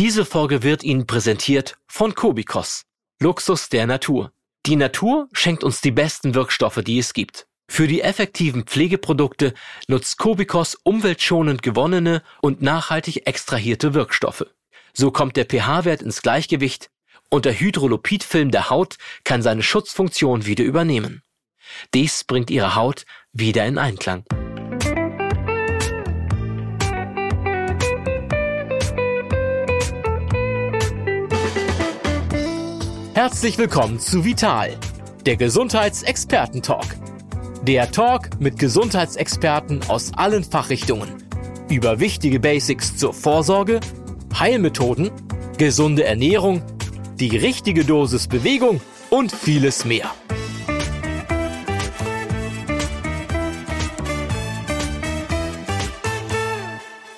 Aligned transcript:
Diese 0.00 0.24
Folge 0.24 0.62
wird 0.62 0.82
Ihnen 0.82 1.06
präsentiert 1.06 1.76
von 1.86 2.14
Kobikos. 2.14 2.86
Luxus 3.20 3.68
der 3.68 3.86
Natur. 3.86 4.32
Die 4.64 4.76
Natur 4.76 5.28
schenkt 5.34 5.62
uns 5.62 5.82
die 5.82 5.90
besten 5.90 6.34
Wirkstoffe, 6.34 6.80
die 6.82 6.98
es 6.98 7.12
gibt. 7.12 7.46
Für 7.68 7.86
die 7.86 8.00
effektiven 8.00 8.64
Pflegeprodukte 8.64 9.52
nutzt 9.88 10.16
Kobikos 10.16 10.78
umweltschonend 10.84 11.62
gewonnene 11.62 12.22
und 12.40 12.62
nachhaltig 12.62 13.26
extrahierte 13.26 13.92
Wirkstoffe. 13.92 14.46
So 14.94 15.10
kommt 15.10 15.36
der 15.36 15.44
pH-Wert 15.44 16.00
ins 16.00 16.22
Gleichgewicht 16.22 16.88
und 17.28 17.44
der 17.44 17.60
Hydrolipidfilm 17.60 18.50
der 18.50 18.70
Haut 18.70 18.96
kann 19.24 19.42
seine 19.42 19.62
Schutzfunktion 19.62 20.46
wieder 20.46 20.64
übernehmen. 20.64 21.22
Dies 21.92 22.24
bringt 22.24 22.48
Ihre 22.48 22.74
Haut 22.74 23.04
wieder 23.34 23.66
in 23.66 23.76
Einklang. 23.76 24.24
Herzlich 33.22 33.58
willkommen 33.58 34.00
zu 34.00 34.24
Vital, 34.24 34.78
der 35.26 35.36
Gesundheitsexperten-Talk. 35.36 36.86
Der 37.64 37.90
Talk 37.90 38.40
mit 38.40 38.58
Gesundheitsexperten 38.58 39.82
aus 39.90 40.14
allen 40.14 40.42
Fachrichtungen 40.42 41.22
über 41.68 42.00
wichtige 42.00 42.40
Basics 42.40 42.96
zur 42.96 43.12
Vorsorge, 43.12 43.80
Heilmethoden, 44.38 45.10
gesunde 45.58 46.04
Ernährung, 46.04 46.62
die 47.16 47.36
richtige 47.36 47.84
Dosis 47.84 48.26
Bewegung 48.26 48.80
und 49.10 49.32
vieles 49.32 49.84
mehr. 49.84 50.10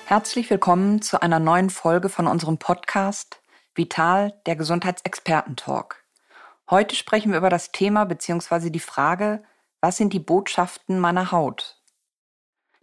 Herzlich 0.07 0.49
willkommen 0.49 1.01
zu 1.01 1.21
einer 1.21 1.39
neuen 1.39 1.69
Folge 1.69 2.09
von 2.09 2.27
unserem 2.27 2.57
Podcast 2.57 3.39
Vital, 3.75 4.39
der 4.45 4.55
Gesundheitsexperten-Talk. 4.55 6.03
Heute 6.69 6.95
sprechen 6.95 7.31
wir 7.31 7.39
über 7.39 7.49
das 7.49 7.71
Thema 7.71 8.05
bzw. 8.05 8.69
die 8.69 8.79
Frage, 8.79 9.43
was 9.81 9.97
sind 9.97 10.13
die 10.13 10.19
Botschaften 10.19 10.99
meiner 10.99 11.31
Haut? 11.31 11.81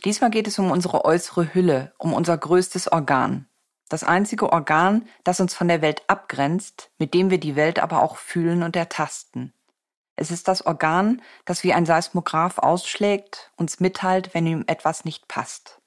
Diesmal 0.04 0.30
geht 0.30 0.48
es 0.48 0.58
um 0.58 0.72
unsere 0.72 1.04
äußere 1.04 1.54
Hülle, 1.54 1.92
um 1.98 2.12
unser 2.12 2.36
größtes 2.36 2.90
Organ. 2.90 3.48
Das 3.88 4.02
einzige 4.02 4.52
Organ, 4.52 5.06
das 5.22 5.38
uns 5.38 5.54
von 5.54 5.68
der 5.68 5.80
Welt 5.80 6.02
abgrenzt, 6.08 6.90
mit 6.98 7.14
dem 7.14 7.30
wir 7.30 7.38
die 7.38 7.54
Welt 7.54 7.78
aber 7.78 8.02
auch 8.02 8.16
fühlen 8.16 8.64
und 8.64 8.74
ertasten. 8.74 9.54
Es 10.16 10.32
ist 10.32 10.48
das 10.48 10.66
Organ, 10.66 11.22
das 11.44 11.62
wie 11.62 11.72
ein 11.72 11.86
Seismograph 11.86 12.58
ausschlägt, 12.58 13.52
uns 13.56 13.78
mitteilt, 13.78 14.34
wenn 14.34 14.46
ihm 14.46 14.64
etwas 14.66 15.04
nicht 15.04 15.28
passt. 15.28 15.80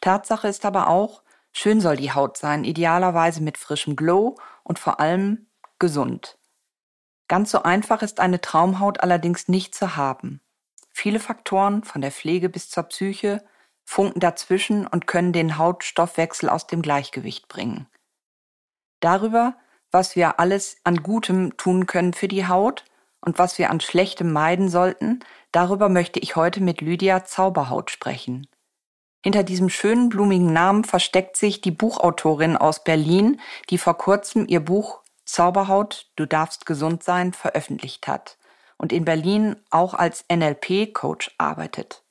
Tatsache 0.00 0.48
ist 0.48 0.64
aber 0.64 0.88
auch, 0.88 1.23
Schön 1.56 1.80
soll 1.80 1.96
die 1.96 2.12
Haut 2.12 2.36
sein, 2.36 2.64
idealerweise 2.64 3.40
mit 3.40 3.58
frischem 3.58 3.94
Glow 3.94 4.36
und 4.64 4.78
vor 4.78 4.98
allem 4.98 5.46
gesund. 5.78 6.36
Ganz 7.28 7.52
so 7.52 7.62
einfach 7.62 8.02
ist 8.02 8.20
eine 8.20 8.40
Traumhaut 8.40 9.00
allerdings 9.00 9.48
nicht 9.48 9.74
zu 9.74 9.96
haben. 9.96 10.40
Viele 10.90 11.20
Faktoren, 11.20 11.84
von 11.84 12.00
der 12.00 12.10
Pflege 12.10 12.48
bis 12.48 12.68
zur 12.68 12.82
Psyche, 12.84 13.44
funken 13.84 14.20
dazwischen 14.20 14.86
und 14.86 15.06
können 15.06 15.32
den 15.32 15.56
Hautstoffwechsel 15.56 16.48
aus 16.48 16.66
dem 16.66 16.82
Gleichgewicht 16.82 17.48
bringen. 17.48 17.86
Darüber, 19.00 19.56
was 19.90 20.16
wir 20.16 20.40
alles 20.40 20.78
an 20.82 21.02
Gutem 21.02 21.56
tun 21.56 21.86
können 21.86 22.14
für 22.14 22.28
die 22.28 22.48
Haut 22.48 22.84
und 23.20 23.38
was 23.38 23.58
wir 23.58 23.70
an 23.70 23.80
Schlechtem 23.80 24.32
meiden 24.32 24.68
sollten, 24.68 25.20
darüber 25.52 25.88
möchte 25.88 26.18
ich 26.18 26.36
heute 26.36 26.60
mit 26.60 26.80
Lydia 26.80 27.24
Zauberhaut 27.24 27.90
sprechen. 27.90 28.48
Hinter 29.24 29.42
diesem 29.42 29.70
schönen 29.70 30.10
blumigen 30.10 30.52
Namen 30.52 30.84
versteckt 30.84 31.38
sich 31.38 31.62
die 31.62 31.70
Buchautorin 31.70 32.58
aus 32.58 32.84
Berlin, 32.84 33.40
die 33.70 33.78
vor 33.78 33.96
kurzem 33.96 34.44
ihr 34.46 34.60
Buch 34.60 35.00
Zauberhaut, 35.24 36.10
du 36.16 36.26
darfst 36.26 36.66
gesund 36.66 37.02
sein 37.02 37.32
veröffentlicht 37.32 38.06
hat 38.06 38.36
und 38.76 38.92
in 38.92 39.06
Berlin 39.06 39.56
auch 39.70 39.94
als 39.94 40.26
NLP-Coach 40.30 41.36
arbeitet. 41.38 42.02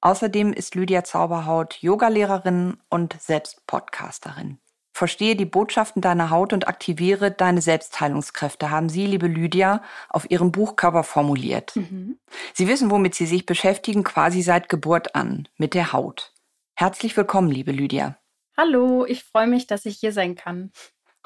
Außerdem 0.00 0.54
ist 0.54 0.74
Lydia 0.74 1.04
Zauberhaut 1.04 1.82
Yogalehrerin 1.82 2.78
und 2.88 3.14
selbst 3.20 3.66
Podcasterin. 3.66 4.56
Verstehe 4.94 5.36
die 5.36 5.44
Botschaften 5.44 6.00
deiner 6.00 6.30
Haut 6.30 6.54
und 6.54 6.66
aktiviere 6.66 7.30
deine 7.30 7.60
Selbstheilungskräfte, 7.60 8.70
haben 8.70 8.88
Sie, 8.88 9.04
liebe 9.04 9.26
Lydia, 9.26 9.82
auf 10.08 10.30
Ihrem 10.30 10.50
Buchcover 10.50 11.04
formuliert. 11.04 11.76
Mhm. 11.76 12.18
Sie 12.54 12.68
wissen, 12.68 12.90
womit 12.90 13.14
Sie 13.14 13.26
sich 13.26 13.44
beschäftigen, 13.44 14.02
quasi 14.02 14.40
seit 14.40 14.70
Geburt 14.70 15.14
an, 15.14 15.46
mit 15.58 15.74
der 15.74 15.92
Haut. 15.92 16.33
Herzlich 16.76 17.16
willkommen, 17.16 17.52
liebe 17.52 17.70
Lydia. 17.70 18.18
Hallo, 18.56 19.06
ich 19.06 19.22
freue 19.22 19.46
mich, 19.46 19.68
dass 19.68 19.86
ich 19.86 19.96
hier 19.98 20.12
sein 20.12 20.34
kann. 20.34 20.72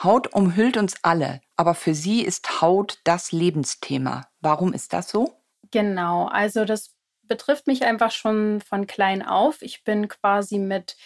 Haut 0.02 0.34
umhüllt 0.34 0.76
uns 0.76 0.96
alle, 1.02 1.40
aber 1.56 1.74
für 1.74 1.94
Sie 1.94 2.22
ist 2.22 2.60
Haut 2.60 2.98
das 3.04 3.32
Lebensthema. 3.32 4.28
Warum 4.40 4.74
ist 4.74 4.92
das 4.92 5.08
so? 5.08 5.40
Genau, 5.70 6.26
also 6.26 6.66
das 6.66 6.94
betrifft 7.22 7.66
mich 7.66 7.82
einfach 7.84 8.10
schon 8.10 8.60
von 8.60 8.86
klein 8.86 9.22
auf. 9.24 9.62
Ich 9.62 9.84
bin 9.84 10.08
quasi 10.08 10.58
mit 10.58 10.96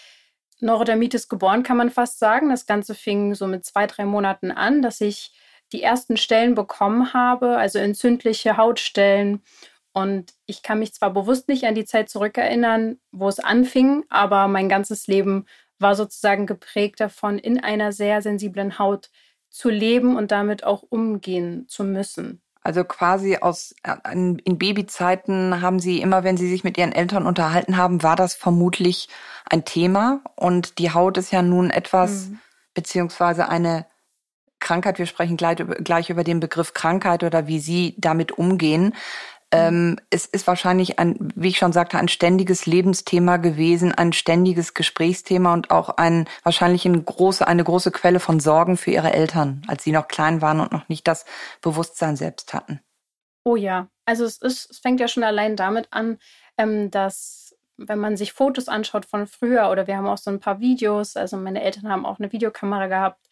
Neurodermitis 0.58 1.28
geboren, 1.28 1.62
kann 1.62 1.76
man 1.76 1.91
fast 1.91 2.19
sagen. 2.19 2.50
Das 2.50 2.66
Ganze 2.66 2.97
fing 2.97 3.36
so 3.36 3.47
mit 3.47 3.64
zwei, 3.64 3.86
drei 3.86 4.04
Monaten 4.04 4.50
an, 4.50 4.82
dass 4.82 5.00
ich 5.00 5.32
die 5.72 5.82
ersten 5.84 6.16
Stellen 6.16 6.56
bekommen 6.56 7.14
habe, 7.14 7.58
also 7.58 7.78
entzündliche 7.78 8.56
Hautstellen 8.56 9.42
und 9.92 10.32
ich 10.47 10.62
kann 10.62 10.78
mich 10.78 10.94
zwar 10.94 11.12
bewusst 11.12 11.48
nicht 11.48 11.64
an 11.64 11.75
die 11.75 11.84
Zeit 11.84 12.08
zurückerinnern, 12.08 12.98
wo 13.10 13.28
es 13.28 13.38
anfing, 13.38 14.04
aber 14.08 14.48
mein 14.48 14.69
ganzes 14.69 15.06
Leben 15.06 15.47
war 15.78 15.94
sozusagen 15.94 16.47
geprägt 16.47 17.00
davon, 17.00 17.38
in 17.38 17.62
einer 17.62 17.92
sehr 17.92 18.22
sensiblen 18.22 18.78
Haut 18.78 19.10
zu 19.50 19.69
leben 19.69 20.16
und 20.16 20.32
damit 20.32 20.64
auch 20.64 20.82
umgehen 20.82 21.66
zu 21.69 21.84
müssen. 21.84 22.41
Also 22.64 22.84
quasi 22.84 23.38
aus 23.38 23.75
äh, 23.82 23.97
in, 24.12 24.58
Babyzeiten 24.58 25.60
haben 25.60 25.81
Sie 25.81 26.00
immer, 26.00 26.22
wenn 26.22 26.36
Sie 26.36 26.48
sich 26.48 26.62
mit 26.64 26.78
Ihren 26.78 26.92
Eltern 26.92 27.26
unterhalten 27.26 27.76
haben, 27.76 28.02
war 28.02 28.16
das 28.16 28.34
vermutlich 28.34 29.08
ein 29.50 29.64
Thema. 29.64 30.22
Und 30.36 30.78
die 30.78 30.92
Haut 30.92 31.19
ist 31.19 31.32
ja 31.32 31.42
nun 31.42 31.70
etwas, 31.70 32.28
mhm. 32.28 32.38
beziehungsweise 32.72 33.48
eine 33.48 33.86
Krankheit. 34.60 35.00
Wir 35.00 35.06
sprechen 35.06 35.36
gleich, 35.36 35.58
gleich 35.82 36.08
über 36.08 36.22
den 36.22 36.38
Begriff 36.38 36.72
Krankheit 36.72 37.25
oder 37.25 37.48
wie 37.48 37.58
Sie 37.58 37.97
damit 37.98 38.31
umgehen. 38.32 38.94
Ähm, 39.52 39.98
es 40.08 40.24
ist 40.24 40.46
wahrscheinlich 40.46 40.98
ein, 40.98 41.30
wie 41.34 41.48
ich 41.48 41.58
schon 41.58 41.72
sagte, 41.72 41.98
ein 41.98 42.08
ständiges 42.08 42.64
Lebensthema 42.64 43.36
gewesen, 43.36 43.92
ein 43.92 44.14
ständiges 44.14 44.72
Gesprächsthema 44.72 45.52
und 45.52 45.70
auch 45.70 45.90
ein 45.90 46.26
wahrscheinlich 46.42 46.86
eine 46.86 47.02
große, 47.02 47.46
eine 47.46 47.62
große 47.62 47.90
Quelle 47.90 48.18
von 48.18 48.40
Sorgen 48.40 48.78
für 48.78 48.90
ihre 48.90 49.12
Eltern, 49.12 49.62
als 49.68 49.84
sie 49.84 49.92
noch 49.92 50.08
klein 50.08 50.40
waren 50.40 50.60
und 50.60 50.72
noch 50.72 50.88
nicht 50.88 51.06
das 51.06 51.26
Bewusstsein 51.60 52.16
selbst 52.16 52.54
hatten. 52.54 52.80
Oh 53.44 53.56
ja, 53.56 53.88
also 54.06 54.24
es, 54.24 54.38
ist, 54.38 54.70
es 54.70 54.78
fängt 54.78 55.00
ja 55.00 55.08
schon 55.08 55.24
allein 55.24 55.54
damit 55.54 55.88
an, 55.90 56.19
ähm, 56.56 56.90
dass 56.90 57.54
wenn 57.76 57.98
man 57.98 58.16
sich 58.16 58.32
Fotos 58.32 58.69
anschaut 58.69 59.04
von 59.04 59.26
früher 59.26 59.70
oder 59.70 59.86
wir 59.86 59.96
haben 59.96 60.06
auch 60.06 60.19
so 60.19 60.30
ein 60.30 60.40
paar 60.40 60.60
Videos, 60.60 61.16
also 61.16 61.36
meine 61.36 61.62
Eltern 61.62 61.90
haben 61.90 62.06
auch 62.06 62.19
eine 62.19 62.32
Videokamera 62.32 62.86
gehabt, 62.86 63.28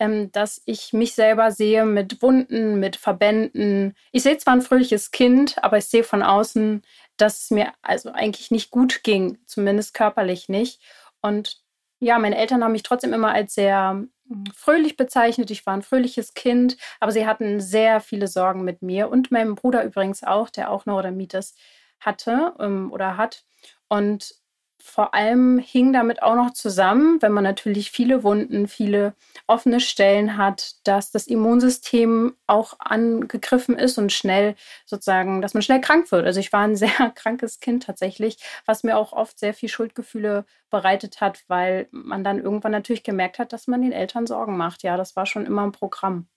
ähm, 0.00 0.32
dass 0.32 0.62
ich 0.64 0.92
mich 0.92 1.14
selber 1.14 1.52
sehe 1.52 1.84
mit 1.84 2.22
Wunden, 2.22 2.80
mit 2.80 2.96
Verbänden. 2.96 3.94
Ich 4.10 4.22
sehe 4.22 4.38
zwar 4.38 4.54
ein 4.54 4.62
fröhliches 4.62 5.10
Kind, 5.12 5.62
aber 5.62 5.78
ich 5.78 5.84
sehe 5.84 6.02
von 6.02 6.22
außen, 6.22 6.82
dass 7.18 7.44
es 7.44 7.50
mir 7.50 7.72
also 7.82 8.10
eigentlich 8.10 8.50
nicht 8.50 8.70
gut 8.70 9.02
ging, 9.04 9.38
zumindest 9.46 9.94
körperlich 9.94 10.48
nicht. 10.48 10.80
Und 11.20 11.60
ja, 12.00 12.18
meine 12.18 12.38
Eltern 12.38 12.64
haben 12.64 12.72
mich 12.72 12.82
trotzdem 12.82 13.12
immer 13.12 13.32
als 13.32 13.54
sehr 13.54 14.06
hm, 14.26 14.44
fröhlich 14.56 14.96
bezeichnet. 14.96 15.50
Ich 15.50 15.66
war 15.66 15.74
ein 15.74 15.82
fröhliches 15.82 16.32
Kind, 16.32 16.78
aber 16.98 17.12
sie 17.12 17.26
hatten 17.26 17.60
sehr 17.60 18.00
viele 18.00 18.26
Sorgen 18.26 18.64
mit 18.64 18.80
mir 18.80 19.10
und 19.10 19.30
meinem 19.30 19.54
Bruder 19.54 19.84
übrigens 19.84 20.24
auch, 20.24 20.48
der 20.48 20.70
auch 20.70 20.86
Neurodermitis 20.86 21.54
hatte 22.00 22.54
ähm, 22.58 22.90
oder 22.90 23.18
hat. 23.18 23.44
Und 23.88 24.39
vor 24.80 25.14
allem 25.14 25.58
hing 25.58 25.92
damit 25.92 26.22
auch 26.22 26.34
noch 26.34 26.52
zusammen, 26.52 27.20
wenn 27.20 27.32
man 27.32 27.44
natürlich 27.44 27.90
viele 27.90 28.22
Wunden, 28.22 28.66
viele 28.66 29.14
offene 29.46 29.80
Stellen 29.80 30.36
hat, 30.36 30.76
dass 30.84 31.10
das 31.10 31.26
Immunsystem 31.26 32.34
auch 32.46 32.74
angegriffen 32.78 33.78
ist 33.78 33.98
und 33.98 34.12
schnell 34.12 34.56
sozusagen, 34.86 35.42
dass 35.42 35.54
man 35.54 35.62
schnell 35.62 35.80
krank 35.80 36.10
wird. 36.10 36.26
Also 36.26 36.40
ich 36.40 36.52
war 36.52 36.62
ein 36.62 36.76
sehr 36.76 37.12
krankes 37.14 37.60
Kind 37.60 37.84
tatsächlich, 37.84 38.38
was 38.66 38.82
mir 38.82 38.96
auch 38.96 39.12
oft 39.12 39.38
sehr 39.38 39.54
viel 39.54 39.68
Schuldgefühle 39.68 40.44
bereitet 40.70 41.20
hat, 41.20 41.44
weil 41.48 41.88
man 41.90 42.24
dann 42.24 42.38
irgendwann 42.38 42.72
natürlich 42.72 43.02
gemerkt 43.02 43.38
hat, 43.38 43.52
dass 43.52 43.66
man 43.66 43.82
den 43.82 43.92
Eltern 43.92 44.26
Sorgen 44.26 44.56
macht. 44.56 44.82
Ja, 44.82 44.96
das 44.96 45.16
war 45.16 45.26
schon 45.26 45.46
immer 45.46 45.62
ein 45.62 45.72
Programm. 45.72 46.28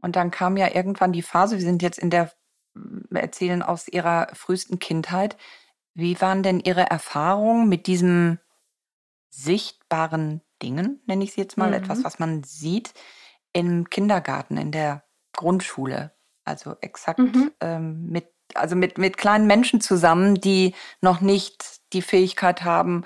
Und 0.00 0.16
dann 0.16 0.30
kam 0.30 0.56
ja 0.56 0.74
irgendwann 0.74 1.12
die 1.12 1.22
Phase, 1.22 1.56
wir 1.56 1.64
sind 1.64 1.82
jetzt 1.82 1.98
in 1.98 2.10
der 2.10 2.32
Erzählen 3.10 3.62
aus 3.62 3.88
ihrer 3.88 4.28
frühesten 4.32 4.78
Kindheit, 4.78 5.36
wie 5.94 6.20
waren 6.20 6.42
denn 6.42 6.60
Ihre 6.60 6.88
Erfahrungen 6.88 7.68
mit 7.68 7.86
diesem 7.86 8.38
sichtbaren 9.30 10.42
Dingen, 10.62 11.00
nenne 11.06 11.24
ich 11.24 11.32
sie 11.32 11.40
jetzt 11.40 11.56
mal, 11.56 11.68
mhm. 11.68 11.74
etwas, 11.74 12.04
was 12.04 12.18
man 12.18 12.42
sieht 12.42 12.92
im 13.52 13.88
Kindergarten, 13.88 14.56
in 14.56 14.72
der 14.72 15.04
Grundschule? 15.32 16.12
Also 16.44 16.76
exakt 16.80 17.18
mhm. 17.18 17.52
ähm, 17.60 18.06
mit, 18.06 18.26
also 18.54 18.76
mit, 18.76 18.98
mit 18.98 19.16
kleinen 19.16 19.46
Menschen 19.46 19.80
zusammen, 19.80 20.40
die 20.40 20.74
noch 21.00 21.20
nicht 21.20 21.80
die 21.92 22.02
Fähigkeit 22.02 22.64
haben, 22.64 23.04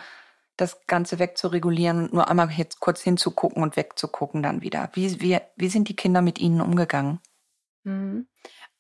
das 0.57 0.87
Ganze 0.87 1.19
wegzuregulieren 1.19 2.05
und 2.05 2.13
nur 2.13 2.29
einmal 2.29 2.51
jetzt 2.51 2.81
kurz 2.81 3.03
hinzugucken 3.03 3.63
und 3.63 3.77
wegzugucken 3.77 4.43
dann 4.43 4.63
wieder? 4.63 4.91
Wie, 4.93 5.21
wie, 5.21 5.39
wie 5.57 5.69
sind 5.69 5.89
die 5.89 5.97
Kinder 5.97 6.23
mit 6.23 6.39
Ihnen 6.39 6.61
umgegangen? 6.61 7.21
Mhm. 7.83 8.29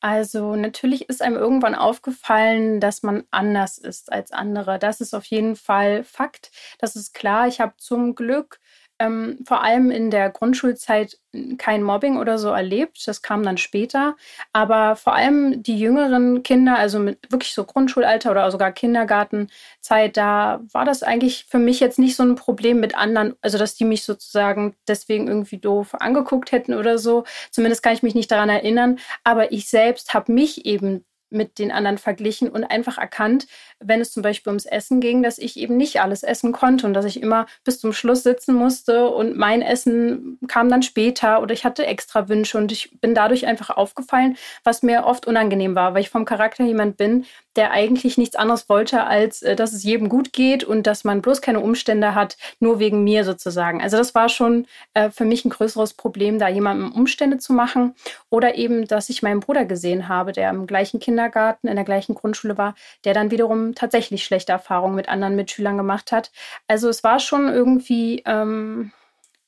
Also 0.04 0.54
natürlich 0.54 1.08
ist 1.08 1.22
einem 1.22 1.36
irgendwann 1.36 1.74
aufgefallen, 1.74 2.78
dass 2.78 3.02
man 3.02 3.24
anders 3.30 3.78
ist 3.78 4.12
als 4.12 4.32
andere. 4.32 4.78
Das 4.78 5.00
ist 5.00 5.14
auf 5.14 5.24
jeden 5.24 5.56
Fall 5.56 6.04
Fakt. 6.04 6.50
Das 6.78 6.94
ist 6.94 7.14
klar. 7.14 7.48
Ich 7.48 7.58
habe 7.58 7.72
zum 7.78 8.14
Glück 8.14 8.60
ähm, 9.04 9.38
vor 9.44 9.62
allem 9.62 9.90
in 9.90 10.10
der 10.10 10.30
Grundschulzeit 10.30 11.18
kein 11.58 11.82
Mobbing 11.82 12.16
oder 12.16 12.38
so 12.38 12.48
erlebt. 12.48 13.06
Das 13.06 13.22
kam 13.22 13.42
dann 13.42 13.58
später. 13.58 14.16
Aber 14.52 14.96
vor 14.96 15.14
allem 15.14 15.62
die 15.62 15.78
jüngeren 15.78 16.42
Kinder, 16.42 16.76
also 16.76 16.98
mit 16.98 17.18
wirklich 17.30 17.54
so 17.54 17.64
Grundschulalter 17.64 18.30
oder 18.30 18.50
sogar 18.50 18.72
Kindergartenzeit, 18.72 20.16
da 20.16 20.60
war 20.72 20.84
das 20.84 21.02
eigentlich 21.02 21.46
für 21.48 21.58
mich 21.58 21.80
jetzt 21.80 21.98
nicht 21.98 22.16
so 22.16 22.22
ein 22.22 22.36
Problem 22.36 22.80
mit 22.80 22.96
anderen, 22.96 23.34
also 23.42 23.58
dass 23.58 23.74
die 23.74 23.84
mich 23.84 24.04
sozusagen 24.04 24.74
deswegen 24.88 25.28
irgendwie 25.28 25.58
doof 25.58 25.94
angeguckt 25.94 26.52
hätten 26.52 26.74
oder 26.74 26.98
so. 26.98 27.24
Zumindest 27.50 27.82
kann 27.82 27.94
ich 27.94 28.02
mich 28.02 28.14
nicht 28.14 28.30
daran 28.30 28.48
erinnern. 28.48 28.98
Aber 29.24 29.52
ich 29.52 29.68
selbst 29.68 30.14
habe 30.14 30.32
mich 30.32 30.66
eben 30.66 31.04
mit 31.30 31.58
den 31.58 31.72
anderen 31.72 31.98
verglichen 31.98 32.48
und 32.48 32.64
einfach 32.64 32.96
erkannt, 32.96 33.46
wenn 33.86 34.00
es 34.00 34.12
zum 34.12 34.22
Beispiel 34.22 34.50
ums 34.50 34.66
Essen 34.66 35.00
ging, 35.00 35.22
dass 35.22 35.38
ich 35.38 35.58
eben 35.58 35.76
nicht 35.76 36.00
alles 36.00 36.22
essen 36.22 36.52
konnte 36.52 36.86
und 36.86 36.94
dass 36.94 37.04
ich 37.04 37.22
immer 37.22 37.46
bis 37.64 37.80
zum 37.80 37.92
Schluss 37.92 38.22
sitzen 38.22 38.54
musste 38.54 39.08
und 39.08 39.36
mein 39.36 39.62
Essen 39.62 40.38
kam 40.48 40.68
dann 40.68 40.82
später 40.82 41.42
oder 41.42 41.52
ich 41.52 41.64
hatte 41.64 41.86
extra 41.86 42.28
Wünsche 42.28 42.58
und 42.58 42.72
ich 42.72 42.98
bin 43.00 43.14
dadurch 43.14 43.46
einfach 43.46 43.70
aufgefallen, 43.70 44.36
was 44.62 44.82
mir 44.82 45.04
oft 45.04 45.26
unangenehm 45.26 45.74
war, 45.74 45.94
weil 45.94 46.02
ich 46.02 46.10
vom 46.10 46.24
Charakter 46.24 46.64
jemand 46.64 46.96
bin, 46.96 47.24
der 47.56 47.70
eigentlich 47.70 48.18
nichts 48.18 48.36
anderes 48.36 48.68
wollte, 48.68 49.04
als 49.04 49.42
äh, 49.42 49.56
dass 49.56 49.72
es 49.72 49.84
jedem 49.84 50.08
gut 50.08 50.32
geht 50.32 50.64
und 50.64 50.86
dass 50.86 51.04
man 51.04 51.22
bloß 51.22 51.40
keine 51.40 51.60
Umstände 51.60 52.14
hat, 52.14 52.36
nur 52.58 52.78
wegen 52.78 53.04
mir 53.04 53.24
sozusagen. 53.24 53.80
Also 53.80 53.96
das 53.96 54.14
war 54.14 54.28
schon 54.28 54.66
äh, 54.94 55.10
für 55.10 55.24
mich 55.24 55.44
ein 55.44 55.50
größeres 55.50 55.94
Problem, 55.94 56.38
da 56.38 56.48
jemandem 56.48 56.92
Umstände 56.92 57.38
zu 57.38 57.52
machen 57.52 57.94
oder 58.30 58.56
eben, 58.56 58.86
dass 58.86 59.08
ich 59.08 59.22
meinen 59.22 59.40
Bruder 59.40 59.64
gesehen 59.64 60.08
habe, 60.08 60.32
der 60.32 60.50
im 60.50 60.66
gleichen 60.66 61.00
Kindergarten, 61.00 61.68
in 61.68 61.76
der 61.76 61.84
gleichen 61.84 62.14
Grundschule 62.14 62.58
war, 62.58 62.74
der 63.04 63.14
dann 63.14 63.30
wiederum 63.30 63.73
tatsächlich 63.74 64.24
schlechte 64.24 64.52
Erfahrungen 64.52 64.94
mit 64.94 65.08
anderen 65.08 65.36
Mitschülern 65.36 65.76
gemacht 65.76 66.12
hat. 66.12 66.32
Also 66.68 66.88
es 66.88 67.04
war 67.04 67.20
schon 67.20 67.48
irgendwie 67.48 68.22
ähm, 68.26 68.92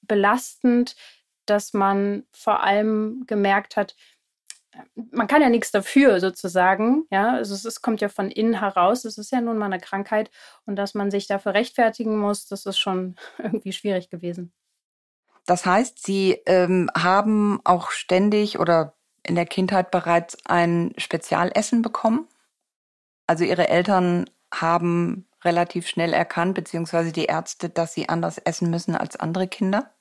belastend, 0.02 0.96
dass 1.46 1.72
man 1.72 2.24
vor 2.32 2.62
allem 2.62 3.24
gemerkt 3.26 3.76
hat, 3.76 3.94
man 5.10 5.26
kann 5.26 5.42
ja 5.42 5.48
nichts 5.48 5.70
dafür 5.70 6.20
sozusagen. 6.20 7.06
Ja, 7.10 7.32
also 7.32 7.54
es 7.54 7.64
ist, 7.64 7.82
kommt 7.82 8.00
ja 8.00 8.08
von 8.08 8.30
innen 8.30 8.60
heraus. 8.60 9.04
Es 9.04 9.18
ist 9.18 9.32
ja 9.32 9.40
nun 9.40 9.58
mal 9.58 9.66
eine 9.66 9.78
Krankheit 9.78 10.30
und 10.66 10.76
dass 10.76 10.94
man 10.94 11.10
sich 11.10 11.26
dafür 11.26 11.54
rechtfertigen 11.54 12.18
muss, 12.18 12.46
das 12.46 12.66
ist 12.66 12.78
schon 12.78 13.16
irgendwie 13.38 13.72
schwierig 13.72 14.10
gewesen. 14.10 14.52
Das 15.46 15.64
heißt, 15.64 16.04
Sie 16.04 16.32
ähm, 16.46 16.90
haben 16.96 17.60
auch 17.64 17.90
ständig 17.90 18.58
oder 18.58 18.94
in 19.22 19.36
der 19.36 19.46
Kindheit 19.46 19.90
bereits 19.90 20.36
ein 20.44 20.92
Spezialessen 20.98 21.82
bekommen? 21.82 22.28
Also 23.26 23.44
Ihre 23.44 23.68
Eltern 23.68 24.30
haben 24.52 25.28
relativ 25.44 25.88
schnell 25.88 26.12
erkannt, 26.12 26.54
beziehungsweise 26.54 27.12
die 27.12 27.26
Ärzte, 27.26 27.68
dass 27.68 27.94
sie 27.94 28.08
anders 28.08 28.38
essen 28.38 28.70
müssen 28.70 28.94
als 28.94 29.16
andere 29.16 29.48
Kinder? 29.48 29.92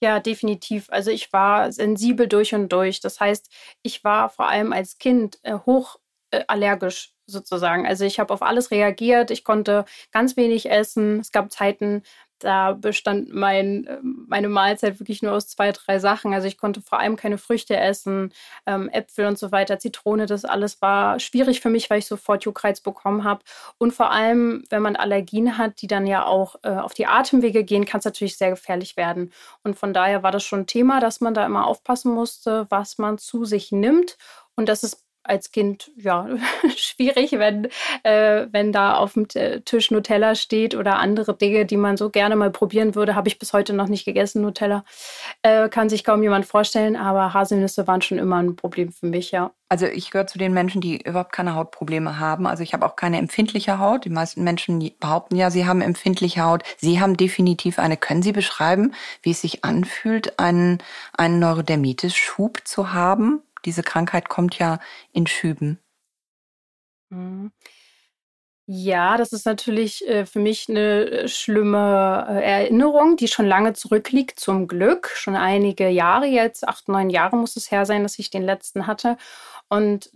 Ja, 0.00 0.20
definitiv. 0.20 0.86
Also 0.90 1.10
ich 1.10 1.32
war 1.32 1.72
sensibel 1.72 2.28
durch 2.28 2.54
und 2.54 2.68
durch. 2.72 3.00
Das 3.00 3.18
heißt, 3.18 3.50
ich 3.82 4.04
war 4.04 4.30
vor 4.30 4.48
allem 4.48 4.72
als 4.72 4.98
Kind 4.98 5.40
äh, 5.42 5.58
hoch 5.66 5.98
äh, 6.30 6.44
allergisch 6.46 7.14
sozusagen. 7.26 7.86
Also 7.86 8.04
ich 8.04 8.20
habe 8.20 8.32
auf 8.32 8.42
alles 8.42 8.70
reagiert. 8.70 9.30
Ich 9.30 9.44
konnte 9.44 9.84
ganz 10.12 10.36
wenig 10.36 10.70
essen. 10.70 11.20
Es 11.20 11.32
gab 11.32 11.50
Zeiten, 11.52 12.02
da 12.38 12.72
bestand 12.72 13.32
mein, 13.32 13.86
ähm, 13.88 14.24
meine 14.28 14.48
Mahlzeit 14.48 15.00
wirklich 15.00 15.22
nur 15.22 15.32
aus 15.32 15.48
zwei, 15.48 15.72
drei 15.72 15.98
Sachen. 15.98 16.32
Also 16.32 16.46
ich 16.46 16.58
konnte 16.58 16.80
vor 16.80 16.98
allem 16.98 17.16
keine 17.16 17.38
Früchte 17.38 17.76
essen, 17.76 18.32
ähm, 18.66 18.88
Äpfel 18.88 19.26
und 19.26 19.38
so 19.38 19.52
weiter, 19.52 19.78
Zitrone, 19.78 20.26
das 20.26 20.44
alles 20.44 20.80
war 20.80 21.18
schwierig 21.20 21.60
für 21.60 21.70
mich, 21.70 21.90
weil 21.90 21.98
ich 21.98 22.06
sofort 22.06 22.44
Juckreiz 22.44 22.80
bekommen 22.80 23.24
habe. 23.24 23.42
Und 23.78 23.92
vor 23.92 24.10
allem, 24.10 24.64
wenn 24.70 24.82
man 24.82 24.96
Allergien 24.96 25.58
hat, 25.58 25.82
die 25.82 25.86
dann 25.86 26.06
ja 26.06 26.24
auch 26.26 26.56
äh, 26.62 26.70
auf 26.70 26.94
die 26.94 27.06
Atemwege 27.06 27.64
gehen, 27.64 27.84
kann 27.84 27.98
es 27.98 28.04
natürlich 28.04 28.36
sehr 28.36 28.50
gefährlich 28.50 28.96
werden. 28.96 29.32
Und 29.64 29.78
von 29.78 29.92
daher 29.92 30.22
war 30.22 30.32
das 30.32 30.44
schon 30.44 30.60
ein 30.60 30.66
Thema, 30.66 31.00
dass 31.00 31.20
man 31.20 31.34
da 31.34 31.44
immer 31.44 31.66
aufpassen 31.66 32.12
musste, 32.12 32.66
was 32.70 32.98
man 32.98 33.18
zu 33.18 33.44
sich 33.44 33.72
nimmt. 33.72 34.16
Und 34.54 34.68
das 34.68 34.82
ist 34.82 35.07
als 35.28 35.52
Kind 35.52 35.90
ja 35.96 36.28
schwierig, 36.76 37.32
wenn, 37.32 37.68
äh, 38.02 38.46
wenn 38.50 38.72
da 38.72 38.96
auf 38.96 39.14
dem 39.14 39.28
Tisch 39.28 39.90
Nutella 39.90 40.34
steht 40.34 40.74
oder 40.74 40.98
andere 40.98 41.36
Dinge, 41.36 41.66
die 41.66 41.76
man 41.76 41.96
so 41.96 42.10
gerne 42.10 42.36
mal 42.36 42.50
probieren 42.50 42.94
würde. 42.94 43.14
Habe 43.14 43.28
ich 43.28 43.38
bis 43.38 43.52
heute 43.52 43.72
noch 43.72 43.88
nicht 43.88 44.04
gegessen, 44.04 44.42
Nutella. 44.42 44.84
Äh, 45.42 45.68
kann 45.68 45.88
sich 45.88 46.04
kaum 46.04 46.22
jemand 46.22 46.46
vorstellen, 46.46 46.96
aber 46.96 47.34
Haselnüsse 47.34 47.86
waren 47.86 48.02
schon 48.02 48.18
immer 48.18 48.36
ein 48.36 48.56
Problem 48.56 48.92
für 48.92 49.06
mich, 49.06 49.30
ja. 49.30 49.52
Also 49.70 49.84
ich 49.84 50.10
gehöre 50.10 50.26
zu 50.26 50.38
den 50.38 50.54
Menschen, 50.54 50.80
die 50.80 51.02
überhaupt 51.02 51.32
keine 51.32 51.54
Hautprobleme 51.54 52.18
haben. 52.18 52.46
Also 52.46 52.62
ich 52.62 52.72
habe 52.72 52.86
auch 52.86 52.96
keine 52.96 53.18
empfindliche 53.18 53.78
Haut. 53.78 54.06
Die 54.06 54.10
meisten 54.10 54.42
Menschen 54.42 54.90
behaupten 54.98 55.36
ja, 55.36 55.50
sie 55.50 55.66
haben 55.66 55.82
empfindliche 55.82 56.42
Haut. 56.42 56.62
Sie 56.78 57.00
haben 57.00 57.18
definitiv 57.18 57.78
eine. 57.78 57.98
Können 57.98 58.22
Sie 58.22 58.32
beschreiben, 58.32 58.94
wie 59.20 59.32
es 59.32 59.42
sich 59.42 59.64
anfühlt, 59.64 60.38
einen, 60.38 60.78
einen 61.12 61.38
Neurodermitis-Schub 61.38 62.62
zu 62.64 62.94
haben? 62.94 63.42
Diese 63.64 63.82
Krankheit 63.82 64.28
kommt 64.28 64.58
ja 64.58 64.78
in 65.12 65.26
Schüben. 65.26 65.78
Mhm. 67.10 67.52
Ja, 68.70 69.16
das 69.16 69.32
ist 69.32 69.46
natürlich 69.46 70.06
äh, 70.06 70.26
für 70.26 70.40
mich 70.40 70.68
eine 70.68 71.06
äh, 71.06 71.28
schlimme 71.28 72.26
äh, 72.28 72.42
Erinnerung, 72.64 73.16
die 73.16 73.26
schon 73.26 73.46
lange 73.46 73.72
zurückliegt, 73.72 74.38
zum 74.38 74.68
Glück. 74.68 75.08
Schon 75.14 75.36
einige 75.36 75.88
Jahre 75.88 76.26
jetzt, 76.26 76.68
acht, 76.68 76.86
neun 76.86 77.08
Jahre 77.08 77.36
muss 77.38 77.56
es 77.56 77.70
her 77.70 77.86
sein, 77.86 78.02
dass 78.02 78.18
ich 78.18 78.28
den 78.28 78.42
letzten 78.42 78.86
hatte. 78.86 79.16
Und 79.70 80.10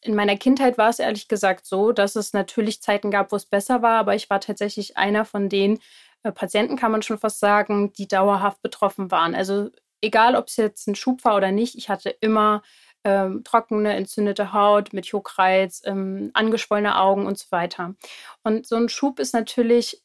in 0.00 0.14
meiner 0.14 0.36
Kindheit 0.36 0.78
war 0.78 0.90
es 0.90 1.00
ehrlich 1.00 1.26
gesagt 1.26 1.66
so, 1.66 1.90
dass 1.90 2.14
es 2.14 2.32
natürlich 2.32 2.80
Zeiten 2.82 3.10
gab, 3.10 3.32
wo 3.32 3.36
es 3.36 3.46
besser 3.46 3.82
war, 3.82 3.98
aber 3.98 4.14
ich 4.14 4.30
war 4.30 4.40
tatsächlich 4.40 4.96
einer 4.96 5.24
von 5.24 5.48
den 5.48 5.80
Patienten, 6.22 6.76
kann 6.76 6.92
man 6.92 7.02
schon 7.02 7.18
fast 7.18 7.40
sagen, 7.40 7.92
die 7.92 8.06
dauerhaft 8.06 8.62
betroffen 8.62 9.10
waren. 9.10 9.34
Also 9.34 9.70
egal, 10.00 10.36
ob 10.36 10.48
es 10.48 10.56
jetzt 10.56 10.86
ein 10.88 10.94
Schub 10.94 11.24
war 11.24 11.36
oder 11.36 11.52
nicht, 11.52 11.74
ich 11.76 11.88
hatte 11.88 12.10
immer 12.10 12.62
ähm, 13.04 13.44
trockene, 13.44 13.94
entzündete 13.94 14.52
Haut 14.52 14.92
mit 14.92 15.06
Juckreiz, 15.06 15.82
ähm, 15.84 16.30
angeschwollene 16.34 16.98
Augen 16.98 17.26
und 17.26 17.38
so 17.38 17.46
weiter. 17.50 17.94
Und 18.42 18.66
so 18.66 18.76
ein 18.76 18.88
Schub 18.88 19.18
ist 19.20 19.34
natürlich 19.34 20.02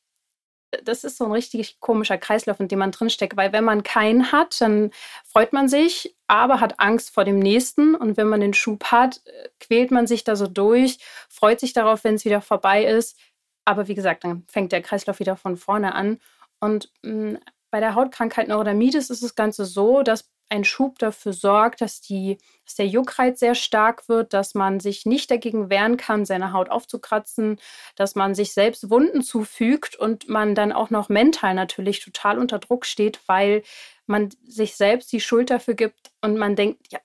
das 0.83 1.03
ist 1.03 1.17
so 1.17 1.25
ein 1.25 1.31
richtig 1.31 1.79
komischer 1.79 2.17
Kreislauf, 2.17 2.59
in 2.59 2.67
dem 2.67 2.79
man 2.79 2.91
drinsteckt, 2.91 3.37
weil 3.37 3.53
wenn 3.53 3.63
man 3.63 3.83
keinen 3.83 4.31
hat, 4.31 4.59
dann 4.61 4.91
freut 5.25 5.53
man 5.53 5.67
sich, 5.67 6.15
aber 6.27 6.59
hat 6.59 6.79
Angst 6.79 7.13
vor 7.13 7.25
dem 7.25 7.39
nächsten. 7.39 7.95
Und 7.95 8.17
wenn 8.17 8.27
man 8.27 8.41
den 8.41 8.53
Schub 8.53 8.85
hat, 8.85 9.21
äh, 9.25 9.49
quält 9.59 9.91
man 9.91 10.07
sich 10.07 10.23
da 10.23 10.35
so 10.35 10.47
durch, 10.47 10.97
freut 11.29 11.59
sich 11.59 11.73
darauf, 11.73 12.03
wenn 12.03 12.15
es 12.15 12.25
wieder 12.25 12.41
vorbei 12.41 12.85
ist. 12.85 13.17
Aber 13.65 13.87
wie 13.87 13.95
gesagt, 13.95 14.23
dann 14.23 14.45
fängt 14.47 14.71
der 14.71 14.81
Kreislauf 14.81 15.19
wieder 15.19 15.37
von 15.37 15.57
vorne 15.57 15.95
an. 15.95 16.19
Und 16.59 16.91
mm, 17.03 17.35
bei 17.73 17.79
der 17.79 17.95
Hautkrankheit 17.95 18.49
Neurodermitis 18.49 19.09
ist 19.09 19.23
das 19.23 19.33
Ganze 19.33 19.65
so, 19.65 20.03
dass 20.03 20.29
ein 20.47 20.63
Schub 20.63 20.99
dafür 20.99 21.33
sorgt, 21.33 21.81
dass, 21.81 22.01
die, 22.01 22.37
dass 22.65 22.75
der 22.75 22.85
Juckreiz 22.85 23.39
sehr 23.39 23.55
stark 23.55 24.07
wird, 24.07 24.31
dass 24.33 24.53
man 24.53 24.79
sich 24.79 25.07
nicht 25.07 25.31
dagegen 25.31 25.71
wehren 25.71 25.97
kann, 25.97 26.23
seine 26.23 26.53
Haut 26.53 26.69
aufzukratzen, 26.69 27.59
dass 27.95 28.13
man 28.13 28.35
sich 28.35 28.53
selbst 28.53 28.91
Wunden 28.91 29.23
zufügt 29.23 29.95
und 29.95 30.29
man 30.29 30.53
dann 30.53 30.71
auch 30.71 30.91
noch 30.91 31.09
mental 31.09 31.55
natürlich 31.55 31.99
total 31.99 32.37
unter 32.37 32.59
Druck 32.59 32.85
steht, 32.85 33.19
weil 33.25 33.63
man 34.05 34.29
sich 34.45 34.75
selbst 34.75 35.11
die 35.11 35.19
Schuld 35.19 35.49
dafür 35.49 35.73
gibt 35.73 36.11
und 36.21 36.37
man 36.37 36.55
denkt, 36.55 36.91
ja, 36.91 36.99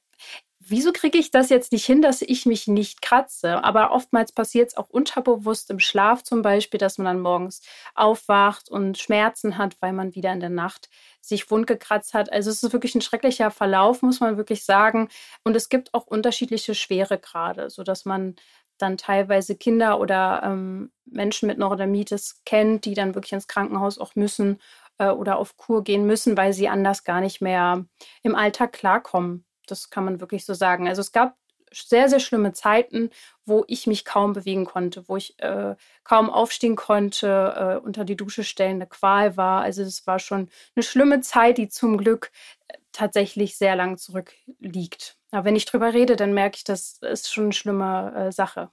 wieso 0.71 0.93
kriege 0.93 1.19
ich 1.19 1.31
das 1.31 1.49
jetzt 1.49 1.73
nicht 1.73 1.85
hin, 1.85 2.03
dass 2.03 2.23
ich 2.23 2.47
mich 2.47 2.67
nicht 2.69 3.03
kratze? 3.03 3.63
Aber 3.65 3.93
oftmals 3.93 4.33
passiert 4.33 4.69
es 4.69 4.77
auch 4.77 4.89
unterbewusst 4.89 5.71
im 5.71 5.79
Schlaf 5.81 6.23
zum 6.23 6.43
Beispiel, 6.43 6.79
dass 6.79 6.99
man 6.99 7.07
dann 7.07 7.21
morgens 7.21 7.63
aufwacht 7.95 8.71
und 8.71 8.99
Schmerzen 8.99 9.59
hat, 9.59 9.77
weil 9.81 9.93
man 9.93 10.15
wieder 10.15 10.33
in 10.33 10.41
der 10.41 10.51
Nacht 10.51 10.89
sich 11.21 11.51
wund 11.51 11.67
gekratzt 11.67 12.15
hat. 12.15 12.33
Also 12.33 12.51
es 12.51 12.63
ist 12.63 12.73
wirklich 12.73 12.95
ein 12.95 13.01
schrecklicher 13.01 13.51
Verlauf, 13.51 14.03
muss 14.03 14.21
man 14.21 14.37
wirklich 14.37 14.65
sagen. 14.65 15.09
Und 15.45 15.57
es 15.57 15.69
gibt 15.69 15.95
auch 15.95 16.07
unterschiedliche 16.07 16.75
Schweregrade, 16.75 17.71
sodass 17.71 18.05
man 18.05 18.37
dann 18.79 18.97
teilweise 18.97 19.57
Kinder 19.57 20.01
oder 20.01 20.43
ähm, 20.45 20.93
Menschen 21.05 21.49
mit 21.49 21.59
Neurodermitis 21.59 22.43
kennt, 22.45 22.85
die 22.85 22.95
dann 22.95 23.15
wirklich 23.15 23.33
ins 23.33 23.49
Krankenhaus 23.49 23.99
auch 23.99 24.15
müssen 24.15 24.61
äh, 24.99 25.09
oder 25.09 25.39
auf 25.39 25.57
Kur 25.57 25.83
gehen 25.85 26.07
müssen, 26.07 26.37
weil 26.37 26.53
sie 26.53 26.69
anders 26.69 27.05
gar 27.05 27.21
nicht 27.21 27.41
mehr 27.41 27.85
im 28.23 28.35
Alltag 28.35 28.73
klarkommen. 28.73 29.45
Das 29.71 29.91
kann 29.91 30.05
man 30.05 30.21
wirklich 30.21 30.45
so 30.45 30.55
sagen. 30.55 30.89
Also 30.89 31.01
es 31.01 31.13
gab 31.13 31.37
sehr, 31.73 32.09
sehr 32.09 32.21
schlimme 32.21 32.53
Zeiten, 32.53 33.11
wo 33.45 33.65
ich 33.67 33.87
mich 33.87 34.05
kaum 34.05 34.33
bewegen 34.33 34.65
konnte, 34.65 35.09
wo 35.09 35.17
ich 35.17 35.39
äh, 35.41 35.75
kaum 36.05 36.31
aufstehen 36.31 36.77
konnte, 36.77 37.81
äh, 37.83 37.85
unter 37.85 38.05
die 38.05 38.17
Dusche 38.17 38.45
stellen, 38.45 38.77
eine 38.77 38.87
Qual 38.87 39.37
war. 39.37 39.63
Also 39.63 39.83
es 39.83 40.07
war 40.07 40.19
schon 40.19 40.49
eine 40.75 40.83
schlimme 40.83 41.21
Zeit, 41.21 41.59
die 41.59 41.69
zum 41.69 41.99
Glück 41.99 42.31
äh, 42.69 42.79
tatsächlich 42.93 43.57
sehr 43.57 43.77
lang 43.77 43.99
zurückliegt. 43.99 45.17
Aber 45.31 45.45
wenn 45.45 45.57
ich 45.57 45.67
drüber 45.67 45.93
rede, 45.93 46.17
dann 46.17 46.33
merke 46.33 46.57
ich, 46.57 46.65
das 46.65 46.99
ist 47.03 47.33
schon 47.33 47.45
eine 47.45 47.53
schlimme 47.53 48.15
äh, 48.15 48.33
Sache. 48.33 48.71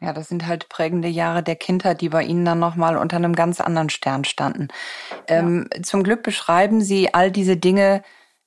Ja, 0.00 0.12
das 0.12 0.28
sind 0.28 0.46
halt 0.46 0.68
prägende 0.68 1.08
Jahre 1.08 1.42
der 1.42 1.56
Kindheit, 1.56 2.02
die 2.02 2.10
bei 2.10 2.22
Ihnen 2.22 2.44
dann 2.44 2.58
nochmal 2.58 2.98
unter 2.98 3.16
einem 3.16 3.34
ganz 3.34 3.62
anderen 3.62 3.88
Stern 3.88 4.24
standen. 4.24 4.68
Ähm, 5.26 5.70
Zum 5.82 6.02
Glück 6.02 6.22
beschreiben 6.22 6.82
Sie 6.82 7.14
all 7.14 7.30
diese 7.30 7.56
Dinge 7.56 8.02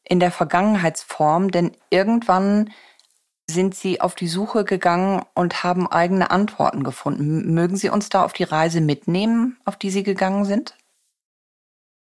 in 0.10 0.20
der 0.20 0.32
Vergangenheitsform, 0.32 1.52
denn 1.52 1.72
irgendwann 1.90 2.72
sind 3.50 3.76
Sie 3.76 4.02
auf 4.02 4.16
die 4.16 4.28
Suche 4.28 4.66
gegangen 4.66 5.24
und 5.34 5.64
haben 5.64 5.88
eigene 5.88 6.32
Antworten 6.32 6.84
gefunden. 6.84 7.54
Mögen 7.54 7.78
Sie 7.78 7.90
uns 7.90 8.10
da 8.10 8.26
auf 8.26 8.34
die 8.34 8.44
Reise 8.44 8.82
mitnehmen, 8.82 9.58
auf 9.66 9.78
die 9.78 9.90
Sie 9.90 10.04
gegangen 10.04 10.46
sind? 10.46 10.76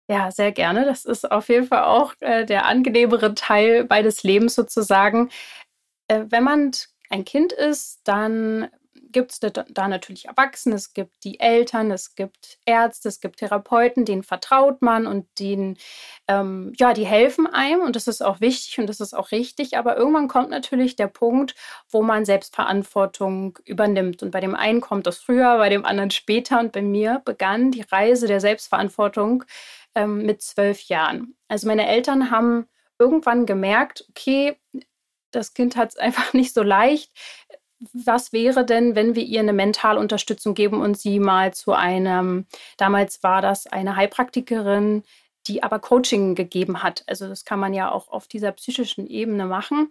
Ja, 0.08 0.30
sehr 0.30 0.50
gerne. 0.50 0.84
Das 0.84 1.04
ist 1.04 1.30
auf 1.30 1.48
jeden 1.48 1.66
Fall 1.66 1.84
auch 1.84 2.14
äh, 2.20 2.44
der 2.44 2.66
angenehmere 2.66 3.34
Teil 3.34 3.84
beides 3.84 4.24
Lebens 4.24 4.54
sozusagen. 4.56 5.30
Äh, 6.08 6.24
wenn 6.30 6.42
man 6.42 6.72
ein 7.10 7.24
Kind 7.24 7.52
ist, 7.52 8.00
dann 8.04 8.68
gibt 9.12 9.32
es 9.32 9.40
da 9.40 9.88
natürlich 9.88 10.26
Erwachsene, 10.26 10.74
es 10.74 10.92
gibt 10.92 11.24
die 11.24 11.40
Eltern, 11.40 11.90
es 11.90 12.14
gibt 12.14 12.58
Ärzte, 12.64 13.08
es 13.08 13.20
gibt 13.20 13.38
Therapeuten, 13.38 14.04
denen 14.04 14.22
vertraut 14.22 14.82
man 14.82 15.06
und 15.06 15.26
denen, 15.38 15.76
ähm, 16.28 16.72
ja, 16.78 16.92
die 16.94 17.06
helfen 17.06 17.46
einem 17.46 17.82
und 17.82 17.96
das 17.96 18.06
ist 18.06 18.22
auch 18.22 18.40
wichtig 18.40 18.78
und 18.78 18.86
das 18.86 19.00
ist 19.00 19.14
auch 19.14 19.30
richtig. 19.30 19.76
Aber 19.76 19.96
irgendwann 19.96 20.28
kommt 20.28 20.50
natürlich 20.50 20.96
der 20.96 21.08
Punkt, 21.08 21.54
wo 21.88 22.02
man 22.02 22.24
Selbstverantwortung 22.24 23.58
übernimmt. 23.64 24.22
Und 24.22 24.30
bei 24.30 24.40
dem 24.40 24.54
einen 24.54 24.80
kommt 24.80 25.06
das 25.06 25.18
früher, 25.18 25.58
bei 25.58 25.68
dem 25.68 25.84
anderen 25.84 26.10
später. 26.10 26.60
Und 26.60 26.72
bei 26.72 26.82
mir 26.82 27.22
begann 27.24 27.70
die 27.70 27.82
Reise 27.82 28.26
der 28.26 28.40
Selbstverantwortung 28.40 29.44
ähm, 29.94 30.24
mit 30.24 30.42
zwölf 30.42 30.82
Jahren. 30.82 31.34
Also 31.48 31.66
meine 31.66 31.88
Eltern 31.88 32.30
haben 32.30 32.66
irgendwann 32.98 33.46
gemerkt, 33.46 34.04
okay, 34.10 34.56
das 35.32 35.54
Kind 35.54 35.76
hat 35.76 35.90
es 35.90 35.96
einfach 35.98 36.32
nicht 36.32 36.54
so 36.54 36.62
leicht 36.62 37.12
was 37.92 38.32
wäre 38.32 38.64
denn, 38.64 38.94
wenn 38.94 39.14
wir 39.14 39.22
ihr 39.22 39.40
eine 39.40 39.52
Mentalunterstützung 39.52 40.54
geben 40.54 40.80
und 40.80 40.98
sie 40.98 41.18
mal 41.18 41.54
zu 41.54 41.72
einem, 41.72 42.46
damals 42.76 43.22
war 43.22 43.42
das 43.42 43.66
eine 43.66 43.96
Heilpraktikerin, 43.96 45.02
die 45.46 45.62
aber 45.62 45.78
Coaching 45.78 46.34
gegeben 46.34 46.82
hat. 46.82 47.02
Also 47.06 47.26
das 47.26 47.44
kann 47.44 47.58
man 47.58 47.72
ja 47.72 47.90
auch 47.90 48.08
auf 48.08 48.28
dieser 48.28 48.52
psychischen 48.52 49.06
Ebene 49.06 49.46
machen. 49.46 49.90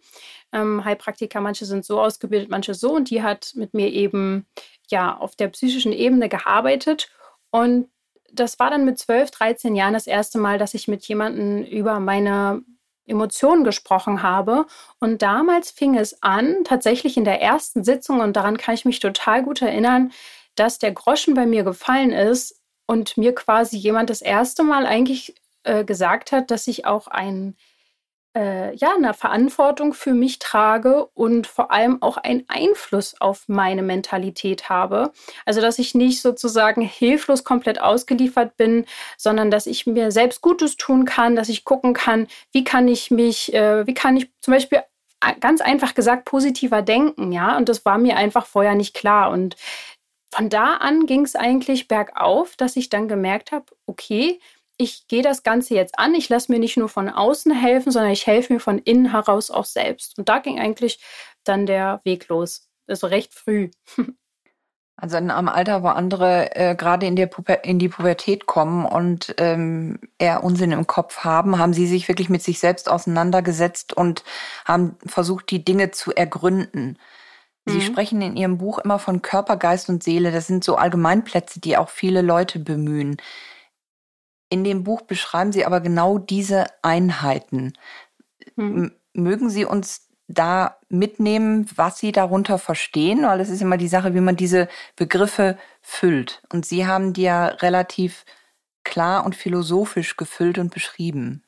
Ähm, 0.51 0.85
Heilpraktiker, 0.85 1.41
manche 1.41 1.65
sind 1.65 1.85
so 1.85 1.99
ausgebildet, 1.99 2.49
manche 2.49 2.75
so. 2.75 2.95
Und 2.95 3.09
die 3.09 3.23
hat 3.23 3.53
mit 3.55 3.73
mir 3.73 3.91
eben 3.91 4.45
ja 4.89 5.17
auf 5.17 5.35
der 5.35 5.47
psychischen 5.49 5.91
Ebene 5.91 6.29
gearbeitet. 6.29 7.09
Und 7.49 7.89
das 8.31 8.59
war 8.59 8.69
dann 8.69 8.85
mit 8.85 8.99
12, 8.99 9.31
13 9.31 9.75
Jahren 9.75 9.93
das 9.93 10.05
erste 10.05 10.37
Mal, 10.37 10.59
dass 10.59 10.75
ich 10.75 10.87
mit 10.87 11.03
jemandem 11.05 11.63
über 11.63 11.99
meine 11.99 12.61
Emotionen 13.09 13.63
gesprochen 13.63 14.23
habe. 14.23 14.65
Und 14.99 15.21
damals 15.21 15.71
fing 15.71 15.97
es 15.97 16.21
an, 16.21 16.63
tatsächlich 16.63 17.17
in 17.17 17.25
der 17.25 17.41
ersten 17.41 17.83
Sitzung, 17.83 18.19
und 18.21 18.35
daran 18.35 18.57
kann 18.57 18.75
ich 18.75 18.85
mich 18.85 18.99
total 18.99 19.43
gut 19.43 19.61
erinnern, 19.61 20.11
dass 20.55 20.79
der 20.79 20.91
Groschen 20.91 21.33
bei 21.33 21.45
mir 21.45 21.63
gefallen 21.63 22.11
ist 22.11 22.61
und 22.85 23.17
mir 23.17 23.33
quasi 23.35 23.77
jemand 23.77 24.09
das 24.09 24.21
erste 24.21 24.63
Mal 24.63 24.85
eigentlich 24.85 25.35
äh, 25.63 25.83
gesagt 25.83 26.31
hat, 26.31 26.51
dass 26.51 26.67
ich 26.67 26.85
auch 26.85 27.07
ein 27.07 27.55
äh, 28.35 28.75
ja, 28.75 28.93
eine 28.95 29.13
Verantwortung 29.13 29.93
für 29.93 30.13
mich 30.13 30.39
trage 30.39 31.05
und 31.13 31.47
vor 31.47 31.71
allem 31.71 32.01
auch 32.01 32.17
einen 32.17 32.45
Einfluss 32.47 33.19
auf 33.19 33.45
meine 33.47 33.81
Mentalität 33.81 34.69
habe. 34.69 35.11
Also, 35.45 35.61
dass 35.61 35.79
ich 35.79 35.95
nicht 35.95 36.21
sozusagen 36.21 36.81
hilflos 36.81 37.43
komplett 37.43 37.81
ausgeliefert 37.81 38.55
bin, 38.57 38.85
sondern 39.17 39.51
dass 39.51 39.65
ich 39.65 39.87
mir 39.87 40.11
selbst 40.11 40.41
Gutes 40.41 40.77
tun 40.77 41.05
kann, 41.05 41.35
dass 41.35 41.49
ich 41.49 41.65
gucken 41.65 41.93
kann, 41.93 42.27
wie 42.51 42.63
kann 42.63 42.87
ich 42.87 43.11
mich, 43.11 43.53
äh, 43.53 43.87
wie 43.87 43.93
kann 43.93 44.17
ich 44.17 44.29
zum 44.41 44.53
Beispiel 44.53 44.83
ganz 45.39 45.61
einfach 45.61 45.95
gesagt 45.95 46.25
positiver 46.25 46.81
denken, 46.81 47.31
ja. 47.31 47.57
Und 47.57 47.67
das 47.69 47.83
war 47.85 47.97
mir 47.97 48.15
einfach 48.17 48.45
vorher 48.45 48.75
nicht 48.75 48.93
klar. 48.95 49.31
Und 49.31 49.55
von 50.31 50.49
da 50.49 50.75
an 50.75 51.05
ging 51.07 51.23
es 51.25 51.35
eigentlich 51.35 51.87
bergauf, 51.87 52.55
dass 52.55 52.75
ich 52.75 52.89
dann 52.89 53.07
gemerkt 53.07 53.51
habe, 53.51 53.65
okay, 53.87 54.39
ich 54.81 55.07
gehe 55.09 55.21
das 55.21 55.43
Ganze 55.43 55.75
jetzt 55.75 55.99
an, 55.99 56.15
ich 56.15 56.29
lasse 56.29 56.51
mir 56.51 56.57
nicht 56.57 56.77
nur 56.77 56.87
von 56.87 57.09
außen 57.09 57.51
helfen, 57.53 57.91
sondern 57.91 58.11
ich 58.11 58.25
helfe 58.25 58.53
mir 58.53 58.59
von 58.61 58.79
innen 58.79 59.11
heraus 59.11 59.51
auch 59.51 59.65
selbst. 59.65 60.17
Und 60.17 60.29
da 60.29 60.39
ging 60.39 60.57
eigentlich 60.57 61.03
dann 61.43 61.65
der 61.65 61.99
Weg 62.05 62.29
los. 62.29 62.69
Also 62.87 63.07
recht 63.07 63.33
früh. 63.33 63.69
Also 65.01 65.15
in 65.15 65.31
einem 65.31 65.47
Alter, 65.47 65.81
wo 65.81 65.87
andere 65.87 66.53
äh, 66.57 66.75
gerade 66.75 67.05
in, 67.05 67.15
in 67.15 67.79
die 67.79 67.87
Pubertät 67.87 68.47
kommen 68.47 68.85
und 68.85 69.33
ähm, 69.37 69.97
eher 70.17 70.43
Unsinn 70.43 70.73
im 70.73 70.87
Kopf 70.87 71.19
haben, 71.19 71.57
haben 71.57 71.71
sie 71.71 71.87
sich 71.87 72.09
wirklich 72.09 72.27
mit 72.27 72.43
sich 72.43 72.59
selbst 72.59 72.91
auseinandergesetzt 72.91 73.93
und 73.93 74.25
haben 74.65 74.97
versucht, 75.05 75.51
die 75.51 75.63
Dinge 75.63 75.91
zu 75.91 76.13
ergründen. 76.13 76.97
Sie 77.65 77.77
mhm. 77.77 77.81
sprechen 77.81 78.21
in 78.21 78.35
Ihrem 78.35 78.57
Buch 78.57 78.77
immer 78.79 78.99
von 78.99 79.21
Körper, 79.21 79.55
Geist 79.55 79.87
und 79.87 80.03
Seele. 80.03 80.33
Das 80.33 80.47
sind 80.47 80.65
so 80.65 80.75
Allgemeinplätze, 80.75 81.61
die 81.61 81.77
auch 81.77 81.87
viele 81.87 82.21
Leute 82.21 82.59
bemühen. 82.59 83.15
In 84.49 84.63
dem 84.63 84.83
Buch 84.83 85.01
beschreiben 85.03 85.51
Sie 85.51 85.65
aber 85.65 85.79
genau 85.79 86.17
diese 86.17 86.65
Einheiten. 86.81 87.73
Mhm. 88.55 88.91
Mögen 89.13 89.49
Sie 89.49 89.65
uns 89.65 90.07
da 90.27 90.77
mitnehmen, 90.89 91.67
was 91.75 91.99
Sie 91.99 92.11
darunter 92.11 92.57
verstehen? 92.57 93.23
Weil 93.23 93.39
es 93.39 93.49
ist 93.49 93.61
immer 93.61 93.77
die 93.77 93.87
Sache, 93.87 94.13
wie 94.13 94.21
man 94.21 94.35
diese 94.35 94.67
Begriffe 94.95 95.57
füllt. 95.81 96.41
Und 96.51 96.65
Sie 96.65 96.87
haben 96.87 97.13
die 97.13 97.23
ja 97.23 97.47
relativ 97.47 98.25
klar 98.83 99.25
und 99.25 99.35
philosophisch 99.35 100.17
gefüllt 100.17 100.57
und 100.57 100.73
beschrieben. 100.73 101.43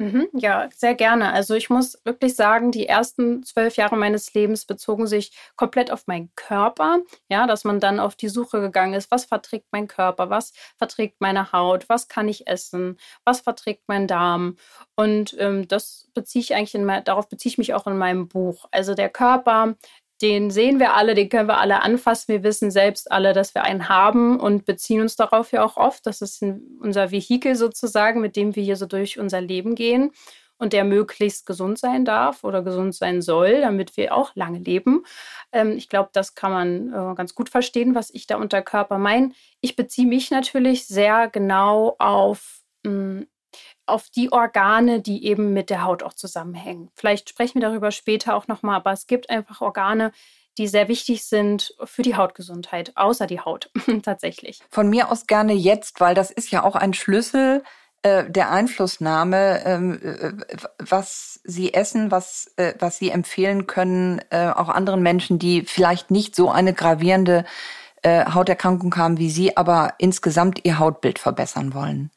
Mhm, 0.00 0.28
ja, 0.32 0.68
sehr 0.76 0.94
gerne. 0.94 1.32
Also 1.32 1.54
ich 1.54 1.70
muss 1.70 1.98
wirklich 2.04 2.36
sagen, 2.36 2.70
die 2.70 2.86
ersten 2.86 3.42
zwölf 3.42 3.74
Jahre 3.76 3.96
meines 3.96 4.32
Lebens 4.32 4.64
bezogen 4.64 5.08
sich 5.08 5.32
komplett 5.56 5.90
auf 5.90 6.06
meinen 6.06 6.30
Körper. 6.36 7.00
Ja, 7.28 7.48
dass 7.48 7.64
man 7.64 7.80
dann 7.80 7.98
auf 7.98 8.14
die 8.14 8.28
Suche 8.28 8.60
gegangen 8.60 8.94
ist, 8.94 9.10
was 9.10 9.24
verträgt 9.24 9.66
mein 9.72 9.88
Körper, 9.88 10.30
was 10.30 10.52
verträgt 10.76 11.20
meine 11.20 11.50
Haut, 11.50 11.88
was 11.88 12.06
kann 12.06 12.28
ich 12.28 12.46
essen, 12.46 12.96
was 13.24 13.40
verträgt 13.40 13.82
mein 13.88 14.06
Darm. 14.06 14.56
Und 14.94 15.34
ähm, 15.40 15.66
das 15.66 16.06
beziehe 16.14 16.42
ich 16.42 16.54
eigentlich 16.54 16.76
in 16.76 16.84
mein, 16.84 17.02
darauf 17.02 17.28
beziehe 17.28 17.50
ich 17.50 17.58
mich 17.58 17.74
auch 17.74 17.88
in 17.88 17.98
meinem 17.98 18.28
Buch. 18.28 18.66
Also 18.70 18.94
der 18.94 19.08
Körper 19.08 19.74
den 20.22 20.50
sehen 20.50 20.80
wir 20.80 20.94
alle, 20.94 21.14
den 21.14 21.28
können 21.28 21.48
wir 21.48 21.58
alle 21.58 21.82
anfassen. 21.82 22.28
Wir 22.28 22.42
wissen 22.42 22.70
selbst 22.70 23.10
alle, 23.10 23.32
dass 23.32 23.54
wir 23.54 23.62
einen 23.64 23.88
haben 23.88 24.40
und 24.40 24.64
beziehen 24.64 25.00
uns 25.00 25.16
darauf 25.16 25.52
ja 25.52 25.64
auch 25.64 25.76
oft. 25.76 26.06
Das 26.06 26.22
ist 26.22 26.42
unser 26.80 27.10
Vehikel 27.10 27.54
sozusagen, 27.56 28.20
mit 28.20 28.36
dem 28.36 28.56
wir 28.56 28.62
hier 28.62 28.76
so 28.76 28.86
durch 28.86 29.18
unser 29.18 29.40
Leben 29.40 29.74
gehen 29.74 30.10
und 30.58 30.72
der 30.72 30.84
möglichst 30.84 31.46
gesund 31.46 31.78
sein 31.78 32.04
darf 32.04 32.44
oder 32.44 32.62
gesund 32.62 32.94
sein 32.94 33.22
soll, 33.22 33.60
damit 33.60 33.96
wir 33.96 34.14
auch 34.14 34.32
lange 34.34 34.58
leben. 34.58 35.04
Ähm, 35.52 35.72
ich 35.76 35.88
glaube, 35.88 36.10
das 36.12 36.34
kann 36.34 36.52
man 36.52 36.88
äh, 36.88 37.14
ganz 37.14 37.34
gut 37.34 37.48
verstehen, 37.48 37.94
was 37.94 38.10
ich 38.10 38.26
da 38.26 38.36
unter 38.36 38.60
Körper 38.62 38.98
meine. 38.98 39.32
Ich 39.60 39.76
beziehe 39.76 40.06
mich 40.06 40.30
natürlich 40.30 40.86
sehr 40.86 41.28
genau 41.28 41.94
auf 41.98 42.62
mh, 42.84 42.90
hm, 42.90 43.26
auf 43.88 44.10
die 44.10 44.32
Organe, 44.32 45.00
die 45.00 45.24
eben 45.24 45.52
mit 45.52 45.70
der 45.70 45.84
Haut 45.84 46.02
auch 46.02 46.14
zusammenhängen. 46.14 46.90
Vielleicht 46.94 47.28
sprechen 47.28 47.60
wir 47.60 47.68
darüber 47.68 47.90
später 47.90 48.34
auch 48.34 48.48
nochmal, 48.48 48.76
aber 48.76 48.92
es 48.92 49.06
gibt 49.06 49.30
einfach 49.30 49.60
Organe, 49.60 50.12
die 50.58 50.66
sehr 50.66 50.88
wichtig 50.88 51.24
sind 51.24 51.74
für 51.84 52.02
die 52.02 52.16
Hautgesundheit, 52.16 52.92
außer 52.96 53.26
die 53.26 53.40
Haut 53.40 53.70
tatsächlich. 54.02 54.60
Von 54.70 54.90
mir 54.90 55.10
aus 55.10 55.26
gerne 55.26 55.52
jetzt, 55.52 56.00
weil 56.00 56.14
das 56.14 56.30
ist 56.30 56.50
ja 56.50 56.64
auch 56.64 56.74
ein 56.74 56.94
Schlüssel 56.94 57.62
äh, 58.02 58.30
der 58.30 58.50
Einflussnahme, 58.50 59.64
ähm, 59.64 60.00
äh, 60.02 60.32
was 60.78 61.40
Sie 61.44 61.74
essen, 61.74 62.10
was, 62.10 62.52
äh, 62.56 62.74
was 62.78 62.98
Sie 62.98 63.10
empfehlen 63.10 63.66
können, 63.66 64.20
äh, 64.30 64.48
auch 64.48 64.68
anderen 64.68 65.02
Menschen, 65.02 65.38
die 65.38 65.62
vielleicht 65.62 66.10
nicht 66.10 66.36
so 66.36 66.50
eine 66.50 66.74
gravierende 66.74 67.44
äh, 68.02 68.26
Hauterkrankung 68.32 68.94
haben 68.96 69.18
wie 69.18 69.30
Sie, 69.30 69.56
aber 69.56 69.94
insgesamt 69.98 70.64
ihr 70.64 70.78
Hautbild 70.78 71.18
verbessern 71.18 71.74
wollen. 71.74 72.10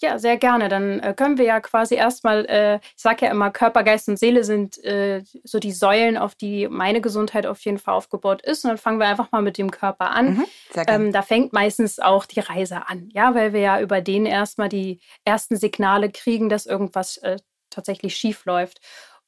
Ja, 0.00 0.18
sehr 0.18 0.36
gerne. 0.36 0.68
Dann 0.68 1.00
äh, 1.00 1.12
können 1.12 1.38
wir 1.38 1.44
ja 1.44 1.60
quasi 1.60 1.96
erstmal, 1.96 2.46
äh, 2.46 2.76
ich 2.76 3.02
sage 3.02 3.26
ja 3.26 3.32
immer, 3.32 3.50
Körper, 3.50 3.82
Geist 3.82 4.08
und 4.08 4.16
Seele 4.16 4.44
sind 4.44 4.82
äh, 4.84 5.24
so 5.42 5.58
die 5.58 5.72
Säulen, 5.72 6.16
auf 6.16 6.36
die 6.36 6.68
meine 6.68 7.00
Gesundheit 7.00 7.46
auf 7.46 7.60
jeden 7.64 7.78
Fall 7.78 7.94
aufgebaut 7.94 8.42
ist. 8.42 8.64
Und 8.64 8.68
dann 8.68 8.78
fangen 8.78 9.00
wir 9.00 9.08
einfach 9.08 9.32
mal 9.32 9.42
mit 9.42 9.58
dem 9.58 9.72
Körper 9.72 10.12
an. 10.12 10.34
Mhm, 10.36 10.44
ähm, 10.86 11.12
da 11.12 11.22
fängt 11.22 11.52
meistens 11.52 11.98
auch 11.98 12.26
die 12.26 12.40
Reise 12.40 12.88
an, 12.88 13.08
ja, 13.12 13.34
weil 13.34 13.52
wir 13.52 13.60
ja 13.60 13.80
über 13.80 14.00
den 14.00 14.24
erstmal 14.24 14.68
die 14.68 15.00
ersten 15.24 15.56
Signale 15.56 16.10
kriegen, 16.10 16.48
dass 16.48 16.66
irgendwas 16.66 17.16
äh, 17.18 17.38
tatsächlich 17.70 18.16
schief 18.16 18.44
läuft. 18.44 18.78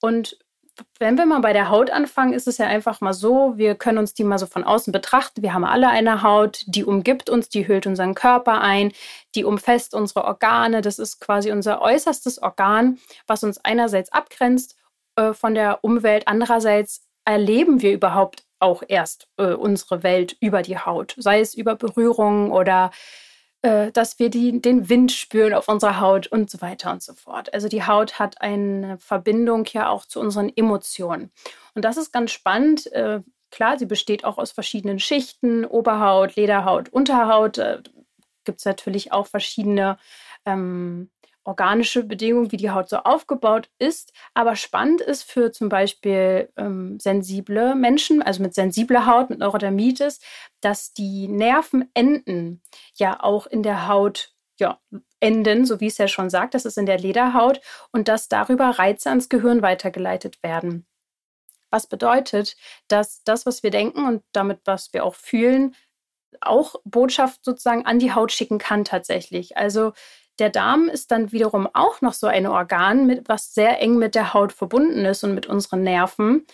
Und 0.00 0.38
wenn 0.98 1.16
wir 1.16 1.26
mal 1.26 1.40
bei 1.40 1.52
der 1.52 1.70
Haut 1.70 1.90
anfangen, 1.90 2.32
ist 2.32 2.48
es 2.48 2.58
ja 2.58 2.66
einfach 2.66 3.00
mal 3.00 3.12
so, 3.12 3.56
wir 3.56 3.74
können 3.74 3.98
uns 3.98 4.14
die 4.14 4.24
mal 4.24 4.38
so 4.38 4.46
von 4.46 4.64
außen 4.64 4.92
betrachten. 4.92 5.42
Wir 5.42 5.54
haben 5.54 5.64
alle 5.64 5.88
eine 5.88 6.22
Haut, 6.22 6.62
die 6.66 6.84
umgibt 6.84 7.30
uns, 7.30 7.48
die 7.48 7.66
hüllt 7.66 7.86
unseren 7.86 8.14
Körper 8.14 8.60
ein, 8.60 8.92
die 9.34 9.44
umfasst 9.44 9.94
unsere 9.94 10.24
Organe. 10.24 10.80
Das 10.80 10.98
ist 10.98 11.20
quasi 11.20 11.50
unser 11.50 11.80
äußerstes 11.80 12.42
Organ, 12.42 12.98
was 13.26 13.44
uns 13.44 13.58
einerseits 13.64 14.12
abgrenzt 14.12 14.76
äh, 15.16 15.32
von 15.32 15.54
der 15.54 15.84
Umwelt, 15.84 16.26
andererseits 16.26 17.06
erleben 17.24 17.82
wir 17.82 17.92
überhaupt 17.92 18.44
auch 18.58 18.82
erst 18.86 19.28
äh, 19.36 19.52
unsere 19.52 20.02
Welt 20.02 20.36
über 20.40 20.62
die 20.62 20.78
Haut, 20.78 21.14
sei 21.18 21.40
es 21.40 21.54
über 21.54 21.76
Berührungen 21.76 22.50
oder 22.50 22.90
äh, 23.62 23.92
dass 23.92 24.18
wir 24.18 24.30
die, 24.30 24.60
den 24.60 24.88
Wind 24.88 25.12
spüren 25.12 25.54
auf 25.54 25.68
unserer 25.68 26.00
Haut 26.00 26.26
und 26.26 26.50
so 26.50 26.60
weiter 26.60 26.90
und 26.92 27.02
so 27.02 27.14
fort. 27.14 27.52
Also 27.52 27.68
die 27.68 27.84
Haut 27.84 28.18
hat 28.18 28.40
eine 28.40 28.98
Verbindung 28.98 29.66
ja 29.72 29.90
auch 29.90 30.06
zu 30.06 30.20
unseren 30.20 30.50
Emotionen. 30.54 31.30
Und 31.74 31.84
das 31.84 31.96
ist 31.96 32.12
ganz 32.12 32.30
spannend. 32.30 32.90
Äh, 32.92 33.20
klar, 33.50 33.78
sie 33.78 33.86
besteht 33.86 34.24
auch 34.24 34.38
aus 34.38 34.50
verschiedenen 34.52 34.98
Schichten, 34.98 35.64
Oberhaut, 35.64 36.36
Lederhaut, 36.36 36.88
Unterhaut. 36.88 37.58
Äh, 37.58 37.82
Gibt 38.44 38.60
es 38.60 38.64
natürlich 38.64 39.12
auch 39.12 39.26
verschiedene 39.26 39.98
ähm, 40.46 41.10
organische 41.44 42.04
Bedingungen, 42.04 42.52
wie 42.52 42.56
die 42.56 42.70
Haut 42.70 42.88
so 42.88 42.98
aufgebaut 42.98 43.70
ist. 43.78 44.12
Aber 44.34 44.56
spannend 44.56 45.00
ist 45.00 45.22
für 45.22 45.52
zum 45.52 45.68
Beispiel 45.68 46.52
ähm, 46.56 46.98
sensible 47.00 47.74
Menschen, 47.74 48.22
also 48.22 48.42
mit 48.42 48.54
sensibler 48.54 49.06
Haut, 49.06 49.30
mit 49.30 49.38
Neurodermitis, 49.38 50.20
dass 50.60 50.92
die 50.92 51.28
Nervenenden 51.28 52.62
ja 52.94 53.22
auch 53.22 53.46
in 53.46 53.62
der 53.62 53.88
Haut 53.88 54.34
ja, 54.58 54.78
enden, 55.20 55.64
so 55.64 55.80
wie 55.80 55.86
es 55.86 55.98
ja 55.98 56.06
schon 56.06 56.30
sagt, 56.30 56.54
das 56.54 56.66
ist 56.66 56.78
in 56.78 56.86
der 56.86 56.98
Lederhaut 56.98 57.60
und 57.92 58.08
dass 58.08 58.28
darüber 58.28 58.66
Reize 58.66 59.08
ans 59.08 59.28
Gehirn 59.28 59.62
weitergeleitet 59.62 60.42
werden. 60.42 60.86
Was 61.70 61.86
bedeutet, 61.86 62.56
dass 62.88 63.22
das, 63.24 63.46
was 63.46 63.62
wir 63.62 63.70
denken 63.70 64.06
und 64.06 64.22
damit, 64.32 64.60
was 64.64 64.92
wir 64.92 65.04
auch 65.04 65.14
fühlen, 65.14 65.74
auch 66.40 66.76
Botschaft 66.84 67.44
sozusagen 67.44 67.86
an 67.86 67.98
die 67.98 68.12
Haut 68.12 68.32
schicken 68.32 68.58
kann 68.58 68.84
tatsächlich. 68.84 69.56
Also 69.56 69.92
der 70.40 70.50
Darm 70.50 70.88
ist 70.88 71.10
dann 71.10 71.32
wiederum 71.32 71.68
auch 71.72 72.00
noch 72.00 72.14
so 72.14 72.26
ein 72.26 72.46
Organ, 72.46 73.06
mit, 73.06 73.28
was 73.28 73.54
sehr 73.54 73.80
eng 73.80 73.96
mit 73.98 74.14
der 74.14 74.34
Haut 74.34 74.52
verbunden 74.52 75.04
ist 75.04 75.22
und 75.22 75.34
mit 75.34 75.46
unseren 75.46 75.82
Nerven. 75.82 76.46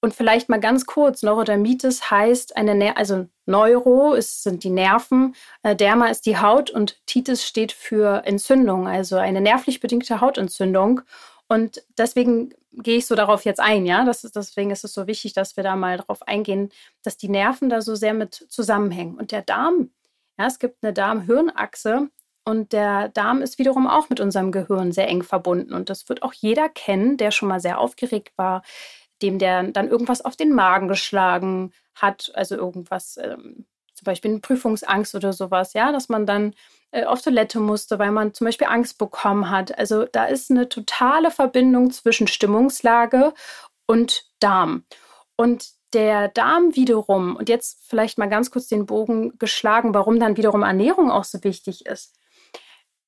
Und 0.00 0.14
vielleicht 0.14 0.48
mal 0.48 0.60
ganz 0.60 0.84
kurz, 0.84 1.22
Neurodermitis 1.22 2.10
heißt 2.10 2.56
eine, 2.56 2.74
Ner 2.74 2.96
also 2.96 3.28
Neuro 3.46 4.14
ist, 4.14 4.42
sind 4.42 4.64
die 4.64 4.70
Nerven, 4.70 5.34
äh, 5.62 5.76
Derma 5.76 6.08
ist 6.08 6.26
die 6.26 6.38
Haut 6.38 6.70
und 6.70 7.00
Titis 7.06 7.44
steht 7.46 7.72
für 7.72 8.24
Entzündung, 8.26 8.88
also 8.88 9.16
eine 9.16 9.40
nervlich 9.40 9.80
bedingte 9.80 10.20
Hautentzündung. 10.20 11.02
Und 11.48 11.84
deswegen 11.96 12.52
gehe 12.72 12.98
ich 12.98 13.06
so 13.06 13.14
darauf 13.14 13.44
jetzt 13.44 13.60
ein, 13.60 13.86
ja. 13.86 14.08
Ist, 14.08 14.34
deswegen 14.34 14.70
ist 14.70 14.84
es 14.84 14.92
so 14.94 15.06
wichtig, 15.06 15.34
dass 15.34 15.56
wir 15.56 15.64
da 15.64 15.76
mal 15.76 15.98
darauf 15.98 16.22
eingehen, 16.26 16.70
dass 17.02 17.16
die 17.16 17.28
Nerven 17.28 17.68
da 17.68 17.80
so 17.80 17.94
sehr 17.94 18.14
mit 18.14 18.46
zusammenhängen. 18.48 19.16
Und 19.16 19.30
der 19.30 19.42
Darm, 19.42 19.90
ja, 20.38 20.46
es 20.46 20.58
gibt 20.58 20.82
eine 20.82 20.92
Darm-Hirn-Achse, 20.92 22.08
und 22.44 22.72
der 22.72 23.08
Darm 23.08 23.40
ist 23.40 23.58
wiederum 23.58 23.86
auch 23.86 24.08
mit 24.08 24.20
unserem 24.20 24.50
Gehirn 24.50 24.92
sehr 24.92 25.08
eng 25.08 25.22
verbunden. 25.22 25.72
Und 25.74 25.90
das 25.90 26.08
wird 26.08 26.22
auch 26.22 26.32
jeder 26.32 26.68
kennen, 26.68 27.16
der 27.16 27.30
schon 27.30 27.48
mal 27.48 27.60
sehr 27.60 27.78
aufgeregt 27.78 28.32
war, 28.36 28.62
dem 29.22 29.38
der 29.38 29.62
dann 29.64 29.88
irgendwas 29.88 30.22
auf 30.22 30.36
den 30.36 30.52
Magen 30.52 30.88
geschlagen 30.88 31.72
hat, 31.94 32.32
also 32.34 32.56
irgendwas, 32.56 33.16
ähm, 33.22 33.66
zum 33.94 34.04
Beispiel 34.04 34.32
eine 34.32 34.40
Prüfungsangst 34.40 35.14
oder 35.14 35.32
sowas, 35.32 35.74
ja, 35.74 35.92
dass 35.92 36.08
man 36.08 36.26
dann 36.26 36.54
äh, 36.90 37.04
auf 37.04 37.22
Toilette 37.22 37.60
musste, 37.60 38.00
weil 38.00 38.10
man 38.10 38.34
zum 38.34 38.46
Beispiel 38.46 38.66
Angst 38.66 38.98
bekommen 38.98 39.48
hat. 39.48 39.78
Also 39.78 40.06
da 40.06 40.24
ist 40.24 40.50
eine 40.50 40.68
totale 40.68 41.30
Verbindung 41.30 41.92
zwischen 41.92 42.26
Stimmungslage 42.26 43.32
und 43.86 44.24
Darm. 44.40 44.84
Und 45.36 45.70
der 45.92 46.28
Darm 46.28 46.74
wiederum, 46.74 47.36
und 47.36 47.48
jetzt 47.48 47.86
vielleicht 47.88 48.18
mal 48.18 48.28
ganz 48.28 48.50
kurz 48.50 48.66
den 48.66 48.86
Bogen 48.86 49.38
geschlagen, 49.38 49.94
warum 49.94 50.18
dann 50.18 50.36
wiederum 50.36 50.62
Ernährung 50.62 51.10
auch 51.10 51.24
so 51.24 51.44
wichtig 51.44 51.86
ist. 51.86 52.18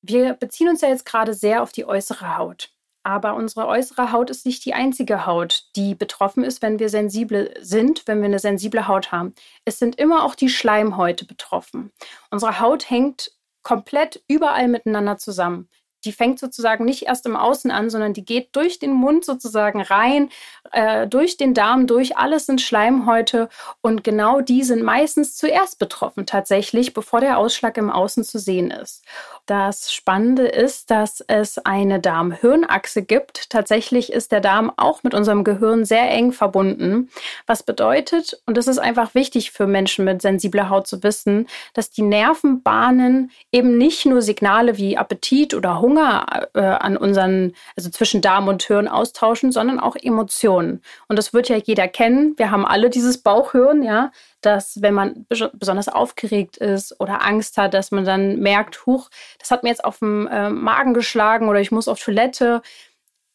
Wir 0.07 0.33
beziehen 0.33 0.69
uns 0.69 0.81
ja 0.81 0.89
jetzt 0.89 1.05
gerade 1.05 1.33
sehr 1.33 1.63
auf 1.63 1.71
die 1.71 1.85
äußere 1.85 2.37
Haut. 2.37 2.71
Aber 3.03 3.35
unsere 3.35 3.67
äußere 3.67 4.11
Haut 4.11 4.29
ist 4.31 4.45
nicht 4.45 4.65
die 4.65 4.73
einzige 4.73 5.25
Haut, 5.25 5.65
die 5.75 5.93
betroffen 5.93 6.43
ist, 6.43 6.61
wenn 6.61 6.79
wir 6.79 6.89
sensibel 6.89 7.53
sind, 7.59 8.07
wenn 8.07 8.19
wir 8.19 8.25
eine 8.25 8.39
sensible 8.39 8.87
Haut 8.87 9.11
haben. 9.11 9.33
Es 9.63 9.77
sind 9.77 9.97
immer 9.97 10.23
auch 10.23 10.33
die 10.33 10.49
Schleimhäute 10.49 11.25
betroffen. 11.25 11.91
Unsere 12.31 12.59
Haut 12.59 12.89
hängt 12.89 13.31
komplett 13.61 14.23
überall 14.27 14.67
miteinander 14.67 15.17
zusammen 15.17 15.69
die 16.05 16.11
fängt 16.11 16.39
sozusagen 16.39 16.85
nicht 16.85 17.03
erst 17.03 17.25
im 17.25 17.35
Außen 17.35 17.71
an, 17.71 17.89
sondern 17.89 18.13
die 18.13 18.25
geht 18.25 18.55
durch 18.55 18.79
den 18.79 18.93
Mund 18.93 19.25
sozusagen 19.25 19.81
rein, 19.81 20.29
äh, 20.71 21.07
durch 21.07 21.37
den 21.37 21.53
Darm, 21.53 21.87
durch 21.87 22.17
alles 22.17 22.45
sind 22.45 22.61
Schleimhäute 22.61 23.49
und 23.81 24.03
genau 24.03 24.41
die 24.41 24.63
sind 24.63 24.83
meistens 24.83 25.35
zuerst 25.35 25.79
betroffen 25.79 26.25
tatsächlich, 26.25 26.93
bevor 26.93 27.19
der 27.19 27.37
Ausschlag 27.37 27.77
im 27.77 27.89
Außen 27.89 28.23
zu 28.23 28.39
sehen 28.39 28.71
ist. 28.71 29.03
Das 29.45 29.93
Spannende 29.93 30.47
ist, 30.47 30.89
dass 30.89 31.23
es 31.27 31.59
eine 31.59 31.99
Darm-Hirn-Achse 31.99 33.03
gibt. 33.03 33.49
Tatsächlich 33.49 34.11
ist 34.11 34.31
der 34.31 34.41
Darm 34.41 34.71
auch 34.75 35.03
mit 35.03 35.13
unserem 35.13 35.43
Gehirn 35.43 35.85
sehr 35.85 36.09
eng 36.09 36.31
verbunden, 36.31 37.09
was 37.45 37.63
bedeutet, 37.63 38.41
und 38.45 38.57
das 38.57 38.67
ist 38.67 38.79
einfach 38.79 39.13
wichtig 39.15 39.51
für 39.51 39.67
Menschen 39.67 40.05
mit 40.05 40.21
sensibler 40.21 40.69
Haut 40.69 40.87
zu 40.87 41.03
wissen, 41.03 41.47
dass 41.73 41.89
die 41.89 42.01
Nervenbahnen 42.01 43.31
eben 43.51 43.77
nicht 43.77 44.05
nur 44.05 44.21
Signale 44.21 44.77
wie 44.77 44.97
Appetit 44.97 45.53
oder 45.53 45.79
Hunger 45.79 45.94
Hunger 45.95 46.47
äh, 46.53 46.61
an 46.61 46.97
unseren, 46.97 47.53
also 47.75 47.89
zwischen 47.89 48.21
Darm 48.21 48.47
und 48.47 48.63
Hirn 48.63 48.87
austauschen, 48.87 49.51
sondern 49.51 49.79
auch 49.79 49.95
Emotionen. 49.95 50.81
Und 51.07 51.17
das 51.17 51.33
wird 51.33 51.49
ja 51.49 51.57
jeder 51.57 51.87
kennen. 51.87 52.33
Wir 52.37 52.51
haben 52.51 52.65
alle 52.65 52.89
dieses 52.89 53.19
Bauchhirn, 53.19 53.83
ja, 53.83 54.11
dass 54.41 54.81
wenn 54.81 54.93
man 54.93 55.25
besonders 55.53 55.87
aufgeregt 55.87 56.57
ist 56.57 56.99
oder 56.99 57.23
Angst 57.25 57.57
hat, 57.57 57.73
dass 57.73 57.91
man 57.91 58.05
dann 58.05 58.39
merkt, 58.39 58.85
huch, 58.85 59.09
das 59.39 59.51
hat 59.51 59.63
mir 59.63 59.69
jetzt 59.69 59.85
auf 59.85 59.99
den 59.99 60.27
äh, 60.27 60.49
Magen 60.49 60.93
geschlagen 60.93 61.49
oder 61.49 61.61
ich 61.61 61.71
muss 61.71 61.87
auf 61.87 61.99
Toilette. 61.99 62.61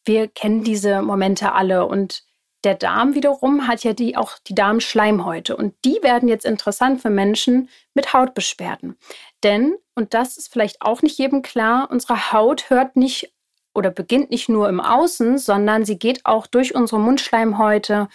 Wir 0.05 0.29
kennen 0.29 0.63
diese 0.63 1.03
Momente 1.03 1.53
alle 1.53 1.87
und 1.87 2.25
der 2.65 2.75
Darm 2.75 3.15
wiederum 3.15 3.67
hat 3.67 3.85
ja 3.85 3.95
die, 3.95 4.19
auch 4.19 4.39
die 4.47 4.55
Darmschleimhäute 4.55 5.57
und 5.57 5.75
die 5.87 5.99
werden 6.03 6.29
jetzt 6.29 6.45
interessant 6.45 7.01
für 7.01 7.09
Menschen 7.09 7.71
mit 7.95 8.13
Hautbeschwerden. 8.13 8.97
Denn, 9.43 9.77
und 9.95 10.15
das 10.15 10.37
ist 10.37 10.53
vielleicht 10.53 10.83
auch 10.83 11.03
nicht 11.03 11.19
jedem 11.19 11.43
klar, 11.43 11.89
unsere 11.91 12.33
Haut 12.33 12.71
hört 12.71 12.97
nicht 12.97 13.33
oder 13.75 13.91
beginnt 13.91 14.31
nicht 14.31 14.49
nur 14.49 14.69
im 14.69 14.81
Außen, 14.81 15.39
sondern 15.39 15.85
sie 15.85 15.99
geht 15.99 16.27
auch 16.27 16.47
durch 16.47 16.75
unsere 16.75 17.01
Mundschleimhäute 17.01 18.09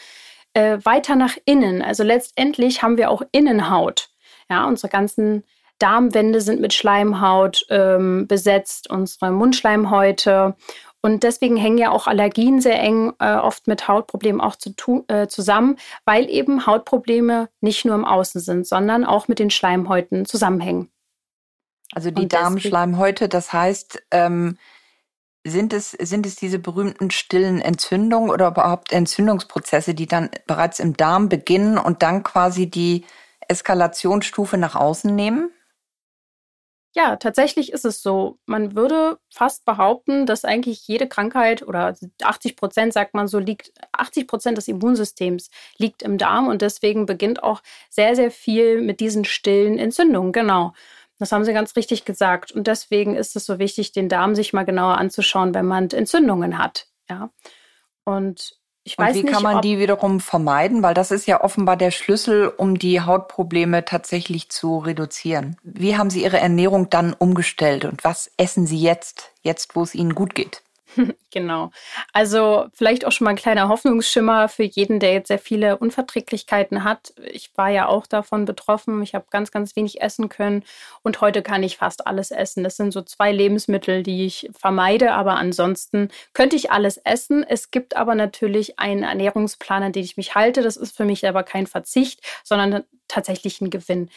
äh, 0.54 0.78
weiter 0.84 1.16
nach 1.16 1.38
innen. 1.46 1.82
Also 1.82 2.04
letztendlich 2.04 2.84
haben 2.84 2.98
wir 2.98 3.10
auch 3.10 3.22
Innenhaut. 3.32 4.10
Ja, 4.50 4.68
unsere 4.68 4.90
ganzen 4.90 5.44
Darmwände 5.80 6.42
sind 6.42 6.62
mit 6.62 6.74
Schleimhaut 6.74 7.66
ähm, 7.70 8.28
besetzt, 8.28 8.90
unsere 8.90 9.32
Mundschleimhäute. 9.32 10.56
Und 11.02 11.24
deswegen 11.24 11.58
hängen 11.58 11.78
ja 11.78 11.92
auch 11.92 12.08
Allergien 12.08 12.62
sehr 12.62 12.82
eng 12.82 13.14
äh, 13.20 13.36
oft 13.36 13.68
mit 13.68 13.88
Hautproblemen 13.88 14.42
auch 14.42 14.56
zu 14.56 14.74
äh, 15.08 15.28
zusammen, 15.28 15.78
weil 16.04 16.30
eben 16.30 16.66
Hautprobleme 16.66 17.50
nicht 17.62 17.86
nur 17.86 17.96
im 17.96 18.06
Außen 18.06 18.42
sind, 18.42 18.66
sondern 18.66 19.06
auch 19.06 19.28
mit 19.28 19.40
den 19.40 19.52
Schleimhäuten 19.52 20.26
zusammenhängen. 20.26 20.90
Also 21.96 22.12
die 22.12 22.28
Darmschleimhäute, 22.28 23.30
das 23.30 23.54
heißt, 23.54 24.04
ähm, 24.12 24.58
sind 25.46 25.72
es, 25.74 25.92
sind 25.92 26.26
es 26.26 26.36
diese 26.36 26.60
berühmten 26.60 27.10
stillen 27.10 27.62
Entzündungen 27.62 28.30
oder 28.30 28.50
überhaupt 28.50 28.92
Entzündungsprozesse, 28.92 29.94
die 29.94 30.06
dann 30.06 30.30
bereits 30.46 30.80
im 30.80 30.98
Darm 30.98 31.30
beginnen 31.30 31.78
und 31.78 32.04
dann 32.04 32.24
quasi 32.24 32.70
die 32.70 33.06
Eskalationsstufe 33.48 34.58
nach 34.58 34.76
außen 34.76 35.16
nehmen? 35.16 35.52
Ja, 36.98 37.18
tatsächlich 37.18 37.74
ist 37.74 37.86
es 37.86 38.02
so. 38.02 38.40
Man 38.46 38.76
würde 38.76 39.20
fast 39.30 39.66
behaupten, 39.66 40.26
dass 40.26 40.46
eigentlich 40.46 40.88
jede 40.88 41.08
Krankheit 41.08 41.62
oder 41.62 41.94
80 42.24 42.56
Prozent, 42.56 42.94
sagt 42.94 43.14
man 43.14 43.28
so, 43.28 43.38
liegt, 43.38 43.74
80 43.92 44.28
Prozent 44.28 44.58
des 44.58 44.68
Immunsystems 44.68 45.50
liegt 45.78 46.04
im 46.04 46.18
Darm 46.18 46.48
und 46.48 46.62
deswegen 46.62 47.06
beginnt 47.06 47.44
auch 47.44 47.62
sehr, 47.90 48.16
sehr 48.16 48.32
viel 48.32 48.82
mit 48.82 49.02
diesen 49.02 49.26
stillen 49.26 49.78
Entzündungen. 49.78 50.32
Genau. 50.32 50.74
Das 51.18 51.32
haben 51.32 51.46
Sie 51.46 51.54
ganz 51.54 51.76
richtig 51.76 52.06
gesagt. 52.06 52.52
Und 52.52 52.68
deswegen 52.68 53.16
ist 53.16 53.36
es 53.36 53.46
so 53.46 53.60
wichtig, 53.60 53.92
den 53.92 54.10
Darm 54.10 54.36
sich 54.36 54.54
mal 54.54 54.66
genauer 54.66 54.98
anzuschauen, 54.98 55.54
wenn 55.54 55.66
man 55.66 55.90
Entzündungen 55.90 56.58
hat. 56.58 56.88
Ja. 57.10 57.30
Und 58.04 58.58
ich 58.84 58.98
weiß 58.98 59.16
Und 59.16 59.16
wie 59.16 59.24
nicht, 59.24 59.34
kann 59.34 59.44
man 59.44 59.62
die 59.62 59.80
wiederum 59.80 60.20
vermeiden? 60.20 60.84
Weil 60.84 60.94
das 60.94 61.10
ist 61.10 61.26
ja 61.26 61.44
offenbar 61.44 61.76
der 61.76 61.90
Schlüssel, 61.90 62.50
um 62.50 62.78
die 62.78 63.02
Hautprobleme 63.02 63.84
tatsächlich 63.84 64.50
zu 64.50 64.78
reduzieren. 64.78 65.58
Wie 65.64 65.98
haben 65.98 66.12
Sie 66.12 66.24
Ihre 66.24 66.40
Ernährung 66.40 66.90
dann 66.90 67.14
umgestellt 67.14 67.86
und 67.86 68.04
was 68.04 68.32
essen 68.38 68.68
Sie 68.68 68.80
jetzt, 68.80 69.32
jetzt 69.42 69.76
wo 69.76 69.82
es 69.82 69.96
Ihnen 69.96 70.14
gut 70.14 70.36
geht? 70.36 70.62
genau. 71.32 71.72
Also 72.14 72.68
vielleicht 72.74 73.06
auch 73.06 73.12
schon 73.12 73.26
mal 73.26 73.32
ein 73.32 73.36
kleiner 73.38 73.70
Hoffnungsschimmer 73.70 74.50
für 74.50 74.64
jeden, 74.64 75.00
der 75.00 75.14
jetzt 75.14 75.28
sehr 75.28 75.40
viele 75.40 75.78
Unverträglichkeiten 75.78 76.84
hat. 76.84 77.14
Ich 77.32 77.52
war 77.56 77.70
ja 77.70 77.88
auch 77.88 78.08
davon 78.08 78.46
betroffen. 78.46 79.02
Ich 79.04 79.16
habe 79.16 79.26
ganz, 79.30 79.52
ganz 79.52 79.76
wenig 79.76 80.02
essen 80.02 80.30
können 80.30 80.64
und 81.04 81.22
heute 81.22 81.42
kann 81.42 81.64
ich 81.64 81.78
fast 81.78 82.08
alles 82.08 82.32
essen. 82.32 82.64
Das 82.64 82.78
sind 82.78 82.92
so 82.92 83.02
zwei 83.02 83.32
Lebensmittel, 83.32 84.04
die 84.04 84.26
ich 84.26 84.50
vermeide, 84.58 85.14
aber 85.14 85.36
ansonsten 85.36 86.10
könnte 86.34 86.56
ich 86.56 86.72
alles 86.72 86.98
essen. 86.98 87.44
Es 87.44 87.72
gibt 87.72 87.96
aber 87.96 88.16
natürlich 88.16 88.80
einen 88.80 89.04
Ernährungsplan, 89.04 89.84
an 89.84 89.92
den 89.92 90.04
ich 90.04 90.18
mich 90.18 90.36
halte. 90.36 90.62
Das 90.62 90.78
ist 90.78 90.96
für 90.96 91.06
mich 91.06 91.28
aber 91.28 91.44
kein 91.44 91.68
Verzicht, 91.68 92.22
sondern 92.44 92.84
tatsächlich 93.08 93.62
ein 93.62 93.70
Gewinn. 93.70 94.10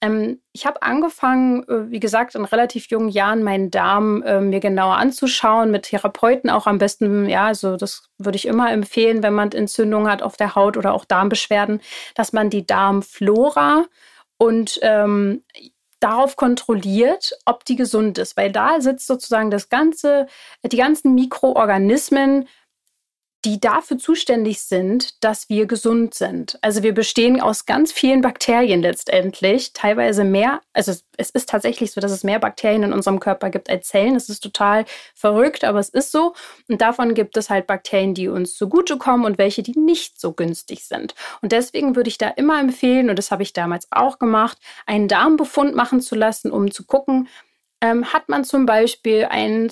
Ähm, 0.00 0.40
ich 0.52 0.66
habe 0.66 0.82
angefangen, 0.82 1.64
äh, 1.64 1.90
wie 1.90 2.00
gesagt, 2.00 2.34
in 2.34 2.44
relativ 2.44 2.88
jungen 2.88 3.08
Jahren 3.08 3.42
meinen 3.42 3.70
Darm 3.70 4.22
äh, 4.22 4.40
mir 4.40 4.60
genauer 4.60 4.96
anzuschauen, 4.96 5.70
mit 5.70 5.84
Therapeuten 5.84 6.50
auch 6.50 6.66
am 6.66 6.78
besten, 6.78 7.28
ja, 7.28 7.46
also 7.46 7.76
das 7.76 8.08
würde 8.18 8.36
ich 8.36 8.46
immer 8.46 8.72
empfehlen, 8.72 9.22
wenn 9.22 9.34
man 9.34 9.52
Entzündungen 9.52 10.10
hat 10.10 10.22
auf 10.22 10.36
der 10.36 10.54
Haut 10.54 10.76
oder 10.76 10.94
auch 10.94 11.04
Darmbeschwerden, 11.04 11.80
dass 12.14 12.32
man 12.32 12.50
die 12.50 12.66
Darmflora 12.66 13.86
und 14.38 14.78
ähm, 14.82 15.42
darauf 16.00 16.36
kontrolliert, 16.36 17.32
ob 17.46 17.64
die 17.64 17.76
gesund 17.76 18.18
ist, 18.18 18.36
weil 18.36 18.52
da 18.52 18.80
sitzt 18.80 19.06
sozusagen 19.06 19.50
das 19.50 19.68
ganze, 19.68 20.26
die 20.62 20.76
ganzen 20.76 21.14
Mikroorganismen, 21.14 22.48
die 23.46 23.60
dafür 23.60 23.96
zuständig 23.96 24.60
sind, 24.60 25.22
dass 25.22 25.48
wir 25.48 25.66
gesund 25.66 26.14
sind. 26.14 26.58
Also 26.62 26.82
wir 26.82 26.92
bestehen 26.92 27.40
aus 27.40 27.64
ganz 27.64 27.92
vielen 27.92 28.20
Bakterien 28.20 28.82
letztendlich, 28.82 29.72
teilweise 29.72 30.24
mehr, 30.24 30.60
also 30.72 30.92
es 31.16 31.30
ist 31.30 31.48
tatsächlich 31.48 31.92
so, 31.92 32.00
dass 32.00 32.10
es 32.10 32.24
mehr 32.24 32.40
Bakterien 32.40 32.82
in 32.82 32.92
unserem 32.92 33.20
Körper 33.20 33.50
gibt 33.50 33.70
als 33.70 33.86
Zellen. 33.86 34.14
Das 34.14 34.28
ist 34.28 34.40
total 34.40 34.84
verrückt, 35.14 35.62
aber 35.62 35.78
es 35.78 35.90
ist 35.90 36.10
so. 36.10 36.34
Und 36.68 36.80
davon 36.80 37.14
gibt 37.14 37.36
es 37.36 37.48
halt 37.48 37.68
Bakterien, 37.68 38.14
die 38.14 38.26
uns 38.26 38.56
zugutekommen 38.56 39.24
und 39.24 39.38
welche, 39.38 39.62
die 39.62 39.78
nicht 39.78 40.20
so 40.20 40.32
günstig 40.32 40.84
sind. 40.84 41.14
Und 41.40 41.52
deswegen 41.52 41.94
würde 41.94 42.08
ich 42.08 42.18
da 42.18 42.28
immer 42.30 42.58
empfehlen, 42.58 43.10
und 43.10 43.16
das 43.16 43.30
habe 43.30 43.44
ich 43.44 43.52
damals 43.52 43.86
auch 43.92 44.18
gemacht, 44.18 44.58
einen 44.86 45.06
Darmbefund 45.06 45.76
machen 45.76 46.00
zu 46.00 46.16
lassen, 46.16 46.50
um 46.50 46.72
zu 46.72 46.84
gucken, 46.84 47.28
ähm, 47.80 48.12
hat 48.12 48.28
man 48.28 48.42
zum 48.42 48.66
Beispiel 48.66 49.26
einen 49.26 49.70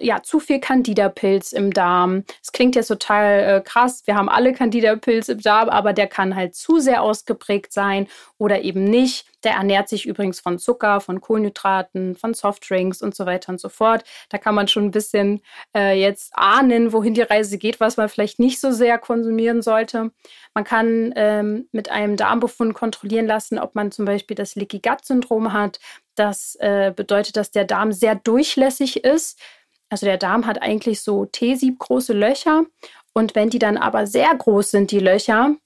ja, 0.00 0.22
zu 0.22 0.40
viel 0.40 0.58
Candida-Pilz 0.58 1.52
im 1.52 1.72
Darm. 1.72 2.24
Es 2.42 2.52
klingt 2.52 2.76
jetzt 2.76 2.88
total 2.88 3.58
äh, 3.58 3.60
krass. 3.60 4.02
Wir 4.06 4.16
haben 4.16 4.28
alle 4.28 4.52
Candida-Pilz 4.52 5.28
im 5.28 5.40
Darm, 5.40 5.68
aber 5.68 5.92
der 5.92 6.06
kann 6.06 6.34
halt 6.34 6.54
zu 6.54 6.78
sehr 6.78 7.02
ausgeprägt 7.02 7.72
sein 7.72 8.08
oder 8.38 8.62
eben 8.62 8.84
nicht. 8.84 9.26
Der 9.44 9.52
ernährt 9.52 9.88
sich 9.88 10.06
übrigens 10.06 10.40
von 10.40 10.58
Zucker, 10.58 11.00
von 11.00 11.20
Kohlenhydraten, 11.20 12.16
von 12.16 12.34
Softdrinks 12.34 13.02
und 13.02 13.14
so 13.14 13.26
weiter 13.26 13.52
und 13.52 13.60
so 13.60 13.68
fort. 13.68 14.02
Da 14.30 14.38
kann 14.38 14.54
man 14.54 14.66
schon 14.66 14.84
ein 14.84 14.90
bisschen 14.90 15.42
äh, 15.76 16.00
jetzt 16.00 16.32
ahnen, 16.34 16.92
wohin 16.92 17.14
die 17.14 17.22
Reise 17.22 17.58
geht, 17.58 17.78
was 17.78 17.96
man 17.96 18.08
vielleicht 18.08 18.38
nicht 18.38 18.60
so 18.60 18.72
sehr 18.72 18.98
konsumieren 18.98 19.62
sollte. 19.62 20.10
Man 20.54 20.64
kann 20.64 21.12
ähm, 21.16 21.68
mit 21.70 21.90
einem 21.90 22.16
Darmbefund 22.16 22.74
kontrollieren 22.74 23.26
lassen, 23.26 23.58
ob 23.58 23.74
man 23.74 23.92
zum 23.92 24.06
Beispiel 24.06 24.34
das 24.34 24.54
Leaky 24.54 24.80
Gut 24.80 25.04
Syndrom 25.04 25.52
hat. 25.52 25.78
Das 26.16 26.56
äh, 26.60 26.92
bedeutet, 26.96 27.36
dass 27.36 27.50
der 27.50 27.66
Darm 27.66 27.92
sehr 27.92 28.14
durchlässig 28.14 29.04
ist. 29.04 29.38
Also 29.88 30.06
der 30.06 30.18
Darm 30.18 30.46
hat 30.46 30.60
eigentlich 30.62 31.00
so 31.02 31.26
T-Sieb-große 31.26 32.12
Löcher. 32.12 32.64
Und 33.12 33.34
wenn 33.34 33.50
die 33.50 33.58
dann 33.58 33.76
aber 33.76 34.06
sehr 34.06 34.34
groß 34.34 34.72
sind, 34.72 34.90
die 34.90 34.98
Löcher, 34.98 35.56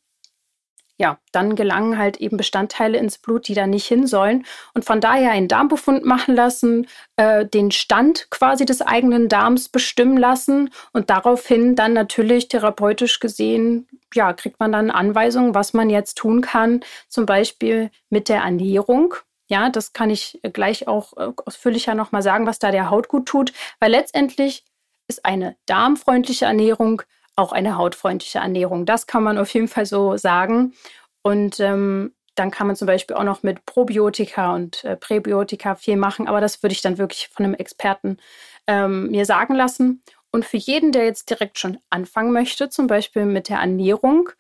ja, 1.01 1.19
dann 1.33 1.57
gelangen 1.57 1.97
halt 1.97 2.19
eben 2.19 2.37
Bestandteile 2.37 2.99
ins 2.99 3.17
Blut, 3.17 3.49
die 3.49 3.55
da 3.55 3.67
nicht 3.67 3.87
hin 3.87 4.07
sollen. 4.07 4.45
Und 4.75 4.85
von 4.85 5.01
daher 5.01 5.31
einen 5.31 5.49
Darmbefund 5.49 6.05
machen 6.05 6.37
lassen, 6.37 6.89
äh, 7.17 7.47
den 7.47 7.71
Stand 7.71 8.29
quasi 8.31 8.67
des 8.67 8.83
eigenen 8.83 9.31
Darms 9.31 9.71
bestimmen 9.71 10.19
lassen 10.19 10.69
und 10.93 11.09
daraufhin 11.09 11.75
dann 11.75 11.95
natürlich 11.95 12.49
therapeutisch 12.49 13.19
gesehen, 13.19 13.89
ja, 14.13 14.35
kriegt 14.35 14.61
man 14.61 14.73
dann 14.73 14.91
Anweisungen, 14.91 15.55
was 15.55 15.73
man 15.73 15.89
jetzt 15.89 16.19
tun 16.19 16.43
kann, 16.43 16.81
zum 17.09 17.25
Beispiel 17.25 17.91
mit 18.11 18.29
der 18.29 18.43
Ernährung. 18.43 19.15
Ja, 19.51 19.69
das 19.69 19.93
kann 19.93 20.11
ich 20.11 20.39
äh, 20.43 20.51
gleich 20.51 20.89
auch 20.89 21.13
äh, 21.17 21.33
ausführlicher 21.45 21.95
nochmal 21.95 22.23
sagen, 22.23 22.47
was 22.47 22.59
da 22.59 22.71
der 22.71 22.89
Haut 22.89 23.09
gut 23.09 23.27
tut, 23.27 23.53
weil 23.81 23.91
letztendlich 23.91 24.65
ist 25.09 25.25
eine 25.25 25.57
darmfreundliche 25.67 26.45
Ernährung 26.45 27.03
auch 27.37 27.53
eine 27.53 27.77
hautfreundliche 27.77 28.39
Ernährung. 28.39 28.87
Das 28.87 29.07
kann 29.07 29.23
man 29.23 29.39
auf 29.39 29.53
jeden 29.55 29.69
Fall 29.69 29.87
so 29.87 30.17
sagen. 30.17 30.75
Und 31.23 31.59
ähm, 31.59 32.15
dann 32.35 32.51
kann 32.51 32.67
man 32.67 32.77
zum 32.77 32.87
Beispiel 32.87 33.17
auch 33.17 33.25
noch 33.25 33.43
mit 33.43 33.67
Probiotika 33.67 34.55
und 34.55 34.85
äh, 34.85 34.97
Präbiotika 34.97 35.75
viel 35.75 35.97
machen, 35.97 36.29
aber 36.29 36.41
das 36.41 36.63
würde 36.63 36.73
ich 36.75 36.83
dann 36.83 36.99
wirklich 36.99 37.29
von 37.29 37.45
einem 37.45 37.55
Experten 37.55 38.19
ähm, 38.67 39.11
mir 39.11 39.27
sagen 39.27 39.55
lassen. 39.55 40.03
Und 40.33 40.45
für 40.45 40.59
jeden, 40.59 40.93
der 40.93 41.05
jetzt 41.05 41.29
direkt 41.29 41.59
schon 41.59 41.79
anfangen 41.91 42.33
möchte, 42.33 42.69
zum 42.69 42.87
Beispiel 42.87 43.25
mit 43.25 43.49
der 43.49 43.59
Ernährung, 43.59 44.31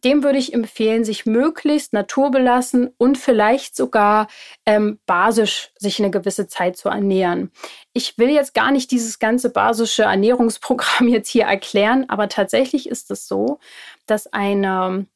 dem 0.00 0.22
würde 0.22 0.38
ich 0.38 0.54
empfehlen, 0.54 1.04
sich 1.04 1.26
möglichst 1.26 1.92
naturbelassen 1.92 2.90
und 2.98 3.18
vielleicht 3.18 3.76
sogar 3.76 4.28
ähm, 4.64 4.98
basisch 5.06 5.70
sich 5.78 5.98
eine 5.98 6.10
gewisse 6.10 6.46
Zeit 6.46 6.76
zu 6.76 6.88
ernähren. 6.88 7.50
Ich 7.92 8.18
will 8.18 8.30
jetzt 8.30 8.54
gar 8.54 8.70
nicht 8.70 8.90
dieses 8.90 9.18
ganze 9.18 9.50
basische 9.50 10.04
Ernährungsprogramm 10.04 11.08
jetzt 11.08 11.28
hier 11.28 11.44
erklären, 11.44 12.06
aber 12.08 12.28
tatsächlich 12.28 12.88
ist 12.88 13.10
es 13.10 13.28
so, 13.28 13.58
dass 14.06 14.32
eine 14.32 15.06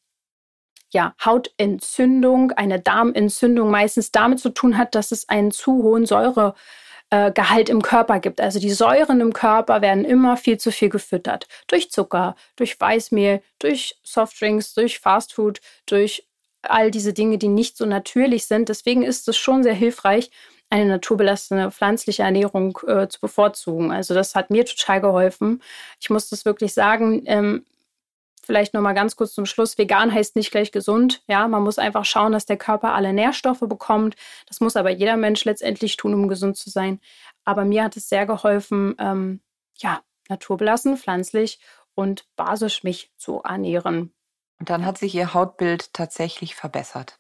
ja, 0.91 1.15
Hautentzündung, 1.25 2.53
eine 2.53 2.81
Darmentzündung 2.81 3.71
meistens 3.71 4.13
damit 4.13 4.39
zu 4.39 4.51
tun 4.51 4.79
hat, 4.79 4.95
dass 4.95 5.11
es 5.13 5.29
einen 5.29 5.51
zu 5.51 5.83
hohen 5.83 6.07
Säure 6.07 6.55
äh, 7.11 7.33
Gehalt 7.33 7.69
im 7.69 7.83
Körper 7.83 8.21
gibt. 8.21 8.41
Also 8.41 8.59
die 8.59 8.71
Säuren 8.71 9.21
im 9.21 9.33
Körper 9.33 9.81
werden 9.81 10.05
immer 10.05 10.37
viel 10.37 10.59
zu 10.59 10.73
viel 10.73 10.89
gefüttert. 10.89 11.47
Durch 11.69 11.91
Zucker, 11.91 12.37
durch 12.57 12.81
Weißmehl, 12.81 13.43
durch 13.59 13.97
Softdrinks, 14.03 14.75
durch 14.75 14.99
Fastfood, 14.99 15.61
durch 15.87 16.27
all 16.63 16.91
diese 16.91 17.13
Dinge, 17.13 17.39
die 17.39 17.49
nicht 17.49 17.77
so 17.77 17.87
natürlich 17.87 18.47
sind. 18.47 18.69
Deswegen 18.69 19.03
ist 19.03 19.29
es 19.29 19.37
schon 19.37 19.63
sehr 19.63 19.75
hilfreich, 19.75 20.31
eine 20.69 20.87
naturbelassene 20.87 21.71
pflanzliche 21.71 22.25
Ernährung 22.25 22.77
äh, 22.89 23.09
zu 23.09 23.21
bevorzugen. 23.21 23.93
Also 23.93 24.15
das 24.15 24.35
hat 24.35 24.51
mir 24.51 24.65
total 24.65 25.01
geholfen. 25.01 25.63
Ich 26.01 26.11
muss 26.11 26.29
das 26.29 26.45
wirklich 26.45 26.75
sagen. 26.75 27.23
Ähm, 27.27 27.65
Vielleicht 28.47 28.75
noch 28.75 28.81
mal 28.81 28.93
ganz 28.93 29.17
kurz 29.17 29.33
zum 29.33 29.45
Schluss. 29.45 29.77
Vegan 29.77 30.15
heißt 30.15 30.37
nicht 30.37 30.53
gleich 30.53 30.71
gesund. 30.71 31.21
Ja, 31.27 31.49
man 31.49 31.65
muss 31.65 31.81
einfach 31.81 32.05
schauen, 32.05 32.31
dass 32.31 32.47
der 32.47 32.57
Körper 32.57 32.95
alle 32.95 33.13
Nährstoffe 33.13 33.59
bekommt. 33.59 34.15
Das 34.47 34.61
muss 34.61 34.77
aber 34.77 34.91
jeder 34.91 35.17
Mensch 35.17 35.45
letztendlich 35.45 35.97
tun, 35.97 36.15
um 36.15 36.29
gesund 36.29 36.57
zu 36.57 36.71
sein. 36.71 37.01
Aber 37.45 37.65
mir 37.65 37.83
hat 37.83 37.97
es 37.97 38.09
sehr 38.09 38.25
geholfen, 38.25 38.95
ähm, 39.01 39.41
ja, 39.79 40.01
naturbelassen, 40.29 40.97
pflanzlich 40.97 41.59
und 41.97 42.29
basisch 42.37 42.85
mich 42.85 43.11
zu 43.17 43.41
ernähren. 43.43 44.15
Und 44.61 44.71
dann 44.71 44.87
hat 44.87 44.97
sich 44.97 45.13
Ihr 45.17 45.35
Hautbild 45.35 45.93
tatsächlich 45.93 46.55
verbessert. 46.55 47.19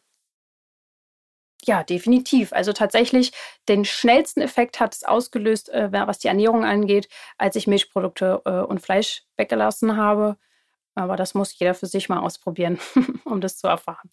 Ja, 1.65 1.83
definitiv. 1.83 2.53
Also 2.53 2.73
tatsächlich 2.73 3.33
den 3.69 3.85
schnellsten 3.85 4.43
Effekt 4.43 4.79
hat 4.79 4.95
es 4.95 5.03
ausgelöst, 5.03 5.71
äh, 5.71 5.91
was 5.91 6.21
die 6.21 6.29
Ernährung 6.29 6.65
angeht, 6.65 7.09
als 7.37 7.57
ich 7.57 7.67
Milchprodukte 7.67 8.43
äh, 8.45 8.61
und 8.61 8.81
Fleisch 8.81 9.25
weggelassen 9.37 9.97
habe. 9.97 10.37
Aber 10.97 11.17
das 11.17 11.35
muss 11.35 11.57
jeder 11.57 11.75
für 11.75 11.87
sich 11.87 12.09
mal 12.09 12.19
ausprobieren, 12.19 12.81
um 13.25 13.41
das 13.41 13.59
zu 13.59 13.69
erfahren. 13.69 14.11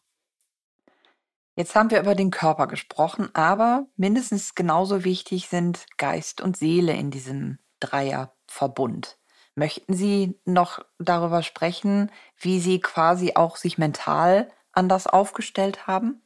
Jetzt 1.55 1.75
haben 1.75 1.91
wir 1.91 1.99
über 1.99 2.15
den 2.15 2.31
Körper 2.31 2.67
gesprochen, 2.67 3.29
aber 3.33 3.87
mindestens 3.95 4.55
genauso 4.55 5.03
wichtig 5.03 5.49
sind 5.49 5.85
Geist 5.97 6.41
und 6.41 6.57
Seele 6.57 6.93
in 6.93 7.11
diesem 7.11 7.59
Dreierverbund. 7.79 9.19
Möchten 9.55 9.93
Sie 9.93 10.39
noch 10.45 10.79
darüber 10.97 11.43
sprechen, 11.43 12.11
wie 12.37 12.59
Sie 12.59 12.79
quasi 12.79 13.33
auch 13.35 13.55
sich 13.55 13.77
mental 13.77 14.49
anders 14.71 15.05
aufgestellt 15.05 15.85
haben? 15.85 16.22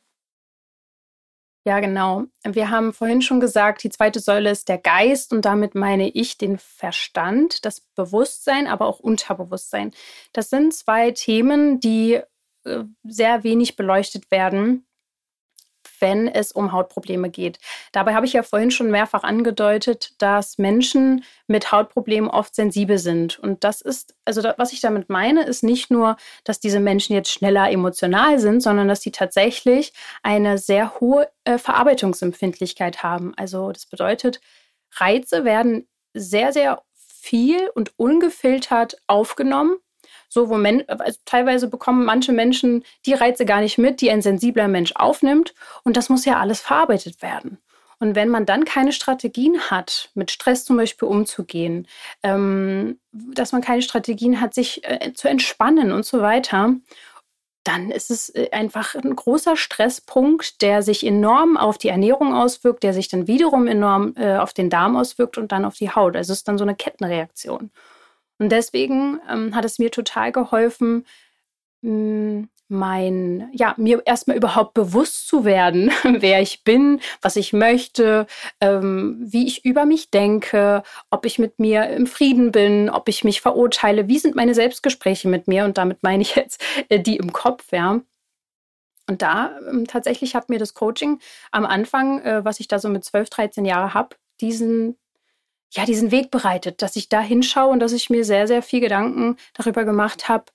Ja, 1.67 1.81
genau. 1.81 2.23
Wir 2.45 2.69
haben 2.69 2.93
vorhin 2.93 3.21
schon 3.21 3.41
gesagt, 3.41 3.83
die 3.83 3.89
zweite 3.89 4.21
Säule 4.21 4.51
ist 4.51 4.69
der 4.69 4.77
Geist 4.77 5.33
und 5.33 5.43
damit 5.43 5.75
meine 5.75 6.07
ich 6.07 6.37
den 6.37 6.57
Verstand, 6.57 7.65
das 7.65 7.81
Bewusstsein, 7.81 8.67
aber 8.67 8.85
auch 8.85 9.01
Unterbewusstsein. 9.01 9.91
Das 10.31 10.49
sind 10.49 10.73
zwei 10.73 11.11
Themen, 11.11 11.81
die 11.81 12.21
äh, 12.63 12.83
sehr 13.03 13.43
wenig 13.43 13.75
beleuchtet 13.75 14.31
werden 14.31 14.85
wenn 15.99 16.27
es 16.27 16.51
um 16.51 16.71
Hautprobleme 16.71 17.29
geht. 17.29 17.59
Dabei 17.91 18.13
habe 18.13 18.25
ich 18.25 18.33
ja 18.33 18.43
vorhin 18.43 18.71
schon 18.71 18.91
mehrfach 18.91 19.23
angedeutet, 19.23 20.13
dass 20.17 20.57
Menschen 20.57 21.23
mit 21.47 21.71
Hautproblemen 21.71 22.29
oft 22.29 22.55
sensibel 22.55 22.97
sind. 22.97 23.39
Und 23.39 23.63
das 23.63 23.81
ist, 23.81 24.15
also 24.25 24.41
da, 24.41 24.55
was 24.57 24.73
ich 24.73 24.81
damit 24.81 25.09
meine, 25.09 25.43
ist 25.43 25.63
nicht 25.63 25.91
nur, 25.91 26.17
dass 26.43 26.59
diese 26.59 26.79
Menschen 26.79 27.13
jetzt 27.13 27.31
schneller 27.31 27.71
emotional 27.71 28.39
sind, 28.39 28.61
sondern 28.61 28.87
dass 28.87 29.01
sie 29.01 29.11
tatsächlich 29.11 29.93
eine 30.23 30.57
sehr 30.57 30.99
hohe 30.99 31.29
äh, 31.43 31.57
Verarbeitungsempfindlichkeit 31.57 33.03
haben. 33.03 33.33
Also 33.37 33.71
das 33.71 33.85
bedeutet, 33.85 34.39
Reize 34.95 35.43
werden 35.45 35.87
sehr, 36.13 36.53
sehr 36.53 36.81
viel 36.93 37.69
und 37.75 37.91
ungefiltert 37.97 38.97
aufgenommen 39.07 39.77
so, 40.27 40.49
wo 40.49 40.57
men 40.57 40.83
also 40.87 41.19
teilweise 41.25 41.67
bekommen 41.67 42.05
manche 42.05 42.31
Menschen 42.31 42.83
die 43.05 43.13
Reize 43.13 43.45
gar 43.45 43.61
nicht 43.61 43.77
mit, 43.77 44.01
die 44.01 44.11
ein 44.11 44.21
sensibler 44.21 44.67
Mensch 44.67 44.93
aufnimmt. 44.95 45.53
Und 45.83 45.97
das 45.97 46.09
muss 46.09 46.25
ja 46.25 46.39
alles 46.39 46.61
verarbeitet 46.61 47.21
werden. 47.21 47.57
Und 47.99 48.15
wenn 48.15 48.29
man 48.29 48.45
dann 48.45 48.63
keine 48.63 48.91
Strategien 48.91 49.59
hat, 49.59 50.11
mit 50.13 50.29
Stress 50.29 50.65
zum 50.65 50.77
Beispiel 50.77 51.07
umzugehen, 51.07 51.87
ähm, 52.21 52.99
dass 53.11 53.51
man 53.51 53.61
keine 53.61 53.81
Strategien 53.81 54.39
hat, 54.39 54.53
sich 54.53 54.83
äh, 54.83 55.13
zu 55.13 55.27
entspannen 55.27 55.91
und 55.91 56.05
so 56.05 56.21
weiter, 56.21 56.75
dann 57.63 57.91
ist 57.91 58.11
es 58.11 58.29
äh, 58.29 58.49
einfach 58.51 58.95
ein 58.95 59.15
großer 59.15 59.57
Stresspunkt, 59.57 60.61
der 60.61 60.83
sich 60.83 61.05
enorm 61.05 61.57
auf 61.57 61.77
die 61.77 61.89
Ernährung 61.89 62.33
auswirkt, 62.33 62.83
der 62.83 62.93
sich 62.93 63.09
dann 63.09 63.27
wiederum 63.27 63.67
enorm 63.67 64.13
äh, 64.15 64.37
auf 64.37 64.53
den 64.53 64.69
Darm 64.69 64.95
auswirkt 64.95 65.37
und 65.37 65.51
dann 65.51 65.65
auf 65.65 65.75
die 65.75 65.89
Haut. 65.89 66.15
Also 66.15 66.33
es 66.33 66.39
ist 66.39 66.47
dann 66.47 66.57
so 66.59 66.63
eine 66.63 66.75
Kettenreaktion. 66.75 67.71
Und 68.39 68.51
deswegen 68.51 69.19
ähm, 69.29 69.55
hat 69.55 69.65
es 69.65 69.79
mir 69.79 69.91
total 69.91 70.31
geholfen, 70.31 71.05
hm, 71.83 72.49
mein, 72.69 73.49
ja, 73.53 73.73
mir 73.77 74.01
erstmal 74.05 74.35
überhaupt 74.35 74.73
bewusst 74.73 75.27
zu 75.27 75.45
werden, 75.45 75.91
wer 76.03 76.41
ich 76.41 76.63
bin, 76.63 76.99
was 77.21 77.35
ich 77.37 77.53
möchte, 77.53 78.27
ähm, 78.59 79.17
wie 79.21 79.47
ich 79.47 79.63
über 79.63 79.85
mich 79.85 80.09
denke, 80.11 80.83
ob 81.09 81.25
ich 81.25 81.39
mit 81.39 81.59
mir 81.59 81.87
im 81.89 82.07
Frieden 82.07 82.51
bin, 82.51 82.89
ob 82.89 83.07
ich 83.07 83.23
mich 83.23 83.41
verurteile, 83.41 84.07
wie 84.09 84.19
sind 84.19 84.35
meine 84.35 84.53
Selbstgespräche 84.53 85.27
mit 85.29 85.47
mir 85.47 85.65
und 85.65 85.77
damit 85.77 86.03
meine 86.03 86.23
ich 86.23 86.35
jetzt 86.35 86.61
äh, 86.89 86.99
die 86.99 87.17
im 87.17 87.31
Kopf, 87.31 87.71
ja. 87.71 88.01
Und 89.09 89.21
da 89.21 89.57
ähm, 89.69 89.87
tatsächlich 89.87 90.35
hat 90.35 90.49
mir 90.49 90.59
das 90.59 90.73
Coaching 90.73 91.19
am 91.51 91.65
Anfang, 91.65 92.19
äh, 92.23 92.43
was 92.43 92.59
ich 92.59 92.67
da 92.67 92.79
so 92.79 92.89
mit 92.89 93.05
12, 93.05 93.29
13 93.29 93.65
Jahren 93.65 93.93
habe, 93.93 94.17
diesen 94.41 94.97
ja, 95.73 95.85
diesen 95.85 96.11
Weg 96.11 96.31
bereitet, 96.31 96.81
dass 96.81 96.95
ich 96.95 97.09
da 97.09 97.21
hinschaue 97.21 97.71
und 97.71 97.79
dass 97.79 97.91
ich 97.91 98.09
mir 98.09 98.23
sehr, 98.23 98.47
sehr 98.47 98.61
viel 98.61 98.79
Gedanken 98.79 99.37
darüber 99.53 99.85
gemacht 99.85 100.29
habe, 100.29 100.45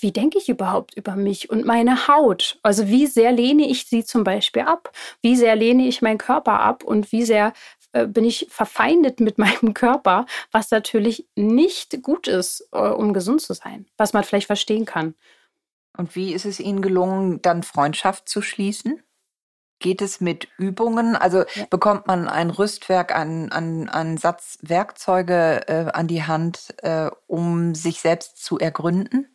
wie 0.00 0.12
denke 0.12 0.38
ich 0.38 0.48
überhaupt 0.48 0.94
über 0.96 1.16
mich 1.16 1.50
und 1.50 1.64
meine 1.64 2.08
Haut? 2.08 2.58
Also 2.62 2.88
wie 2.88 3.06
sehr 3.06 3.32
lehne 3.32 3.68
ich 3.68 3.86
sie 3.86 4.04
zum 4.04 4.24
Beispiel 4.24 4.62
ab? 4.62 4.92
Wie 5.20 5.36
sehr 5.36 5.54
lehne 5.56 5.86
ich 5.86 6.02
meinen 6.02 6.18
Körper 6.18 6.60
ab 6.60 6.82
und 6.82 7.12
wie 7.12 7.24
sehr 7.24 7.52
äh, 7.92 8.06
bin 8.06 8.24
ich 8.24 8.46
verfeindet 8.50 9.20
mit 9.20 9.38
meinem 9.38 9.74
Körper, 9.74 10.26
was 10.50 10.70
natürlich 10.70 11.26
nicht 11.36 12.02
gut 12.02 12.26
ist, 12.28 12.68
äh, 12.72 12.78
um 12.78 13.12
gesund 13.12 13.40
zu 13.42 13.54
sein, 13.54 13.86
was 13.96 14.12
man 14.12 14.24
vielleicht 14.24 14.46
verstehen 14.46 14.84
kann. 14.84 15.14
Und 15.96 16.16
wie 16.16 16.32
ist 16.32 16.46
es 16.46 16.58
Ihnen 16.58 16.80
gelungen, 16.80 17.42
dann 17.42 17.62
Freundschaft 17.62 18.28
zu 18.28 18.40
schließen? 18.40 19.02
Geht 19.82 20.00
es 20.00 20.20
mit 20.20 20.48
Übungen? 20.56 21.16
Also 21.16 21.40
ja. 21.54 21.66
bekommt 21.68 22.06
man 22.06 22.28
ein 22.28 22.50
Rüstwerk, 22.50 23.14
einen, 23.14 23.52
einen, 23.52 23.88
einen 23.88 24.16
Satz 24.16 24.58
Werkzeuge 24.62 25.68
äh, 25.68 25.90
an 25.92 26.06
die 26.06 26.22
Hand, 26.22 26.74
äh, 26.78 27.10
um 27.26 27.74
sich 27.74 28.00
selbst 28.00 28.42
zu 28.42 28.58
ergründen? 28.58 29.28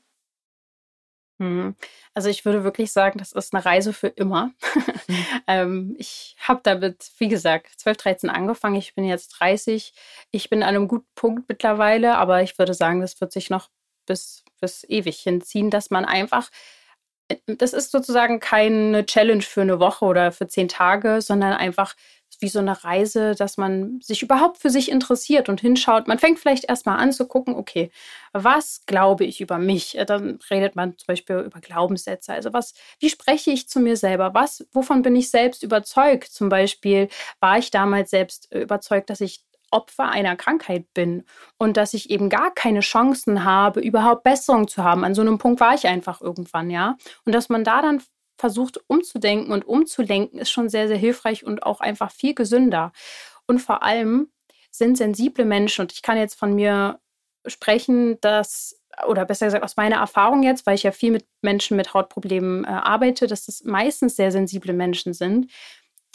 Mhm. 1.40 1.76
Also 2.14 2.30
ich 2.30 2.46
würde 2.46 2.64
wirklich 2.64 2.92
sagen, 2.92 3.20
das 3.20 3.32
ist 3.32 3.54
eine 3.54 3.64
Reise 3.64 3.94
für 3.94 4.08
immer. 4.08 4.48
Mhm. 4.74 4.84
ähm, 5.48 5.96
ich 6.00 6.36
habe 6.40 6.62
damit, 6.64 7.12
wie 7.20 7.28
gesagt, 7.28 7.80
12, 7.80 7.98
13 7.98 8.30
angefangen. 8.30 8.76
Ich 8.76 8.96
bin 8.96 9.06
jetzt 9.06 9.30
30. 9.40 9.94
Ich 10.32 10.50
bin 10.50 10.64
an 10.64 10.70
einem 10.70 10.88
guten 10.88 11.08
Punkt 11.14 11.48
mittlerweile, 11.48 12.18
aber 12.18 12.42
ich 12.42 12.58
würde 12.58 12.74
sagen, 12.74 13.02
das 13.02 13.22
wird 13.22 13.32
sich 13.32 13.50
noch 13.50 13.70
bis, 14.06 14.44
bis 14.60 14.84
ewig 14.88 15.20
hinziehen, 15.20 15.70
dass 15.70 15.92
man 15.92 16.06
einfach 16.06 16.50
das 17.46 17.74
ist 17.74 17.92
sozusagen 17.92 18.40
keine 18.40 19.06
Challenge 19.06 19.42
für 19.42 19.62
eine 19.62 19.80
Woche 19.80 20.06
oder 20.06 20.32
für 20.32 20.48
zehn 20.48 20.68
Tage, 20.68 21.22
sondern 21.22 21.54
einfach 21.54 21.96
wie 22.40 22.50
so 22.50 22.60
eine 22.60 22.84
Reise, 22.84 23.36
dass 23.36 23.58
man 23.58 24.00
sich 24.02 24.22
überhaupt 24.22 24.58
für 24.60 24.70
sich 24.70 24.92
interessiert 24.92 25.50
und 25.50 25.62
hinschaut. 25.62 26.08
Man 26.08 26.20
fängt 26.20 26.40
vielleicht 26.40 26.66
erstmal 26.66 27.00
an 27.00 27.12
zu 27.12 27.28
gucken, 27.28 27.56
okay, 27.56 27.92
was 28.32 28.86
glaube 28.86 29.26
ich 29.26 29.42
über 29.42 29.58
mich? 29.58 29.98
Dann 30.06 30.40
redet 30.52 30.76
man 30.76 30.98
zum 30.98 31.08
Beispiel 31.08 31.38
über 31.38 31.60
Glaubenssätze. 31.60 32.34
Also 32.34 32.54
was, 32.54 32.74
wie 33.00 33.10
spreche 33.10 33.52
ich 33.52 33.68
zu 33.68 33.80
mir 33.80 33.98
selber? 33.98 34.34
Was, 34.34 34.68
wovon 34.72 35.02
bin 35.02 35.16
ich 35.16 35.32
selbst 35.32 35.64
überzeugt? 35.64 36.32
Zum 36.32 36.50
Beispiel 36.50 37.10
war 37.40 37.58
ich 37.58 37.72
damals 37.72 38.12
selbst 38.12 38.54
überzeugt, 38.54 39.10
dass 39.10 39.22
ich 39.22 39.44
Opfer 39.72 40.10
einer 40.10 40.36
Krankheit 40.36 40.86
bin 40.94 41.24
und 41.58 41.78
dass 41.78 41.94
ich 41.94 42.10
eben 42.10 42.30
gar 42.30 42.54
keine 42.54 42.80
Chancen 42.80 43.44
habe, 43.44 43.82
überhaupt 43.82 44.24
Besserung 44.24 44.68
zu 44.68 44.84
haben. 44.84 45.04
An 45.04 45.16
so 45.16 45.22
einem 45.22 45.38
Punkt 45.38 45.60
war 45.60 45.74
ich 45.74 45.88
einfach 45.88 46.22
irgendwann, 46.22 46.70
ja. 46.70 46.98
Und 47.26 47.34
dass 47.34 47.50
man 47.50 47.64
da 47.64 47.82
dann 47.82 48.02
versucht 48.38 48.80
umzudenken 48.88 49.52
und 49.52 49.68
umzulenken, 49.68 50.40
ist 50.40 50.52
schon 50.52 50.70
sehr, 50.70 50.88
sehr 50.88 50.98
hilfreich 50.98 51.44
und 51.44 51.64
auch 51.64 51.80
einfach 51.80 52.12
viel 52.12 52.36
gesünder. 52.36 52.92
Und 53.48 53.60
vor 53.60 53.84
allem 53.84 54.32
sind 54.72 54.98
sensible 54.98 55.46
Menschen, 55.46 55.82
und 55.82 55.94
ich 55.94 56.02
kann 56.02 56.18
jetzt 56.18 56.36
von 56.36 56.54
mir 56.54 57.00
sprechen, 57.48 58.20
dass, 58.22 58.80
oder 59.08 59.26
besser 59.26 59.48
gesagt 59.48 59.64
aus 59.64 59.78
meiner 59.78 59.98
Erfahrung 59.98 60.44
jetzt, 60.44 60.66
weil 60.66 60.76
ich 60.76 60.84
ja 60.84 60.92
viel 60.92 61.12
mit 61.12 61.26
Menschen 61.42 61.78
mit 61.78 61.94
Hautproblemen 61.94 62.64
äh, 62.64 62.68
arbeite, 62.68 63.28
dass 63.28 63.46
das 63.46 63.64
meistens 63.64 64.16
sehr 64.16 64.32
sensible 64.32 64.74
Menschen 64.74 65.14
sind, 65.14 65.52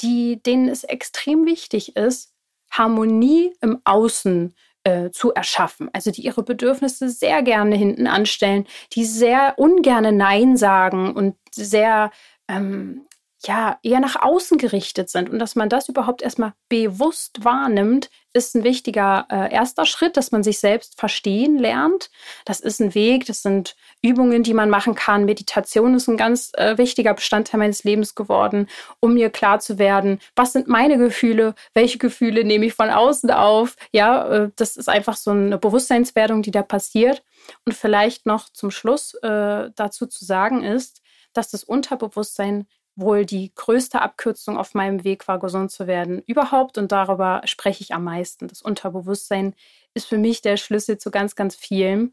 die, 0.00 0.42
denen 0.42 0.68
es 0.68 0.84
extrem 0.84 1.46
wichtig 1.46 1.96
ist, 1.96 2.31
Harmonie 2.72 3.54
im 3.60 3.80
Außen 3.84 4.54
äh, 4.84 5.10
zu 5.10 5.32
erschaffen. 5.32 5.90
Also 5.92 6.10
die 6.10 6.22
ihre 6.22 6.42
Bedürfnisse 6.42 7.08
sehr 7.08 7.42
gerne 7.42 7.76
hinten 7.76 8.06
anstellen, 8.06 8.66
die 8.92 9.04
sehr 9.04 9.54
ungerne 9.56 10.12
Nein 10.12 10.56
sagen 10.56 11.14
und 11.14 11.36
sehr 11.52 12.10
ähm, 12.48 13.06
ja, 13.44 13.78
eher 13.82 14.00
nach 14.00 14.16
außen 14.16 14.58
gerichtet 14.58 15.10
sind 15.10 15.30
und 15.30 15.38
dass 15.38 15.56
man 15.56 15.68
das 15.68 15.88
überhaupt 15.88 16.22
erstmal 16.22 16.54
bewusst 16.68 17.44
wahrnimmt, 17.44 18.08
ist 18.32 18.54
ein 18.54 18.64
wichtiger 18.64 19.26
äh, 19.30 19.52
erster 19.52 19.86
Schritt, 19.86 20.16
dass 20.16 20.32
man 20.32 20.42
sich 20.42 20.58
selbst 20.58 20.98
verstehen 20.98 21.58
lernt. 21.58 22.10
Das 22.44 22.60
ist 22.60 22.80
ein 22.80 22.94
Weg, 22.94 23.26
das 23.26 23.42
sind 23.42 23.76
Übungen, 24.00 24.42
die 24.42 24.54
man 24.54 24.70
machen 24.70 24.94
kann. 24.94 25.24
Meditation 25.24 25.94
ist 25.94 26.08
ein 26.08 26.16
ganz 26.16 26.52
äh, 26.54 26.78
wichtiger 26.78 27.14
Bestandteil 27.14 27.58
meines 27.58 27.84
Lebens 27.84 28.14
geworden, 28.14 28.68
um 29.00 29.14
mir 29.14 29.30
klar 29.30 29.60
zu 29.60 29.78
werden, 29.78 30.18
was 30.34 30.52
sind 30.52 30.68
meine 30.68 30.98
Gefühle, 30.98 31.54
welche 31.74 31.98
Gefühle 31.98 32.44
nehme 32.44 32.66
ich 32.66 32.74
von 32.74 32.90
außen 32.90 33.30
auf. 33.30 33.76
Ja, 33.92 34.28
äh, 34.28 34.50
das 34.56 34.76
ist 34.76 34.88
einfach 34.88 35.16
so 35.16 35.30
eine 35.30 35.58
Bewusstseinswerdung, 35.58 36.42
die 36.42 36.50
da 36.50 36.62
passiert. 36.62 37.22
Und 37.64 37.74
vielleicht 37.74 38.26
noch 38.26 38.48
zum 38.50 38.70
Schluss 38.70 39.14
äh, 39.22 39.70
dazu 39.74 40.06
zu 40.06 40.24
sagen 40.24 40.62
ist, 40.62 41.02
dass 41.32 41.50
das 41.50 41.64
Unterbewusstsein 41.64 42.66
wohl 42.94 43.24
die 43.24 43.52
größte 43.54 44.00
Abkürzung 44.02 44.58
auf 44.58 44.74
meinem 44.74 45.04
Weg 45.04 45.26
war, 45.28 45.38
gesund 45.38 45.70
zu 45.70 45.86
werden 45.86 46.22
überhaupt. 46.26 46.78
Und 46.78 46.92
darüber 46.92 47.42
spreche 47.44 47.82
ich 47.82 47.94
am 47.94 48.04
meisten. 48.04 48.48
Das 48.48 48.62
Unterbewusstsein 48.62 49.54
ist 49.94 50.06
für 50.06 50.18
mich 50.18 50.42
der 50.42 50.56
Schlüssel 50.56 50.98
zu 50.98 51.10
ganz, 51.10 51.34
ganz 51.34 51.54
vielen. 51.54 52.12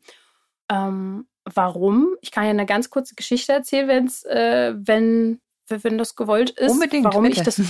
Ähm, 0.70 1.28
warum? 1.44 2.16
Ich 2.22 2.32
kann 2.32 2.46
ja 2.46 2.52
eine 2.52 2.66
ganz 2.66 2.90
kurze 2.90 3.16
Geschichte 3.16 3.54
erzählen, 3.54 3.88
wenn's, 3.88 4.24
äh, 4.24 4.74
wenn, 4.78 5.42
wenn 5.68 5.98
das 5.98 6.16
gewollt 6.16 6.52
ist. 6.52 6.72
Unbedingt. 6.72 7.06
Warum 7.06 7.24
bitte. 7.24 7.40
ich 7.40 7.44
das. 7.44 7.62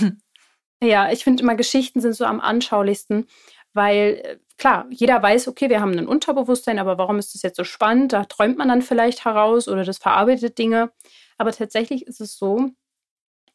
ja, 0.82 1.10
ich 1.10 1.24
finde 1.24 1.42
immer, 1.42 1.56
Geschichten 1.56 2.00
sind 2.00 2.14
so 2.14 2.24
am 2.24 2.40
anschaulichsten, 2.40 3.26
weil 3.72 4.20
äh, 4.22 4.38
klar, 4.56 4.86
jeder 4.90 5.20
weiß, 5.20 5.48
okay, 5.48 5.68
wir 5.68 5.80
haben 5.80 5.98
ein 5.98 6.06
Unterbewusstsein, 6.06 6.78
aber 6.78 6.98
warum 6.98 7.18
ist 7.18 7.34
das 7.34 7.42
jetzt 7.42 7.56
so 7.56 7.64
spannend? 7.64 8.12
Da 8.12 8.24
träumt 8.24 8.58
man 8.58 8.68
dann 8.68 8.82
vielleicht 8.82 9.24
heraus 9.24 9.66
oder 9.66 9.84
das 9.84 9.98
verarbeitet 9.98 10.58
Dinge. 10.58 10.92
Aber 11.38 11.52
tatsächlich 11.52 12.06
ist 12.06 12.20
es 12.20 12.36
so, 12.36 12.70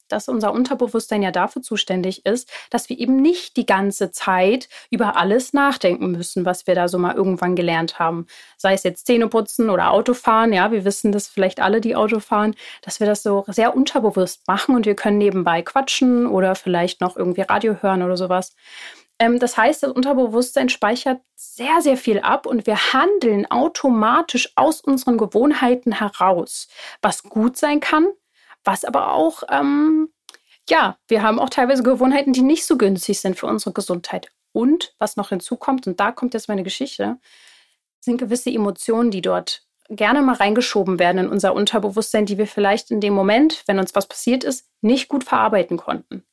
dass 0.07 0.27
unser 0.27 0.53
Unterbewusstsein 0.53 1.23
ja 1.23 1.31
dafür 1.31 1.61
zuständig 1.61 2.25
ist, 2.25 2.49
dass 2.69 2.89
wir 2.89 2.99
eben 2.99 3.21
nicht 3.21 3.57
die 3.57 3.65
ganze 3.65 4.11
Zeit 4.11 4.69
über 4.89 5.17
alles 5.17 5.53
nachdenken 5.53 6.11
müssen, 6.11 6.45
was 6.45 6.67
wir 6.67 6.75
da 6.75 6.87
so 6.87 6.97
mal 6.97 7.15
irgendwann 7.15 7.55
gelernt 7.55 7.99
haben. 7.99 8.27
Sei 8.57 8.73
es 8.73 8.83
jetzt 8.83 9.07
Zähneputzen 9.07 9.69
oder 9.69 9.91
Autofahren, 9.91 10.53
ja, 10.53 10.71
wir 10.71 10.85
wissen 10.85 11.11
das 11.11 11.27
vielleicht 11.27 11.59
alle, 11.59 11.81
die 11.81 11.95
Auto 11.95 12.19
fahren, 12.19 12.55
dass 12.81 12.99
wir 12.99 13.07
das 13.07 13.23
so 13.23 13.45
sehr 13.47 13.75
unterbewusst 13.75 14.47
machen 14.47 14.75
und 14.75 14.85
wir 14.85 14.95
können 14.95 15.17
nebenbei 15.17 15.61
quatschen 15.61 16.27
oder 16.27 16.55
vielleicht 16.55 17.01
noch 17.01 17.17
irgendwie 17.17 17.41
Radio 17.41 17.77
hören 17.81 18.03
oder 18.03 18.17
sowas. 18.17 18.53
Ähm, 19.19 19.39
das 19.39 19.57
heißt, 19.57 19.83
das 19.83 19.91
Unterbewusstsein 19.91 20.69
speichert 20.69 21.21
sehr, 21.35 21.81
sehr 21.81 21.97
viel 21.97 22.19
ab 22.19 22.45
und 22.45 22.67
wir 22.67 22.93
handeln 22.93 23.49
automatisch 23.49 24.51
aus 24.55 24.81
unseren 24.81 25.17
Gewohnheiten 25.17 25.93
heraus, 25.93 26.67
was 27.01 27.23
gut 27.23 27.57
sein 27.57 27.79
kann, 27.79 28.07
was 28.65 28.83
aber 28.83 29.13
auch, 29.13 29.43
ähm, 29.49 30.09
ja, 30.69 30.97
wir 31.07 31.21
haben 31.21 31.39
auch 31.39 31.49
teilweise 31.49 31.83
Gewohnheiten, 31.83 32.33
die 32.33 32.41
nicht 32.41 32.65
so 32.65 32.77
günstig 32.77 33.19
sind 33.19 33.37
für 33.37 33.45
unsere 33.45 33.73
Gesundheit. 33.73 34.31
Und 34.51 34.95
was 34.99 35.15
noch 35.15 35.29
hinzukommt, 35.29 35.85
und 35.87 35.99
da 35.99 36.11
kommt 36.11 36.33
jetzt 36.33 36.49
meine 36.49 36.63
Geschichte, 36.63 37.17
sind 37.99 38.17
gewisse 38.17 38.49
Emotionen, 38.49 39.11
die 39.11 39.21
dort 39.21 39.63
gerne 39.89 40.21
mal 40.21 40.35
reingeschoben 40.35 40.97
werden 40.99 41.25
in 41.25 41.29
unser 41.29 41.53
Unterbewusstsein, 41.53 42.25
die 42.25 42.37
wir 42.37 42.47
vielleicht 42.47 42.89
in 42.89 43.01
dem 43.01 43.13
Moment, 43.13 43.63
wenn 43.67 43.79
uns 43.79 43.93
was 43.93 44.07
passiert 44.07 44.43
ist, 44.43 44.67
nicht 44.81 45.09
gut 45.09 45.23
verarbeiten 45.23 45.77
konnten. 45.77 46.23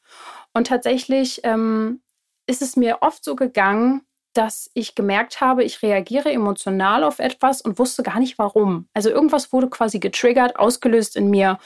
Und 0.54 0.68
tatsächlich 0.68 1.40
ähm, 1.44 2.00
ist 2.46 2.62
es 2.62 2.76
mir 2.76 2.98
oft 3.00 3.24
so 3.24 3.36
gegangen, 3.36 4.02
dass 4.34 4.70
ich 4.72 4.94
gemerkt 4.94 5.40
habe, 5.40 5.62
ich 5.62 5.82
reagiere 5.82 6.32
emotional 6.32 7.04
auf 7.04 7.18
etwas 7.18 7.60
und 7.60 7.78
wusste 7.78 8.02
gar 8.02 8.18
nicht 8.18 8.38
warum. 8.38 8.88
Also 8.94 9.10
irgendwas 9.10 9.52
wurde 9.52 9.68
quasi 9.68 9.98
getriggert, 9.98 10.56
ausgelöst 10.56 11.16
in 11.16 11.28
mir. 11.28 11.58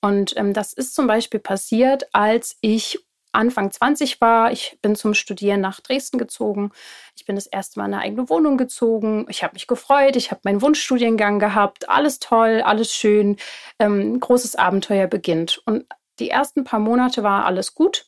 Und 0.00 0.36
ähm, 0.36 0.52
das 0.52 0.72
ist 0.72 0.94
zum 0.94 1.06
Beispiel 1.06 1.40
passiert, 1.40 2.08
als 2.12 2.56
ich 2.60 2.98
Anfang 3.32 3.70
20 3.70 4.20
war. 4.20 4.50
Ich 4.50 4.78
bin 4.82 4.96
zum 4.96 5.14
Studieren 5.14 5.60
nach 5.60 5.80
Dresden 5.80 6.18
gezogen. 6.18 6.72
Ich 7.16 7.24
bin 7.24 7.36
das 7.36 7.46
erste 7.46 7.78
Mal 7.78 7.86
in 7.86 7.94
eine 7.94 8.02
eigene 8.02 8.28
Wohnung 8.28 8.56
gezogen. 8.56 9.26
Ich 9.28 9.42
habe 9.42 9.54
mich 9.54 9.66
gefreut. 9.66 10.16
Ich 10.16 10.30
habe 10.30 10.40
meinen 10.44 10.62
Wunschstudiengang 10.62 11.38
gehabt. 11.38 11.88
Alles 11.88 12.18
toll, 12.18 12.62
alles 12.64 12.92
schön. 12.92 13.36
Ähm, 13.78 14.18
großes 14.18 14.56
Abenteuer 14.56 15.06
beginnt. 15.06 15.62
Und 15.66 15.86
die 16.18 16.30
ersten 16.30 16.64
paar 16.64 16.80
Monate 16.80 17.22
war 17.22 17.44
alles 17.44 17.74
gut. 17.74 18.06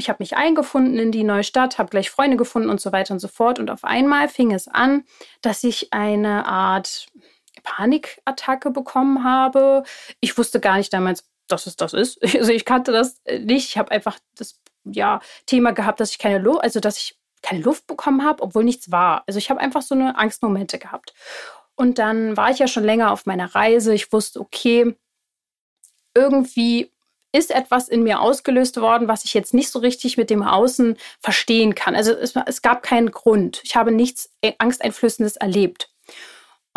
Ich 0.00 0.08
habe 0.08 0.22
mich 0.22 0.36
eingefunden 0.36 0.96
in 0.98 1.10
die 1.10 1.24
neue 1.24 1.42
Stadt, 1.42 1.78
habe 1.78 1.90
gleich 1.90 2.08
Freunde 2.08 2.36
gefunden 2.36 2.70
und 2.70 2.80
so 2.80 2.92
weiter 2.92 3.14
und 3.14 3.20
so 3.20 3.26
fort. 3.26 3.58
Und 3.58 3.70
auf 3.70 3.82
einmal 3.82 4.28
fing 4.28 4.52
es 4.52 4.68
an, 4.68 5.04
dass 5.42 5.64
ich 5.64 5.92
eine 5.92 6.46
Art 6.46 7.08
Panikattacke 7.62 8.70
bekommen 8.70 9.24
habe. 9.24 9.84
Ich 10.20 10.36
wusste 10.38 10.60
gar 10.60 10.76
nicht 10.76 10.92
damals, 10.92 11.28
dass 11.48 11.66
es 11.66 11.76
das 11.76 11.92
ist. 11.92 12.18
Also 12.34 12.52
ich 12.52 12.64
kannte 12.64 12.92
das 12.92 13.20
nicht. 13.26 13.68
Ich 13.68 13.78
habe 13.78 13.90
einfach 13.90 14.18
das 14.36 14.60
ja, 14.84 15.20
Thema 15.46 15.72
gehabt, 15.72 16.00
dass 16.00 16.10
ich 16.10 16.18
keine 16.18 16.38
Luft, 16.38 16.62
also 16.62 16.80
dass 16.80 16.98
ich 16.98 17.18
keine 17.42 17.62
Luft 17.62 17.86
bekommen 17.86 18.24
habe, 18.24 18.42
obwohl 18.42 18.64
nichts 18.64 18.90
war. 18.90 19.22
Also 19.26 19.38
ich 19.38 19.50
habe 19.50 19.60
einfach 19.60 19.82
so 19.82 19.94
eine 19.94 20.16
Angstmomente 20.16 20.78
gehabt. 20.78 21.14
Und 21.74 21.98
dann 21.98 22.36
war 22.36 22.50
ich 22.50 22.58
ja 22.58 22.66
schon 22.66 22.84
länger 22.84 23.12
auf 23.12 23.26
meiner 23.26 23.54
Reise. 23.54 23.94
Ich 23.94 24.12
wusste, 24.12 24.40
okay, 24.40 24.96
irgendwie 26.14 26.90
ist 27.32 27.50
etwas 27.50 27.88
in 27.88 28.02
mir 28.02 28.20
ausgelöst 28.20 28.80
worden, 28.80 29.06
was 29.06 29.24
ich 29.24 29.34
jetzt 29.34 29.54
nicht 29.54 29.70
so 29.70 29.78
richtig 29.78 30.16
mit 30.16 30.30
dem 30.30 30.42
Außen 30.42 30.96
verstehen 31.20 31.74
kann. 31.74 31.94
Also 31.94 32.12
es, 32.12 32.34
es 32.34 32.62
gab 32.62 32.82
keinen 32.82 33.10
Grund. 33.10 33.60
Ich 33.64 33.76
habe 33.76 33.92
nichts 33.92 34.32
Angsteinflößendes 34.58 35.36
erlebt. 35.36 35.90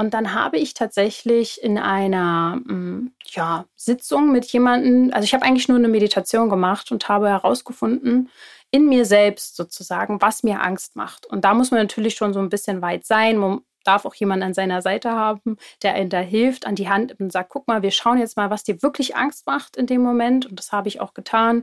Und 0.01 0.15
dann 0.15 0.33
habe 0.33 0.57
ich 0.57 0.73
tatsächlich 0.73 1.61
in 1.61 1.77
einer 1.77 2.55
mm, 2.55 3.11
ja, 3.25 3.65
Sitzung 3.75 4.31
mit 4.31 4.45
jemandem, 4.45 5.13
also 5.13 5.25
ich 5.25 5.35
habe 5.35 5.45
eigentlich 5.45 5.67
nur 5.67 5.77
eine 5.77 5.89
Meditation 5.89 6.49
gemacht 6.49 6.91
und 6.91 7.07
habe 7.07 7.29
herausgefunden, 7.29 8.31
in 8.71 8.89
mir 8.89 9.05
selbst 9.05 9.55
sozusagen, 9.55 10.19
was 10.19 10.41
mir 10.41 10.59
Angst 10.59 10.95
macht. 10.95 11.27
Und 11.27 11.45
da 11.45 11.53
muss 11.53 11.69
man 11.69 11.81
natürlich 11.81 12.15
schon 12.15 12.33
so 12.33 12.39
ein 12.39 12.49
bisschen 12.49 12.81
weit 12.81 13.05
sein. 13.05 13.37
Man 13.37 13.59
darf 13.83 14.05
auch 14.05 14.15
jemanden 14.15 14.45
an 14.45 14.53
seiner 14.55 14.81
Seite 14.81 15.11
haben, 15.11 15.57
der 15.83 15.93
einem 15.93 16.09
da 16.09 16.19
hilft, 16.19 16.65
an 16.65 16.73
die 16.73 16.89
Hand 16.89 17.19
und 17.19 17.31
sagt, 17.31 17.49
guck 17.49 17.67
mal, 17.67 17.83
wir 17.83 17.91
schauen 17.91 18.17
jetzt 18.17 18.37
mal, 18.37 18.49
was 18.49 18.63
dir 18.63 18.81
wirklich 18.81 19.15
Angst 19.15 19.45
macht 19.45 19.77
in 19.77 19.85
dem 19.85 20.01
Moment. 20.01 20.47
Und 20.47 20.57
das 20.57 20.71
habe 20.71 20.87
ich 20.87 20.99
auch 20.99 21.13
getan. 21.13 21.61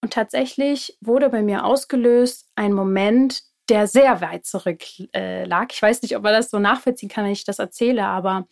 Und 0.00 0.14
tatsächlich 0.14 0.96
wurde 1.02 1.28
bei 1.28 1.42
mir 1.42 1.66
ausgelöst 1.66 2.48
ein 2.56 2.72
Moment, 2.72 3.42
der 3.68 3.86
sehr 3.86 4.20
weit 4.20 4.46
zurück 4.46 4.82
äh, 5.14 5.44
lag. 5.44 5.66
Ich 5.70 5.82
weiß 5.82 6.02
nicht, 6.02 6.16
ob 6.16 6.22
man 6.22 6.32
das 6.32 6.50
so 6.50 6.58
nachvollziehen 6.58 7.08
kann, 7.08 7.24
wenn 7.24 7.32
ich 7.32 7.44
das 7.44 7.58
erzähle, 7.58 8.06
aber 8.06 8.46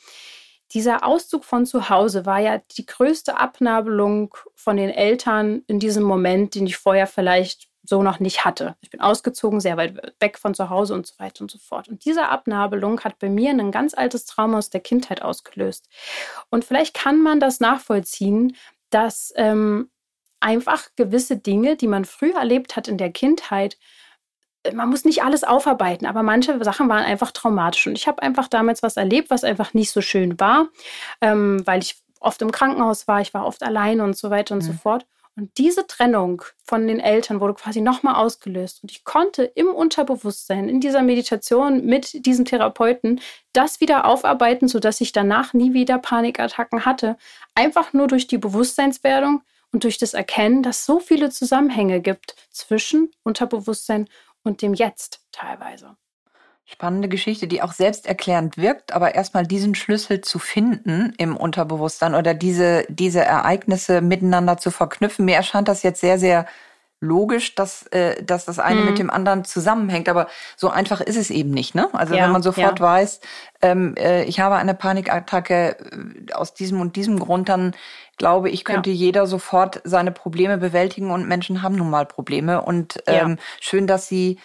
dieser 0.72 1.05
Auszug 1.07 1.44
von 1.44 1.64
zu 1.64 1.88
Hause 1.88 2.26
war 2.26 2.40
ja 2.40 2.61
die 2.76 2.87
größte 2.87 3.38
Abnabelung 3.38 4.35
von 4.55 4.76
den 4.76 4.90
Eltern 4.90 5.62
in 5.68 5.79
diesem 5.79 6.02
Moment, 6.02 6.55
den 6.55 6.66
ich 6.66 6.76
vorher 6.76 7.07
vielleicht 7.07 7.68
so 7.88 8.02
noch 8.02 8.18
nicht 8.18 8.44
hatte. 8.44 8.74
Ich 8.81 8.90
bin 8.90 9.00
ausgezogen, 9.00 9.61
sehr 9.61 9.76
weit 9.76 10.14
weg 10.20 10.38
von 10.38 10.55
zu 10.55 10.70
Hause 10.70 10.94
und 10.94 11.07
so 11.07 11.14
weiter 11.18 11.42
und 11.42 11.50
so 11.50 11.59
fort. 11.59 11.88
Und 11.88 12.05
diese 12.05 12.29
Abnabelung 12.29 13.00
hat 13.00 13.18
bei 13.20 13.29
mir 13.29 13.50
ein 13.50 13.70
ganz 13.70 13.94
altes 13.94 14.24
Trauma 14.24 14.59
aus 14.59 14.70
der 14.70 14.81
Kindheit 14.81 15.22
ausgelöst. 15.22 15.88
Und 16.50 16.64
vielleicht 16.64 16.94
kann 16.94 17.22
man 17.22 17.38
das 17.38 17.61
nachvollziehen, 17.61 18.57
dass 18.90 19.33
ähm, 19.37 19.90
einfach 20.40 20.88
gewisse 20.96 21.37
Dinge, 21.37 21.76
die 21.76 21.87
man 21.87 22.05
früher 22.05 22.37
erlebt 22.37 22.76
hat 22.76 22.88
in 22.88 22.98
der 22.98 23.12
Kindheit, 23.12 23.79
man 24.74 24.88
muss 24.88 25.05
nicht 25.05 25.22
alles 25.22 25.44
aufarbeiten, 25.44 26.07
aber 26.07 26.22
manche 26.22 26.62
Sachen 26.64 26.88
waren 26.88 27.05
einfach 27.05 27.31
traumatisch. 27.33 27.87
Und 27.87 27.96
ich 27.96 28.07
habe 28.07 28.22
einfach 28.22 28.48
damals 28.48 28.83
was 28.83 28.96
erlebt, 28.96 29.31
was 29.31 29.44
einfach 29.44 29.74
nicht 29.74 29.90
so 29.90 30.00
schön 30.00 30.38
war, 30.40 30.68
ähm, 31.20 31.66
weil 31.66 31.83
ich 31.83 31.96
oft 32.20 32.42
im 32.42 32.52
Krankenhaus 32.52 33.07
war, 33.09 33.20
ich 33.20 33.35
war 33.35 33.46
oft 33.46 33.62
allein 33.62 34.00
und 34.00 34.16
so 34.16 34.31
weiter 34.31 34.55
und 34.55 34.62
mhm. 34.62 34.66
so 34.66 34.72
fort. 34.72 35.07
Und 35.38 35.59
diese 35.59 35.87
Trennung 35.87 36.42
von 36.64 36.88
den 36.88 36.98
Eltern 36.98 37.40
wurde 37.40 37.52
quasi 37.52 37.83
nochmal 37.83 38.14
ausgelöst. 38.14 38.83
Und 38.83 38.90
ich 38.90 39.05
konnte 39.05 39.44
im 39.44 39.68
Unterbewusstsein, 39.68 40.70
in 40.70 40.81
dieser 40.81 41.02
Meditation 41.02 41.85
mit 41.85 42.24
diesem 42.24 42.46
Therapeuten 42.46 43.20
das 43.52 43.81
wieder 43.81 44.07
aufarbeiten, 44.07 44.66
sodass 44.66 45.02
ich 45.02 45.12
danach 45.12 45.52
nie 45.52 45.74
wieder 45.74 45.98
Panikattacken 45.98 46.87
hatte. 46.87 47.18
Einfach 47.55 47.92
nur 47.92 48.07
durch 48.07 48.26
die 48.26 48.38
Bewusstseinswerdung 48.38 49.42
und 49.72 49.85
durch 49.85 49.98
das 49.98 50.14
Erkennen, 50.14 50.62
dass 50.62 50.79
es 50.79 50.87
so 50.87 51.00
viele 51.00 51.29
Zusammenhänge 51.29 52.00
gibt 52.00 52.35
zwischen 52.50 53.11
Unterbewusstsein 53.22 54.09
und 54.46 54.62
dem 54.62 54.74
Jetzt 54.74 55.20
teilweise. 55.32 55.96
Spannende 56.64 57.09
Geschichte, 57.09 57.46
die 57.46 57.62
auch 57.62 57.72
selbsterklärend 57.72 58.56
wirkt, 58.56 58.92
aber 58.92 59.14
erstmal 59.14 59.46
diesen 59.46 59.76
Schlüssel 59.76 60.20
zu 60.20 60.40
finden 60.40 61.14
im 61.16 61.37
Unterbewusstsein 61.37 62.16
oder 62.16 62.35
diese, 62.35 62.85
diese 62.88 63.20
Ereignisse 63.20 64.00
miteinander 64.00 64.59
zu 64.59 64.72
verknüpfen. 64.72 65.26
Mir 65.26 65.37
erscheint 65.37 65.68
das 65.68 65.85
jetzt 65.85 66.00
sehr, 66.00 66.18
sehr 66.18 66.46
logisch, 67.00 67.54
dass, 67.54 67.87
äh, 67.88 68.22
dass 68.22 68.44
das 68.44 68.59
eine 68.59 68.80
mhm. 68.80 68.87
mit 68.87 68.98
dem 68.98 69.11
anderen 69.11 69.44
zusammenhängt. 69.44 70.09
Aber 70.09 70.28
so 70.56 70.68
einfach 70.68 71.00
ist 71.00 71.16
es 71.16 71.30
eben 71.30 71.50
nicht. 71.50 71.74
Ne? 71.74 71.88
Also 71.92 72.14
ja, 72.14 72.24
wenn 72.24 72.32
man 72.32 72.42
sofort 72.42 72.78
ja. 72.78 72.85
weiß, 72.85 73.20
ähm, 73.62 73.94
äh, 73.96 74.24
ich 74.24 74.40
habe 74.40 74.56
eine 74.56 74.74
Panikattacke 74.74 75.76
äh, 76.28 76.32
aus 76.32 76.54
diesem 76.54 76.80
und 76.80 76.96
diesem 76.96 77.18
Grund, 77.18 77.48
dann 77.48 77.74
glaube 78.16 78.48
ich, 78.48 78.64
könnte 78.64 78.90
ja. 78.90 78.96
jeder 78.96 79.26
sofort 79.26 79.80
seine 79.85 80.11
Probleme 80.11 80.59
bewältigen 80.59 81.11
und 81.11 81.28
Menschen 81.28 81.62
haben 81.62 81.76
nun 81.76 81.90
mal 81.90 82.06
Probleme. 82.06 82.62
Und 82.62 83.02
ähm, 83.06 83.38
schön, 83.61 83.87
dass 83.87 84.09
sie 84.09 84.38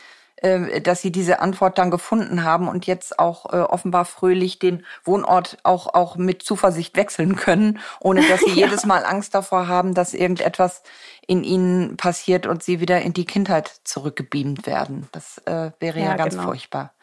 dass 0.82 1.02
sie 1.02 1.12
diese 1.12 1.40
Antwort 1.40 1.78
dann 1.78 1.92
gefunden 1.92 2.44
haben 2.44 2.68
und 2.68 2.88
jetzt 2.88 3.20
auch 3.20 3.54
äh, 3.54 3.58
offenbar 3.58 4.06
fröhlich 4.06 4.58
den 4.58 4.86
Wohnort 5.04 5.58
auch, 5.64 5.94
auch 5.94 6.16
mit 6.16 6.42
Zuversicht 6.42 6.96
wechseln 6.96 7.36
können, 7.36 7.80
ohne 8.00 8.28
dass 8.28 8.40
sie 8.42 8.50
ja. 8.60 8.66
jedes 8.68 8.86
Mal 8.86 9.06
Angst 9.06 9.36
davor 9.36 9.68
haben, 9.68 9.94
dass 9.94 10.14
irgendetwas 10.14 10.82
in 11.28 11.44
ihnen 11.44 11.96
passiert 11.98 12.48
und 12.48 12.64
sie 12.64 12.80
wieder 12.80 13.02
in 13.02 13.14
die 13.14 13.26
Kindheit 13.26 13.82
zurückgebeamt 13.84 14.66
werden. 14.66 15.08
Das 15.12 15.38
äh, 15.46 15.72
wäre 15.80 16.00
ja, 16.00 16.06
ja 16.06 16.16
ganz 16.16 16.34
genau. 16.34 16.48
furchtbar. 16.48 16.94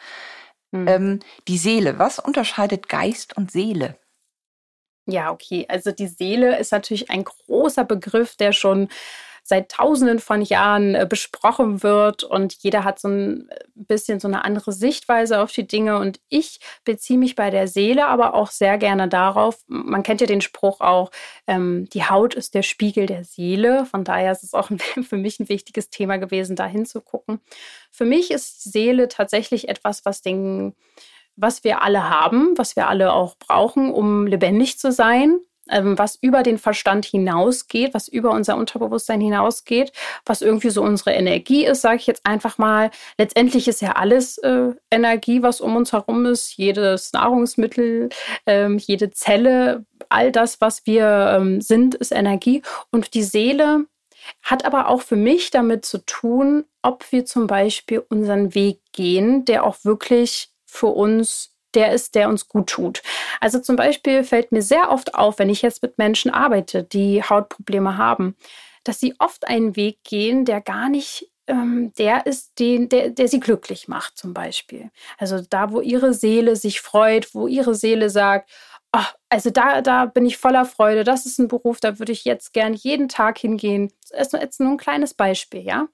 Hm. 0.72 0.88
Ähm, 0.88 1.20
die 1.46 1.58
Seele, 1.58 1.98
was 1.98 2.18
unterscheidet 2.18 2.88
Geist 2.88 3.36
und 3.36 3.50
Seele? 3.50 3.96
Ja, 5.06 5.30
okay. 5.30 5.64
Also 5.68 5.90
die 5.90 6.06
Seele 6.06 6.58
ist 6.58 6.72
natürlich 6.72 7.10
ein 7.10 7.24
großer 7.24 7.84
Begriff, 7.84 8.36
der 8.36 8.52
schon 8.52 8.88
seit 9.48 9.70
tausenden 9.70 10.18
von 10.18 10.42
Jahren 10.42 10.94
äh, 10.94 11.06
besprochen 11.08 11.82
wird 11.82 12.22
und 12.22 12.52
jeder 12.60 12.84
hat 12.84 13.00
so 13.00 13.08
ein 13.08 13.48
äh, 13.48 13.64
bisschen 13.74 14.20
so 14.20 14.28
eine 14.28 14.44
andere 14.44 14.72
Sichtweise 14.72 15.40
auf 15.40 15.50
die 15.52 15.66
Dinge 15.66 15.98
und 15.98 16.20
ich 16.28 16.60
beziehe 16.84 17.18
mich 17.18 17.34
bei 17.34 17.48
der 17.50 17.66
Seele 17.66 18.06
aber 18.06 18.34
auch 18.34 18.50
sehr 18.50 18.76
gerne 18.76 19.08
darauf, 19.08 19.58
man 19.66 20.02
kennt 20.02 20.20
ja 20.20 20.26
den 20.26 20.42
Spruch 20.42 20.82
auch, 20.82 21.10
ähm, 21.46 21.88
die 21.94 22.04
Haut 22.04 22.34
ist 22.34 22.54
der 22.54 22.62
Spiegel 22.62 23.06
der 23.06 23.24
Seele, 23.24 23.86
von 23.86 24.04
daher 24.04 24.32
ist 24.32 24.44
es 24.44 24.52
auch 24.52 24.70
für 25.08 25.16
mich 25.16 25.40
ein 25.40 25.48
wichtiges 25.48 25.88
Thema 25.88 26.18
gewesen, 26.18 26.54
da 26.54 26.66
hinzugucken. 26.66 27.40
Für 27.90 28.04
mich 28.04 28.30
ist 28.30 28.70
Seele 28.70 29.08
tatsächlich 29.08 29.68
etwas, 29.68 30.04
was 30.04 30.20
den 30.20 30.74
was 31.40 31.62
wir 31.62 31.82
alle 31.82 32.10
haben, 32.10 32.58
was 32.58 32.74
wir 32.74 32.88
alle 32.88 33.12
auch 33.12 33.36
brauchen, 33.36 33.92
um 33.92 34.26
lebendig 34.26 34.76
zu 34.76 34.90
sein. 34.90 35.38
Ähm, 35.70 35.98
was 35.98 36.16
über 36.20 36.42
den 36.42 36.58
Verstand 36.58 37.04
hinausgeht, 37.04 37.94
was 37.94 38.08
über 38.08 38.30
unser 38.30 38.56
Unterbewusstsein 38.56 39.20
hinausgeht, 39.20 39.92
was 40.24 40.42
irgendwie 40.42 40.70
so 40.70 40.82
unsere 40.82 41.12
Energie 41.12 41.64
ist, 41.66 41.82
sage 41.82 41.96
ich 41.96 42.06
jetzt 42.06 42.24
einfach 42.24 42.58
mal. 42.58 42.90
Letztendlich 43.18 43.68
ist 43.68 43.82
ja 43.82 43.92
alles 43.92 44.38
äh, 44.38 44.72
Energie, 44.90 45.42
was 45.42 45.60
um 45.60 45.76
uns 45.76 45.92
herum 45.92 46.26
ist, 46.26 46.56
jedes 46.56 47.12
Nahrungsmittel, 47.12 48.08
ähm, 48.46 48.78
jede 48.78 49.10
Zelle, 49.10 49.84
all 50.08 50.32
das, 50.32 50.60
was 50.60 50.86
wir 50.86 51.36
ähm, 51.36 51.60
sind, 51.60 51.94
ist 51.94 52.12
Energie. 52.12 52.62
Und 52.90 53.14
die 53.14 53.22
Seele 53.22 53.86
hat 54.42 54.64
aber 54.64 54.88
auch 54.88 55.02
für 55.02 55.16
mich 55.16 55.50
damit 55.50 55.84
zu 55.84 55.98
tun, 55.98 56.64
ob 56.82 57.10
wir 57.12 57.24
zum 57.24 57.46
Beispiel 57.46 58.04
unseren 58.08 58.54
Weg 58.54 58.80
gehen, 58.92 59.44
der 59.44 59.64
auch 59.64 59.76
wirklich 59.84 60.50
für 60.66 60.88
uns 60.88 61.54
der 61.74 61.92
ist, 61.92 62.14
der 62.14 62.28
uns 62.28 62.48
gut 62.48 62.68
tut. 62.68 63.02
Also 63.40 63.58
zum 63.58 63.76
Beispiel 63.76 64.24
fällt 64.24 64.52
mir 64.52 64.62
sehr 64.62 64.90
oft 64.90 65.14
auf, 65.14 65.38
wenn 65.38 65.50
ich 65.50 65.62
jetzt 65.62 65.82
mit 65.82 65.98
Menschen 65.98 66.30
arbeite, 66.30 66.84
die 66.84 67.22
Hautprobleme 67.22 67.96
haben, 67.96 68.36
dass 68.84 69.00
sie 69.00 69.14
oft 69.18 69.46
einen 69.46 69.76
Weg 69.76 69.98
gehen, 70.04 70.44
der 70.44 70.60
gar 70.60 70.88
nicht 70.88 71.30
ähm, 71.48 71.92
der 71.98 72.26
ist, 72.26 72.58
den, 72.58 72.88
der, 72.88 73.10
der 73.10 73.26
sie 73.26 73.40
glücklich 73.40 73.88
macht, 73.88 74.18
zum 74.18 74.34
Beispiel. 74.34 74.90
Also 75.16 75.40
da, 75.48 75.72
wo 75.72 75.80
ihre 75.80 76.12
Seele 76.12 76.56
sich 76.56 76.80
freut, 76.80 77.34
wo 77.34 77.46
ihre 77.46 77.74
Seele 77.74 78.10
sagt, 78.10 78.50
Ach, 78.90 79.14
also 79.28 79.50
da, 79.50 79.82
da 79.82 80.06
bin 80.06 80.24
ich 80.24 80.38
voller 80.38 80.64
Freude. 80.64 81.04
Das 81.04 81.26
ist 81.26 81.38
ein 81.38 81.48
Beruf, 81.48 81.78
da 81.80 81.98
würde 81.98 82.12
ich 82.12 82.24
jetzt 82.24 82.54
gern 82.54 82.72
jeden 82.72 83.08
Tag 83.08 83.36
hingehen. 83.38 83.92
Das 84.10 84.28
ist 84.28 84.40
jetzt 84.40 84.60
nur 84.60 84.70
ein 84.70 84.78
kleines 84.78 85.12
Beispiel, 85.12 85.60
ja. 85.60 85.88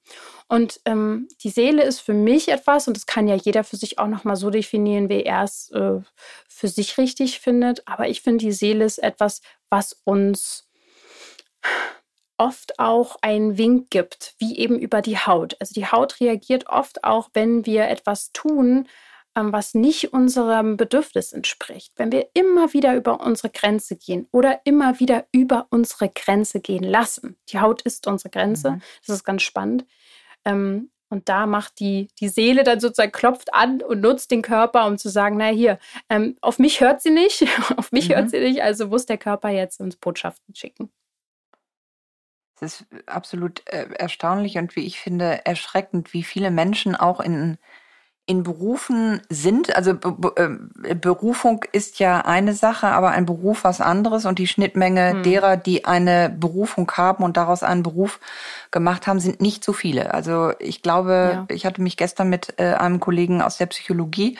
Und 0.46 0.80
ähm, 0.84 1.26
die 1.42 1.50
Seele 1.50 1.82
ist 1.82 2.00
für 2.00 2.12
mich 2.14 2.48
etwas, 2.48 2.86
und 2.86 2.96
das 2.96 3.06
kann 3.06 3.26
ja 3.26 3.34
jeder 3.34 3.64
für 3.64 3.76
sich 3.76 3.98
auch 3.98 4.06
nochmal 4.06 4.36
so 4.36 4.50
definieren, 4.50 5.08
wie 5.08 5.24
er 5.24 5.42
es 5.42 5.70
äh, 5.72 6.00
für 6.48 6.68
sich 6.68 6.96
richtig 6.96 7.40
findet. 7.40 7.82
Aber 7.88 8.08
ich 8.08 8.22
finde, 8.22 8.44
die 8.44 8.52
Seele 8.52 8.84
ist 8.84 8.98
etwas, 8.98 9.40
was 9.70 10.00
uns 10.04 10.68
oft 12.38 12.78
auch 12.78 13.16
einen 13.22 13.58
Wink 13.58 13.90
gibt, 13.90 14.34
wie 14.38 14.58
eben 14.58 14.78
über 14.78 15.02
die 15.02 15.18
Haut. 15.18 15.56
Also 15.60 15.72
die 15.74 15.86
Haut 15.86 16.20
reagiert 16.20 16.66
oft 16.68 17.02
auch, 17.04 17.30
wenn 17.32 17.66
wir 17.66 17.88
etwas 17.88 18.32
tun, 18.32 18.88
was 19.34 19.74
nicht 19.74 20.12
unserem 20.12 20.76
Bedürfnis 20.76 21.32
entspricht, 21.32 21.92
wenn 21.96 22.12
wir 22.12 22.28
immer 22.34 22.72
wieder 22.72 22.94
über 22.94 23.20
unsere 23.20 23.50
Grenze 23.50 23.96
gehen 23.96 24.28
oder 24.30 24.60
immer 24.64 25.00
wieder 25.00 25.26
über 25.32 25.66
unsere 25.70 26.08
Grenze 26.08 26.60
gehen 26.60 26.84
lassen. 26.84 27.36
Die 27.48 27.60
Haut 27.60 27.82
ist 27.82 28.06
unsere 28.06 28.30
Grenze, 28.30 28.72
mhm. 28.72 28.82
das 29.06 29.16
ist 29.16 29.24
ganz 29.24 29.42
spannend. 29.42 29.84
Ähm, 30.44 30.90
und 31.08 31.28
da 31.28 31.46
macht 31.46 31.78
die, 31.80 32.08
die 32.20 32.28
Seele 32.28 32.64
dann 32.64 32.80
sozusagen, 32.80 33.12
klopft 33.12 33.54
an 33.54 33.82
und 33.82 34.00
nutzt 34.00 34.30
den 34.30 34.42
Körper, 34.42 34.86
um 34.86 34.98
zu 34.98 35.08
sagen, 35.08 35.36
na 35.36 35.46
hier, 35.46 35.78
ähm, 36.08 36.36
auf 36.40 36.58
mich 36.58 36.80
hört 36.80 37.02
sie 37.02 37.10
nicht, 37.10 37.46
auf 37.76 37.92
mich 37.92 38.08
mhm. 38.08 38.14
hört 38.14 38.30
sie 38.30 38.40
nicht, 38.40 38.62
also 38.62 38.88
muss 38.88 39.06
der 39.06 39.18
Körper 39.18 39.50
jetzt 39.50 39.80
uns 39.80 39.96
Botschaften 39.96 40.54
schicken. 40.54 40.90
Es 42.60 42.80
ist 42.80 42.86
absolut 43.06 43.62
äh, 43.66 43.88
erstaunlich 43.98 44.58
und 44.58 44.76
wie 44.76 44.86
ich 44.86 45.00
finde, 45.00 45.44
erschreckend, 45.44 46.12
wie 46.12 46.22
viele 46.22 46.50
Menschen 46.50 46.94
auch 46.94 47.20
in 47.20 47.58
in 48.26 48.42
Berufen 48.42 49.20
sind. 49.28 49.76
Also 49.76 49.92
äh, 49.92 50.94
Berufung 50.94 51.64
ist 51.72 51.98
ja 51.98 52.20
eine 52.20 52.54
Sache, 52.54 52.88
aber 52.88 53.10
ein 53.10 53.26
Beruf 53.26 53.64
was 53.64 53.82
anderes 53.82 54.24
und 54.24 54.38
die 54.38 54.46
Schnittmenge 54.46 55.10
hm. 55.10 55.22
derer, 55.22 55.56
die 55.56 55.84
eine 55.84 56.30
Berufung 56.30 56.90
haben 56.92 57.22
und 57.22 57.36
daraus 57.36 57.62
einen 57.62 57.82
Beruf 57.82 58.20
gemacht 58.70 59.06
haben, 59.06 59.20
sind 59.20 59.42
nicht 59.42 59.62
so 59.62 59.74
viele. 59.74 60.14
Also 60.14 60.52
ich 60.58 60.80
glaube, 60.80 61.46
ja. 61.48 61.54
ich 61.54 61.66
hatte 61.66 61.82
mich 61.82 61.98
gestern 61.98 62.30
mit 62.30 62.54
äh, 62.58 62.74
einem 62.74 62.98
Kollegen 62.98 63.42
aus 63.42 63.58
der 63.58 63.66
Psychologie 63.66 64.38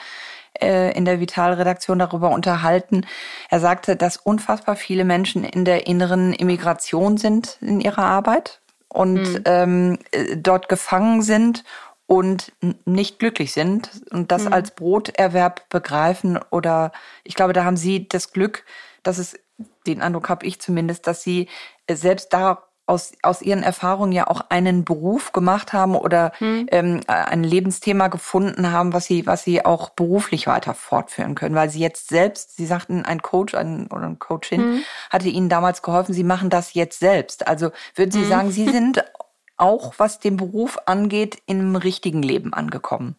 äh, 0.59 0.91
in 0.97 1.05
der 1.05 1.19
Vital-Redaktion 1.19 1.99
darüber 1.99 2.31
unterhalten. 2.31 3.05
Er 3.51 3.59
sagte, 3.59 3.95
dass 3.95 4.17
unfassbar 4.17 4.75
viele 4.75 5.05
Menschen 5.05 5.43
in 5.43 5.63
der 5.63 5.85
inneren 5.85 6.33
Immigration 6.33 7.17
sind 7.17 7.59
in 7.61 7.81
ihrer 7.81 8.05
Arbeit 8.05 8.61
und 8.95 9.25
hm. 9.25 9.41
ähm, 9.45 9.99
äh, 10.11 10.37
dort 10.37 10.69
gefangen 10.69 11.21
sind 11.21 11.63
und 12.07 12.53
nicht 12.85 13.19
glücklich 13.19 13.51
sind 13.51 13.89
und 14.11 14.31
das 14.31 14.45
mhm. 14.45 14.53
als 14.53 14.71
Broterwerb 14.71 15.67
begreifen 15.69 16.39
oder 16.51 16.91
ich 17.23 17.35
glaube, 17.35 17.53
da 17.53 17.63
haben 17.63 17.77
sie 17.77 18.07
das 18.07 18.31
Glück, 18.31 18.63
dass 19.03 19.17
es, 19.17 19.39
den 19.87 20.01
Eindruck 20.01 20.29
habe 20.29 20.45
ich 20.45 20.61
zumindest, 20.61 21.07
dass 21.07 21.23
sie 21.23 21.47
selbst 21.89 22.33
da 22.33 22.63
aus, 22.87 23.13
aus 23.23 23.41
ihren 23.41 23.63
Erfahrungen 23.63 24.11
ja 24.11 24.27
auch 24.27 24.41
einen 24.49 24.85
Beruf 24.85 25.31
gemacht 25.31 25.73
haben 25.73 25.95
oder 25.95 26.31
hm. 26.37 26.67
ähm, 26.71 27.01
ein 27.07 27.43
Lebensthema 27.43 28.09
gefunden 28.09 28.71
haben, 28.71 28.93
was 28.93 29.05
sie, 29.05 29.25
was 29.25 29.43
sie 29.43 29.65
auch 29.65 29.89
beruflich 29.89 30.45
weiter 30.45 30.75
fortführen 30.75 31.33
können. 31.33 31.55
Weil 31.55 31.69
sie 31.69 31.79
jetzt 31.79 32.09
selbst, 32.09 32.57
sie 32.57 32.65
sagten, 32.65 33.03
ein 33.03 33.21
Coach 33.21 33.55
ein, 33.55 33.87
oder 33.87 34.03
ein 34.03 34.19
Coachin 34.19 34.61
hm. 34.61 34.83
hatte 35.09 35.29
ihnen 35.29 35.49
damals 35.49 35.81
geholfen, 35.81 36.13
sie 36.13 36.23
machen 36.23 36.49
das 36.49 36.73
jetzt 36.75 36.99
selbst. 36.99 37.47
Also 37.47 37.71
würden 37.95 38.11
Sie 38.11 38.21
hm. 38.21 38.29
sagen, 38.29 38.51
Sie 38.51 38.69
sind 38.69 39.03
auch, 39.57 39.95
was 39.97 40.19
den 40.19 40.37
Beruf 40.37 40.77
angeht, 40.85 41.41
im 41.45 41.75
richtigen 41.75 42.21
Leben 42.21 42.53
angekommen? 42.53 43.15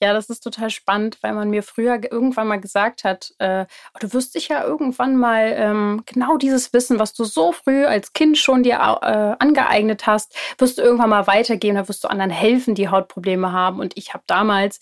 Ja, 0.02 0.12
das 0.12 0.28
ist 0.28 0.40
total 0.40 0.68
spannend, 0.68 1.16
weil 1.22 1.32
man 1.32 1.48
mir 1.48 1.62
früher 1.62 1.98
irgendwann 2.12 2.48
mal 2.48 2.60
gesagt 2.60 3.02
hat, 3.02 3.32
äh, 3.38 3.64
oh, 3.94 3.98
du 3.98 4.12
wirst 4.12 4.34
dich 4.34 4.48
ja 4.48 4.62
irgendwann 4.62 5.16
mal 5.16 5.54
ähm, 5.56 6.02
genau 6.04 6.36
dieses 6.36 6.74
Wissen, 6.74 6.98
was 6.98 7.14
du 7.14 7.24
so 7.24 7.52
früh 7.52 7.86
als 7.86 8.12
Kind 8.12 8.36
schon 8.36 8.62
dir 8.62 8.74
äh, 8.74 9.42
angeeignet 9.42 10.06
hast, 10.06 10.36
wirst 10.58 10.76
du 10.76 10.82
irgendwann 10.82 11.08
mal 11.08 11.26
weitergehen, 11.26 11.76
da 11.76 11.88
wirst 11.88 12.04
du 12.04 12.08
anderen 12.08 12.30
helfen, 12.30 12.74
die 12.74 12.90
Hautprobleme 12.90 13.52
haben. 13.52 13.80
Und 13.80 13.96
ich 13.96 14.12
habe 14.12 14.22
damals 14.26 14.80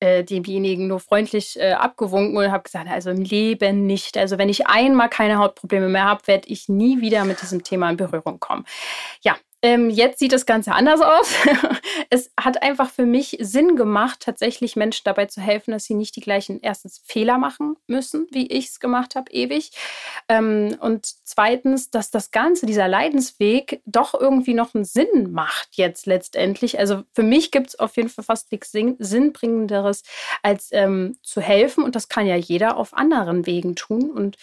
äh, 0.00 0.24
demjenigen 0.24 0.86
nur 0.86 1.00
freundlich 1.00 1.58
äh, 1.58 1.72
abgewunken 1.72 2.36
und 2.36 2.50
habe 2.50 2.62
gesagt, 2.62 2.88
also 2.88 3.10
im 3.10 3.22
Leben 3.22 3.86
nicht. 3.86 4.16
Also 4.16 4.38
wenn 4.38 4.48
ich 4.48 4.66
einmal 4.66 5.08
keine 5.08 5.38
Hautprobleme 5.38 5.88
mehr 5.88 6.04
habe, 6.04 6.26
werde 6.26 6.48
ich 6.48 6.68
nie 6.68 7.00
wieder 7.00 7.24
mit 7.24 7.42
diesem 7.42 7.64
Thema 7.64 7.90
in 7.90 7.96
Berührung 7.96 8.38
kommen. 8.40 8.64
Ja, 9.22 9.36
ähm, 9.60 9.90
jetzt 9.90 10.20
sieht 10.20 10.32
das 10.32 10.46
Ganze 10.46 10.72
anders 10.72 11.00
aus. 11.00 11.32
es 12.10 12.30
hat 12.38 12.62
einfach 12.62 12.90
für 12.90 13.06
mich 13.06 13.36
Sinn 13.40 13.74
gemacht, 13.74 14.20
tatsächlich 14.20 14.76
Menschen 14.76 15.02
dabei 15.04 15.26
zu 15.26 15.40
helfen, 15.40 15.72
dass 15.72 15.84
sie 15.84 15.94
nicht 15.94 16.14
die 16.14 16.20
gleichen 16.20 16.60
erstens 16.62 17.02
Fehler 17.04 17.38
machen 17.38 17.76
müssen, 17.88 18.28
wie 18.30 18.46
ich 18.46 18.66
es 18.66 18.80
gemacht 18.80 19.16
habe, 19.16 19.32
ewig. 19.32 19.72
Ähm, 20.28 20.76
und 20.80 21.06
zweitens, 21.24 21.90
dass 21.90 22.10
das 22.10 22.30
Ganze, 22.30 22.66
dieser 22.66 22.86
Leidensweg, 22.86 23.80
doch 23.84 24.14
irgendwie 24.14 24.54
noch 24.54 24.74
einen 24.74 24.84
Sinn 24.84 25.32
macht 25.32 25.70
jetzt 25.72 26.06
letztendlich. 26.06 26.78
Also 26.78 27.02
für 27.12 27.24
mich 27.24 27.50
gibt 27.50 27.68
es 27.68 27.78
auf 27.78 27.96
jeden 27.96 28.10
Fall 28.10 28.24
fast 28.24 28.52
nichts 28.52 28.70
Sinnbringenderes, 28.70 30.04
als 30.42 30.68
ähm, 30.70 31.18
zu 31.22 31.40
helfen. 31.40 31.82
Und 31.82 31.96
das 31.96 32.08
kann 32.08 32.26
ja 32.26 32.36
jeder 32.36 32.76
auf 32.76 32.96
anderen 32.96 33.44
Wegen 33.46 33.74
tun. 33.74 34.10
Und 34.10 34.36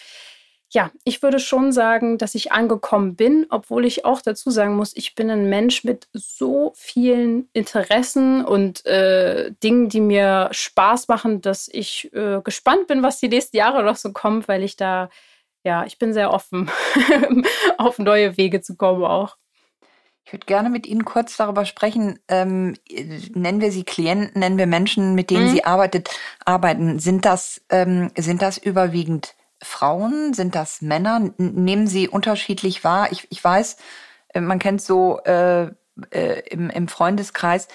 ja, 0.76 0.90
ich 1.04 1.22
würde 1.22 1.40
schon 1.40 1.72
sagen, 1.72 2.18
dass 2.18 2.34
ich 2.34 2.52
angekommen 2.52 3.16
bin, 3.16 3.46
obwohl 3.48 3.86
ich 3.86 4.04
auch 4.04 4.20
dazu 4.20 4.50
sagen 4.50 4.76
muss, 4.76 4.94
ich 4.94 5.14
bin 5.14 5.30
ein 5.30 5.48
Mensch 5.48 5.84
mit 5.84 6.06
so 6.12 6.74
vielen 6.76 7.48
Interessen 7.54 8.44
und 8.44 8.84
äh, 8.84 9.52
Dingen, 9.62 9.88
die 9.88 10.02
mir 10.02 10.50
Spaß 10.50 11.08
machen, 11.08 11.40
dass 11.40 11.66
ich 11.72 12.12
äh, 12.12 12.42
gespannt 12.44 12.88
bin, 12.88 13.02
was 13.02 13.18
die 13.18 13.30
nächsten 13.30 13.56
Jahre 13.56 13.82
noch 13.84 13.96
so 13.96 14.12
kommt, 14.12 14.48
weil 14.48 14.62
ich 14.62 14.76
da, 14.76 15.08
ja, 15.64 15.86
ich 15.86 15.98
bin 15.98 16.12
sehr 16.12 16.30
offen, 16.30 16.70
auf 17.78 17.98
neue 17.98 18.36
Wege 18.36 18.60
zu 18.60 18.76
kommen 18.76 19.02
auch. 19.02 19.38
Ich 20.26 20.32
würde 20.34 20.44
gerne 20.44 20.68
mit 20.68 20.86
Ihnen 20.86 21.06
kurz 21.06 21.38
darüber 21.38 21.64
sprechen. 21.64 22.18
Ähm, 22.28 22.76
nennen 23.32 23.62
wir 23.62 23.72
Sie 23.72 23.84
Klienten, 23.84 24.38
nennen 24.38 24.58
wir 24.58 24.66
Menschen, 24.66 25.14
mit 25.14 25.30
denen 25.30 25.46
mhm. 25.46 25.52
Sie 25.52 25.64
arbeitet, 25.64 26.10
arbeiten. 26.44 26.98
Sind 26.98 27.24
das, 27.24 27.62
ähm, 27.70 28.10
sind 28.14 28.42
das 28.42 28.58
überwiegend 28.58 29.34
Frauen? 29.62 30.34
Sind 30.34 30.54
das 30.54 30.82
Männer? 30.82 31.30
Nehmen 31.38 31.86
sie 31.86 32.08
unterschiedlich 32.08 32.84
wahr? 32.84 33.10
Ich, 33.12 33.26
ich 33.30 33.42
weiß, 33.42 33.76
äh, 34.28 34.40
man 34.40 34.58
kennt 34.58 34.82
so 34.82 35.20
äh, 35.24 35.70
äh, 36.10 36.40
im, 36.50 36.70
im 36.70 36.88
Freundeskreis, 36.88 37.68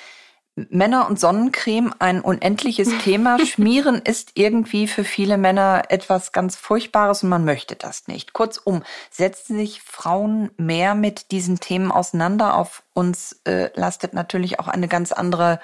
Männer 0.55 1.07
und 1.07 1.19
Sonnencreme 1.19 1.93
ein 1.99 2.21
unendliches 2.21 2.89
Thema. 3.03 3.43
Schmieren 3.45 4.01
ist 4.03 4.31
irgendwie 4.35 4.87
für 4.87 5.03
viele 5.03 5.37
Männer 5.37 5.83
etwas 5.89 6.31
ganz 6.31 6.55
Furchtbares 6.55 7.23
und 7.23 7.29
man 7.29 7.45
möchte 7.45 7.75
das 7.75 8.07
nicht. 8.07 8.33
Kurzum, 8.33 8.83
setzen 9.09 9.57
sich 9.57 9.81
Frauen 9.81 10.51
mehr 10.57 10.93
mit 10.93 11.31
diesen 11.31 11.59
Themen 11.59 11.91
auseinander. 11.91 12.55
Auf 12.57 12.83
uns 12.93 13.41
äh, 13.45 13.69
lastet 13.75 14.13
natürlich 14.13 14.59
auch 14.59 14.67
eine 14.67 14.87
ganz 14.87 15.11
andere, 15.11 15.59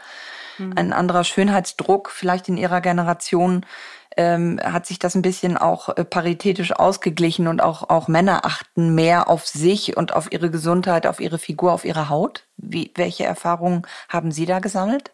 mhm. 0.57 0.73
ein 0.75 0.93
anderer 0.93 1.23
Schönheitsdruck, 1.23 2.09
vielleicht 2.09 2.49
in 2.49 2.57
ihrer 2.57 2.81
Generation 2.81 3.65
ähm, 4.17 4.59
hat 4.63 4.85
sich 4.87 4.99
das 4.99 5.15
ein 5.15 5.21
bisschen 5.21 5.57
auch 5.57 5.89
äh, 5.89 6.03
paritätisch 6.03 6.73
ausgeglichen 6.73 7.47
und 7.47 7.61
auch, 7.61 7.89
auch 7.89 8.07
Männer 8.07 8.45
achten 8.45 8.95
mehr 8.95 9.29
auf 9.29 9.45
sich 9.45 9.95
und 9.95 10.13
auf 10.13 10.31
ihre 10.31 10.49
Gesundheit, 10.49 11.05
auf 11.05 11.19
ihre 11.19 11.37
Figur, 11.37 11.71
auf 11.71 11.85
ihre 11.85 12.09
Haut. 12.09 12.47
Wie, 12.57 12.91
welche 12.95 13.25
Erfahrungen 13.25 13.83
haben 14.09 14.31
Sie 14.31 14.47
da 14.47 14.59
gesammelt? 14.59 15.11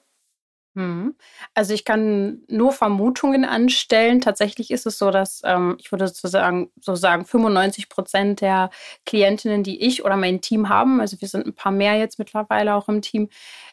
Hm. 0.76 1.16
Also 1.54 1.74
ich 1.74 1.86
kann 1.86 2.42
nur 2.48 2.72
Vermutungen 2.72 3.46
anstellen. 3.46 4.22
Tatsächlich 4.22 4.72
ist 4.72 4.88
es 4.88 4.98
so, 4.98 5.12
dass 5.12 5.42
ähm, 5.44 5.76
ich 5.80 5.92
würde 5.92 6.08
sozusagen 6.08 6.72
so 6.82 6.96
sagen 6.96 7.26
95 7.26 7.90
Prozent 7.90 8.42
der 8.42 8.72
Klientinnen, 9.06 9.62
die 9.62 9.84
ich 9.86 10.04
oder 10.04 10.16
mein 10.18 10.42
Team 10.42 10.70
haben, 10.70 11.00
also 11.00 11.22
wir 11.22 11.28
sind 11.28 11.46
ein 11.46 11.54
paar 11.54 11.72
mehr 11.72 11.96
jetzt 11.98 12.18
mittlerweile 12.18 12.74
auch 12.74 12.90
im 12.90 13.04
Team, 13.04 13.30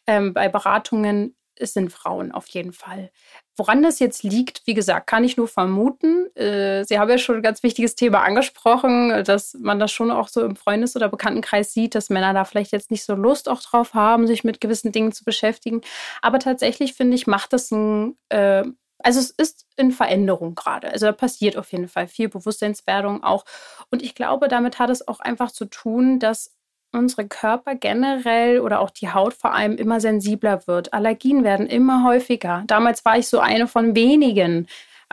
ähm, 0.06 0.34
bei 0.34 0.48
Beratungen 0.48 1.34
es 1.60 1.72
sind 1.72 1.92
Frauen 1.92 2.32
auf 2.32 2.46
jeden 2.48 2.72
Fall. 2.72 3.10
Woran 3.56 3.82
das 3.82 3.98
jetzt 3.98 4.22
liegt, 4.22 4.66
wie 4.66 4.74
gesagt, 4.74 5.06
kann 5.06 5.24
ich 5.24 5.36
nur 5.36 5.48
vermuten. 5.48 6.34
Äh, 6.34 6.84
Sie 6.84 6.98
haben 6.98 7.10
ja 7.10 7.18
schon 7.18 7.36
ein 7.36 7.42
ganz 7.42 7.62
wichtiges 7.62 7.94
Thema 7.94 8.22
angesprochen, 8.22 9.24
dass 9.24 9.54
man 9.54 9.78
das 9.78 9.92
schon 9.92 10.10
auch 10.10 10.28
so 10.28 10.44
im 10.44 10.56
Freundes- 10.56 10.96
oder 10.96 11.08
Bekanntenkreis 11.08 11.72
sieht, 11.72 11.94
dass 11.94 12.10
Männer 12.10 12.32
da 12.32 12.44
vielleicht 12.44 12.72
jetzt 12.72 12.90
nicht 12.90 13.04
so 13.04 13.14
Lust 13.14 13.48
auch 13.48 13.60
drauf 13.60 13.94
haben, 13.94 14.26
sich 14.26 14.44
mit 14.44 14.60
gewissen 14.60 14.92
Dingen 14.92 15.12
zu 15.12 15.24
beschäftigen. 15.24 15.82
Aber 16.22 16.38
tatsächlich 16.38 16.94
finde 16.94 17.16
ich, 17.16 17.26
macht 17.26 17.52
das 17.52 17.70
ein, 17.70 18.16
äh, 18.30 18.64
also 19.02 19.20
es 19.20 19.30
ist 19.30 19.66
in 19.76 19.92
Veränderung 19.92 20.54
gerade. 20.54 20.90
Also 20.90 21.06
da 21.06 21.12
passiert 21.12 21.56
auf 21.56 21.72
jeden 21.72 21.88
Fall 21.88 22.06
viel 22.06 22.28
Bewusstseinswerdung 22.28 23.22
auch. 23.22 23.44
Und 23.90 24.02
ich 24.02 24.14
glaube, 24.14 24.48
damit 24.48 24.78
hat 24.78 24.90
es 24.90 25.06
auch 25.06 25.20
einfach 25.20 25.50
zu 25.50 25.66
tun, 25.66 26.18
dass 26.18 26.52
unsere 26.92 27.26
Körper 27.26 27.74
generell 27.74 28.60
oder 28.60 28.80
auch 28.80 28.90
die 28.90 29.10
Haut 29.10 29.34
vor 29.34 29.54
allem 29.54 29.76
immer 29.76 30.00
sensibler 30.00 30.66
wird. 30.66 30.92
Allergien 30.92 31.44
werden 31.44 31.66
immer 31.66 32.04
häufiger. 32.04 32.64
Damals 32.66 33.04
war 33.04 33.18
ich 33.18 33.28
so 33.28 33.38
eine 33.40 33.66
von 33.68 33.94
wenigen, 33.94 34.66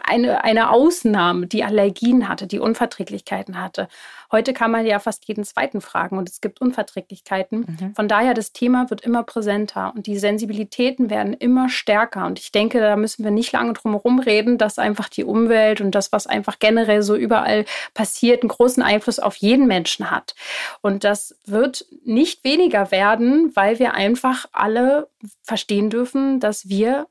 eine, 0.03 0.43
eine 0.43 0.71
Ausnahme, 0.71 1.47
die 1.47 1.63
Allergien 1.63 2.29
hatte, 2.29 2.47
die 2.47 2.59
Unverträglichkeiten 2.59 3.61
hatte. 3.61 3.87
Heute 4.31 4.53
kann 4.53 4.71
man 4.71 4.85
ja 4.85 4.99
fast 4.99 5.27
jeden 5.27 5.43
zweiten 5.45 5.79
fragen 5.79 6.17
und 6.17 6.29
es 6.29 6.41
gibt 6.41 6.59
Unverträglichkeiten. 6.59 7.59
Mhm. 7.59 7.95
Von 7.95 8.07
daher, 8.07 8.33
das 8.33 8.51
Thema 8.51 8.89
wird 8.89 9.01
immer 9.01 9.23
präsenter 9.23 9.93
und 9.95 10.05
die 10.05 10.17
Sensibilitäten 10.17 11.09
werden 11.09 11.33
immer 11.33 11.69
stärker. 11.69 12.25
Und 12.25 12.39
ich 12.39 12.51
denke, 12.51 12.79
da 12.79 12.95
müssen 12.97 13.23
wir 13.23 13.31
nicht 13.31 13.53
lange 13.53 13.73
drum 13.73 13.93
herum 13.93 14.19
reden, 14.19 14.57
dass 14.57 14.79
einfach 14.79 15.07
die 15.07 15.23
Umwelt 15.23 15.79
und 15.79 15.91
das, 15.91 16.11
was 16.11 16.27
einfach 16.27 16.59
generell 16.59 17.01
so 17.03 17.15
überall 17.15 17.65
passiert, 17.93 18.43
einen 18.43 18.49
großen 18.49 18.83
Einfluss 18.83 19.19
auf 19.19 19.35
jeden 19.37 19.67
Menschen 19.67 20.11
hat. 20.11 20.35
Und 20.81 21.03
das 21.03 21.35
wird 21.45 21.85
nicht 22.03 22.43
weniger 22.43 22.91
werden, 22.91 23.55
weil 23.55 23.79
wir 23.79 23.93
einfach 23.93 24.45
alle 24.51 25.07
verstehen 25.43 25.89
dürfen, 25.89 26.39
dass 26.39 26.67
wir 26.67 27.07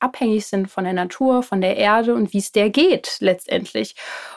abhängig 0.00 0.46
sind 0.46 0.70
von 0.70 0.84
der 0.84 0.92
Natur, 0.92 1.42
von 1.42 1.60
der 1.60 1.76
Erde 1.76 2.14
und 2.14 2.32
wie 2.32 2.38
es 2.38 2.52
der 2.52 2.70
geht 2.70 3.16
letztendlich. 3.20 3.94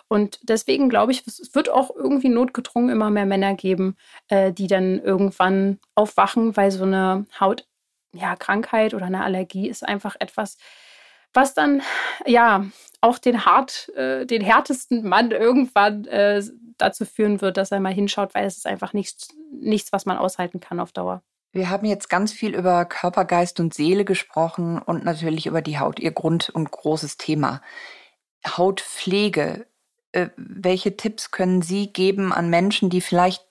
Und 0.07 0.39
deswegen 0.43 0.89
glaube 0.89 1.11
ich, 1.11 1.25
es 1.25 1.53
wird 1.53 1.69
auch 1.69 1.95
irgendwie 1.95 2.29
notgedrungen 2.29 2.89
immer 2.89 3.09
mehr 3.09 3.25
Männer 3.25 3.55
geben, 3.55 3.95
äh, 4.27 4.51
die 4.51 4.67
dann 4.67 4.99
irgendwann 4.99 5.79
aufwachen, 5.95 6.55
weil 6.57 6.71
so 6.71 6.83
eine 6.83 7.25
Hautkrankheit 7.39 8.91
ja, 8.91 8.97
oder 8.97 9.07
eine 9.07 9.23
Allergie 9.23 9.67
ist 9.67 9.87
einfach 9.87 10.15
etwas, 10.19 10.57
was 11.33 11.53
dann 11.53 11.81
ja 12.25 12.65
auch 13.01 13.19
den 13.19 13.45
hart, 13.45 13.89
äh, 13.95 14.25
den 14.25 14.41
härtesten 14.41 15.07
Mann 15.07 15.31
irgendwann 15.31 16.05
äh, 16.05 16.43
dazu 16.77 17.05
führen 17.05 17.41
wird, 17.41 17.57
dass 17.57 17.71
er 17.71 17.79
mal 17.79 17.93
hinschaut, 17.93 18.33
weil 18.33 18.45
es 18.45 18.57
ist 18.57 18.67
einfach 18.67 18.93
nichts, 18.93 19.29
nichts, 19.51 19.91
was 19.91 20.05
man 20.05 20.17
aushalten 20.17 20.59
kann 20.59 20.79
auf 20.79 20.91
Dauer. 20.91 21.21
Wir 21.55 21.69
haben 21.69 21.85
jetzt 21.85 22.09
ganz 22.09 22.33
viel 22.33 22.53
über 22.53 22.83
Körper, 22.83 23.23
Geist 23.23 23.61
und 23.61 23.73
Seele 23.73 24.03
gesprochen 24.03 24.77
und 24.77 25.05
natürlich 25.05 25.45
über 25.45 25.61
die 25.61 25.79
Haut, 25.79 25.99
ihr 25.99 26.11
Grund 26.11 26.49
und 26.49 26.69
großes 26.69 27.15
Thema. 27.15 27.61
Hautpflege. 28.45 29.65
Äh, 30.11 30.27
welche 30.35 30.97
Tipps 30.97 31.31
können 31.31 31.61
Sie 31.61 31.93
geben 31.93 32.33
an 32.33 32.49
Menschen, 32.49 32.89
die 32.89 32.99
vielleicht 32.99 33.47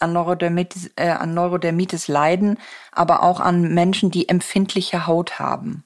an 0.00 0.14
Neurodermitis, 0.14 0.92
äh, 0.96 1.10
an 1.10 1.34
Neurodermitis 1.34 2.08
leiden, 2.08 2.58
aber 2.92 3.22
auch 3.22 3.40
an 3.40 3.74
Menschen, 3.74 4.10
die 4.10 4.30
empfindliche 4.30 5.06
Haut 5.06 5.38
haben? 5.38 5.84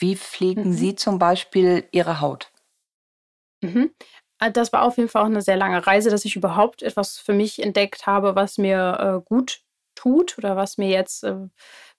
Wie 0.00 0.16
pflegen 0.16 0.70
mhm. 0.70 0.72
Sie 0.72 0.96
zum 0.96 1.20
Beispiel 1.20 1.86
Ihre 1.92 2.20
Haut? 2.20 2.50
Mhm. 3.62 3.92
Ah, 4.40 4.50
das 4.50 4.72
war 4.72 4.82
auf 4.82 4.96
jeden 4.96 5.08
Fall 5.08 5.22
auch 5.22 5.26
eine 5.26 5.40
sehr 5.40 5.56
lange 5.56 5.86
Reise, 5.86 6.10
dass 6.10 6.24
ich 6.24 6.34
überhaupt 6.34 6.82
etwas 6.82 7.16
für 7.16 7.32
mich 7.32 7.62
entdeckt 7.62 8.06
habe, 8.06 8.34
was 8.34 8.58
mir 8.58 9.22
äh, 9.22 9.24
gut 9.24 9.60
tut 9.96 10.38
oder 10.38 10.56
was 10.56 10.78
mir 10.78 10.88
jetzt 10.88 11.24
äh, 11.24 11.48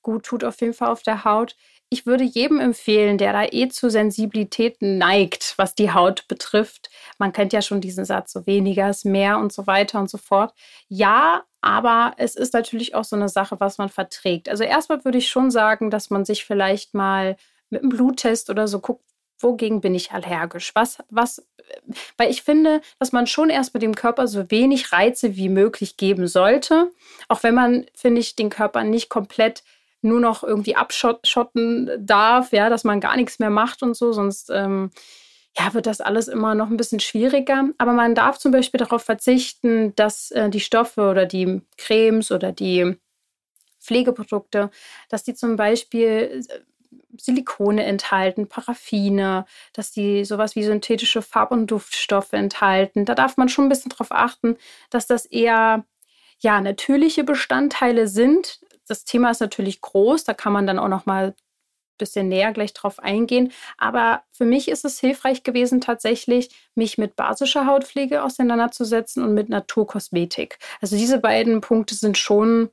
gut 0.01 0.23
tut, 0.23 0.43
auf 0.43 0.61
jeden 0.61 0.73
Fall 0.73 0.89
auf 0.89 1.03
der 1.03 1.25
Haut. 1.25 1.55
Ich 1.89 2.05
würde 2.05 2.23
jedem 2.23 2.59
empfehlen, 2.59 3.17
der 3.17 3.33
da 3.33 3.45
eh 3.45 3.69
zu 3.69 3.89
Sensibilitäten 3.89 4.97
neigt, 4.97 5.53
was 5.57 5.75
die 5.75 5.91
Haut 5.91 6.27
betrifft. 6.27 6.89
Man 7.17 7.31
kennt 7.31 7.53
ja 7.53 7.61
schon 7.61 7.81
diesen 7.81 8.05
Satz, 8.05 8.33
so 8.33 8.45
weniger 8.45 8.89
ist 8.89 9.05
mehr 9.05 9.37
und 9.37 9.53
so 9.53 9.67
weiter 9.67 9.99
und 9.99 10.09
so 10.09 10.17
fort. 10.17 10.53
Ja, 10.89 11.43
aber 11.61 12.13
es 12.17 12.35
ist 12.35 12.53
natürlich 12.53 12.93
auch 12.95 13.03
so 13.03 13.15
eine 13.15 13.29
Sache, 13.29 13.59
was 13.59 13.77
man 13.77 13.89
verträgt. 13.89 14.49
Also 14.49 14.63
erstmal 14.63 15.03
würde 15.05 15.17
ich 15.17 15.29
schon 15.29 15.51
sagen, 15.51 15.89
dass 15.89 16.09
man 16.09 16.25
sich 16.25 16.45
vielleicht 16.45 16.93
mal 16.93 17.37
mit 17.69 17.81
einem 17.81 17.89
Bluttest 17.89 18.49
oder 18.49 18.67
so 18.67 18.79
guckt, 18.79 19.03
wogegen 19.39 19.81
bin 19.81 19.95
ich 19.95 20.11
allergisch? 20.11 20.71
Was, 20.73 20.97
was, 21.09 21.45
weil 22.17 22.29
ich 22.29 22.41
finde, 22.41 22.81
dass 22.99 23.11
man 23.11 23.27
schon 23.27 23.49
erst 23.49 23.73
mit 23.73 23.83
dem 23.83 23.95
Körper 23.95 24.27
so 24.27 24.49
wenig 24.49 24.91
Reize 24.91 25.35
wie 25.35 25.49
möglich 25.49 25.97
geben 25.97 26.27
sollte. 26.27 26.91
Auch 27.27 27.43
wenn 27.43 27.55
man, 27.55 27.85
finde 27.93 28.21
ich, 28.21 28.35
den 28.35 28.49
Körper 28.49 28.83
nicht 28.83 29.09
komplett 29.09 29.63
nur 30.01 30.19
noch 30.19 30.43
irgendwie 30.43 30.75
abschotten 30.75 31.89
darf, 31.99 32.51
ja, 32.51 32.69
dass 32.69 32.83
man 32.83 32.99
gar 32.99 33.15
nichts 33.15 33.39
mehr 33.39 33.49
macht 33.49 33.81
und 33.81 33.95
so, 33.95 34.13
sonst 34.13 34.49
ähm, 34.51 34.91
ja, 35.57 35.73
wird 35.73 35.87
das 35.87 36.01
alles 36.01 36.27
immer 36.27 36.53
noch 36.53 36.69
ein 36.69 36.77
bisschen 36.77 36.99
schwieriger. 36.99 37.69
Aber 37.77 37.93
man 37.93 38.13
darf 38.13 38.37
zum 38.37 38.51
Beispiel 38.51 38.77
darauf 38.77 39.03
verzichten, 39.03 39.95
dass 39.95 40.31
äh, 40.31 40.49
die 40.49 40.59
Stoffe 40.59 41.09
oder 41.09 41.25
die 41.25 41.61
Cremes 41.77 42.31
oder 42.31 42.51
die 42.51 42.95
Pflegeprodukte, 43.79 44.69
dass 45.09 45.23
die 45.23 45.33
zum 45.33 45.55
Beispiel 45.55 46.43
äh, 46.47 46.59
Silikone 47.17 47.83
enthalten, 47.83 48.47
Paraffine, 48.47 49.45
dass 49.73 49.91
die 49.91 50.25
sowas 50.25 50.55
wie 50.55 50.63
synthetische 50.63 51.21
Farb- 51.21 51.51
und 51.51 51.67
Duftstoffe 51.67 52.33
enthalten. 52.33 53.05
Da 53.05 53.15
darf 53.15 53.37
man 53.37 53.49
schon 53.49 53.65
ein 53.65 53.69
bisschen 53.69 53.89
darauf 53.89 54.11
achten, 54.11 54.57
dass 54.89 55.07
das 55.07 55.25
eher 55.25 55.85
ja, 56.39 56.61
natürliche 56.61 57.23
Bestandteile 57.23 58.07
sind. 58.07 58.59
Das 58.87 59.03
Thema 59.03 59.31
ist 59.31 59.41
natürlich 59.41 59.81
groß, 59.81 60.23
da 60.23 60.33
kann 60.33 60.53
man 60.53 60.67
dann 60.67 60.79
auch 60.79 60.87
noch 60.87 61.05
mal 61.05 61.29
ein 61.29 61.33
bisschen 61.97 62.27
näher 62.29 62.53
gleich 62.53 62.73
drauf 62.73 62.99
eingehen. 62.99 63.51
Aber 63.77 64.21
für 64.31 64.45
mich 64.45 64.67
ist 64.67 64.85
es 64.85 64.99
hilfreich 64.99 65.43
gewesen, 65.43 65.81
tatsächlich 65.81 66.49
mich 66.75 66.97
mit 66.97 67.15
basischer 67.15 67.65
Hautpflege 67.65 68.23
auseinanderzusetzen 68.23 69.23
und 69.23 69.33
mit 69.33 69.49
Naturkosmetik. 69.49 70.59
Also 70.79 70.95
diese 70.95 71.19
beiden 71.19 71.61
Punkte 71.61 71.95
sind 71.95 72.17
schon 72.17 72.69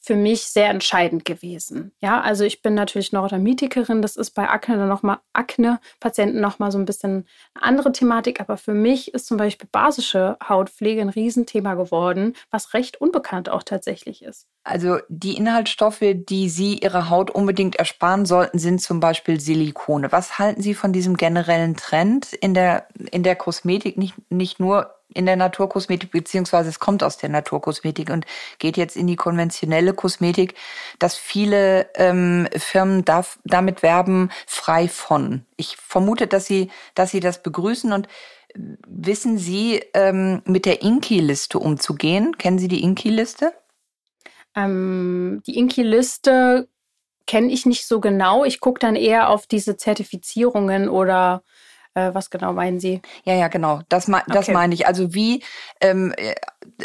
für 0.00 0.16
mich 0.16 0.44
sehr 0.44 0.70
entscheidend 0.70 1.24
gewesen. 1.26 1.92
Ja, 2.00 2.20
also 2.22 2.44
ich 2.44 2.62
bin 2.62 2.74
natürlich 2.74 3.12
Neurodermitikerin, 3.12 4.00
das 4.00 4.16
ist 4.16 4.30
bei 4.30 4.48
Akne 4.48 4.78
dann 4.78 4.88
nochmal 4.88 5.18
Akne-Patienten 5.34 6.40
nochmal 6.40 6.72
so 6.72 6.78
ein 6.78 6.86
bisschen 6.86 7.26
eine 7.54 7.64
andere 7.64 7.92
Thematik, 7.92 8.40
aber 8.40 8.56
für 8.56 8.72
mich 8.72 9.12
ist 9.12 9.26
zum 9.26 9.36
Beispiel 9.36 9.68
basische 9.70 10.38
Hautpflege 10.46 11.02
ein 11.02 11.10
Riesenthema 11.10 11.74
geworden, 11.74 12.34
was 12.50 12.72
recht 12.72 13.00
unbekannt 13.00 13.50
auch 13.50 13.62
tatsächlich 13.62 14.22
ist. 14.22 14.46
Also 14.64 14.98
die 15.08 15.36
Inhaltsstoffe, 15.36 16.00
die 16.00 16.48
Sie 16.48 16.78
Ihrer 16.78 17.10
Haut 17.10 17.30
unbedingt 17.30 17.76
ersparen 17.76 18.24
sollten, 18.24 18.58
sind 18.58 18.80
zum 18.80 19.00
Beispiel 19.00 19.38
Silikone. 19.38 20.12
Was 20.12 20.38
halten 20.38 20.62
Sie 20.62 20.74
von 20.74 20.92
diesem 20.92 21.16
generellen 21.16 21.76
Trend 21.76 22.32
in 22.32 22.54
der, 22.54 22.86
in 23.10 23.22
der 23.22 23.36
Kosmetik, 23.36 23.98
nicht, 23.98 24.14
nicht 24.30 24.60
nur 24.60 24.99
in 25.14 25.26
der 25.26 25.36
Naturkosmetik, 25.36 26.10
beziehungsweise 26.10 26.68
es 26.68 26.78
kommt 26.78 27.02
aus 27.02 27.16
der 27.16 27.28
Naturkosmetik 27.28 28.10
und 28.10 28.26
geht 28.58 28.76
jetzt 28.76 28.96
in 28.96 29.06
die 29.06 29.16
konventionelle 29.16 29.94
Kosmetik, 29.94 30.54
dass 30.98 31.16
viele 31.16 31.88
ähm, 31.94 32.48
Firmen 32.56 33.04
darf, 33.04 33.38
damit 33.44 33.82
werben, 33.82 34.30
frei 34.46 34.88
von. 34.88 35.44
Ich 35.56 35.76
vermute, 35.76 36.26
dass 36.26 36.46
sie, 36.46 36.70
dass 36.94 37.10
sie 37.10 37.20
das 37.20 37.42
begrüßen 37.42 37.92
und 37.92 38.08
wissen 38.54 39.38
Sie, 39.38 39.80
ähm, 39.94 40.42
mit 40.44 40.66
der 40.66 40.82
Inki-Liste 40.82 41.58
umzugehen? 41.58 42.36
Kennen 42.36 42.58
Sie 42.58 42.68
die 42.68 42.82
Inki-Liste? 42.82 43.52
Ähm, 44.56 45.42
die 45.46 45.56
Inki-Liste 45.56 46.68
kenne 47.26 47.52
ich 47.52 47.66
nicht 47.66 47.86
so 47.86 48.00
genau. 48.00 48.44
Ich 48.44 48.60
gucke 48.60 48.80
dann 48.80 48.96
eher 48.96 49.28
auf 49.28 49.46
diese 49.46 49.76
Zertifizierungen 49.76 50.88
oder 50.88 51.42
äh, 51.94 52.14
was 52.14 52.30
genau 52.30 52.52
meinen 52.52 52.80
Sie? 52.80 53.00
Ja, 53.24 53.34
ja, 53.34 53.48
genau. 53.48 53.80
Das, 53.88 54.06
das 54.06 54.44
okay. 54.48 54.52
meine 54.52 54.74
ich. 54.74 54.86
Also 54.86 55.12
wie 55.14 55.42
ähm, 55.80 56.14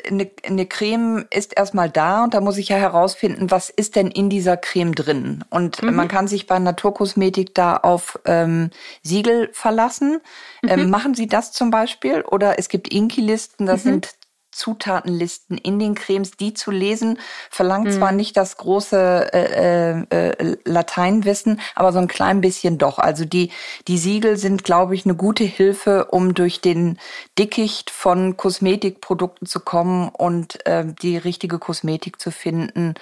eine, 0.10 0.30
eine 0.46 0.66
Creme 0.66 1.26
ist 1.30 1.56
erstmal 1.56 1.90
da 1.90 2.24
und 2.24 2.34
da 2.34 2.42
muss 2.42 2.58
ich 2.58 2.70
ja 2.70 2.78
herausfinden, 2.78 3.52
was 3.52 3.70
ist 3.70 3.96
denn 3.96 4.08
in 4.08 4.30
dieser 4.30 4.58
Creme 4.58 4.96
drin. 4.96 5.44
Und 5.50 5.82
mhm. 5.84 5.96
man 5.96 6.08
kann 6.08 6.28
sich 6.28 6.48
bei 6.48 6.58
Naturkosmetik 6.60 7.54
da 7.54 7.78
auf 7.78 8.20
ähm, 8.26 8.72
Siegel 9.04 9.50
verlassen. 9.54 10.22
Ähm, 10.64 10.80
mhm. 10.80 10.86
Ähm, 10.86 10.90
machen 10.90 11.14
Sie 11.14 11.28
das 11.28 11.52
zum 11.52 11.72
Beispiel? 11.72 12.22
Oder 12.22 12.58
es 12.58 12.70
gibt 12.70 12.88
Inki-Listen, 12.88 13.66
das 13.66 13.86
mhm. 13.86 13.90
sind 13.90 14.16
Zutatenlisten 14.56 15.58
in 15.58 15.80
den 15.80 15.96
Cremes, 15.96 16.32
die 16.32 16.54
zu 16.54 16.72
lesen, 16.72 17.20
verlangt 17.50 17.88
mhm. 17.88 17.92
zwar 17.92 18.12
nicht 18.12 18.38
das 18.38 18.56
große 18.58 19.34
äh, 19.34 20.00
äh, 20.00 20.30
äh, 20.30 20.58
Lateinwissen, 20.64 21.60
aber 21.76 21.92
so 21.92 22.00
ein 22.00 22.08
klein 22.08 22.40
bisschen 22.42 22.78
doch. 22.78 22.98
Also 22.98 23.26
die, 23.26 23.52
die 23.88 23.98
Siegel 23.98 24.38
sind, 24.38 24.64
glaube 24.64 24.96
ich, 24.96 25.06
eine 25.06 25.16
gute 25.16 25.44
Hilfe, 25.44 26.06
um 26.06 26.34
durch 26.34 26.62
den 26.62 26.98
Dickicht 27.38 27.90
von 27.90 28.38
Kosmetikprodukten 28.38 29.46
zu 29.46 29.60
kommen 29.60 30.10
und 30.10 30.66
äh, 30.66 30.86
die 31.02 31.18
richtige 31.18 31.60
Kosmetik 31.60 32.22
zu 32.22 32.32
finden, 32.32 32.94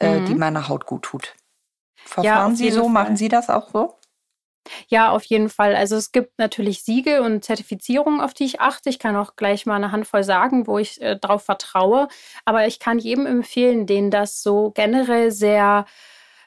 äh, 0.00 0.18
mhm. 0.18 0.26
die 0.26 0.34
meiner 0.34 0.68
Haut 0.68 0.86
gut 0.86 1.04
tut. 1.04 1.34
Verfahren 2.04 2.50
ja, 2.52 2.56
Sie 2.56 2.70
so? 2.70 2.82
Fall. 2.82 2.90
Machen 2.90 3.16
Sie 3.16 3.28
das 3.28 3.50
auch 3.50 3.68
so? 3.70 3.94
Ja, 4.88 5.10
auf 5.10 5.24
jeden 5.24 5.48
Fall. 5.48 5.74
Also 5.74 5.96
es 5.96 6.12
gibt 6.12 6.38
natürlich 6.38 6.82
Siegel 6.82 7.20
und 7.20 7.44
Zertifizierungen, 7.44 8.20
auf 8.20 8.34
die 8.34 8.44
ich 8.44 8.60
achte. 8.60 8.90
Ich 8.90 8.98
kann 8.98 9.16
auch 9.16 9.36
gleich 9.36 9.66
mal 9.66 9.76
eine 9.76 9.92
Handvoll 9.92 10.24
sagen, 10.24 10.66
wo 10.66 10.78
ich 10.78 11.00
äh, 11.00 11.18
darauf 11.20 11.44
vertraue. 11.44 12.08
Aber 12.44 12.66
ich 12.66 12.78
kann 12.78 12.98
jedem 12.98 13.26
empfehlen, 13.26 13.86
den 13.86 14.10
das 14.10 14.42
so 14.42 14.70
generell 14.74 15.30
sehr 15.30 15.86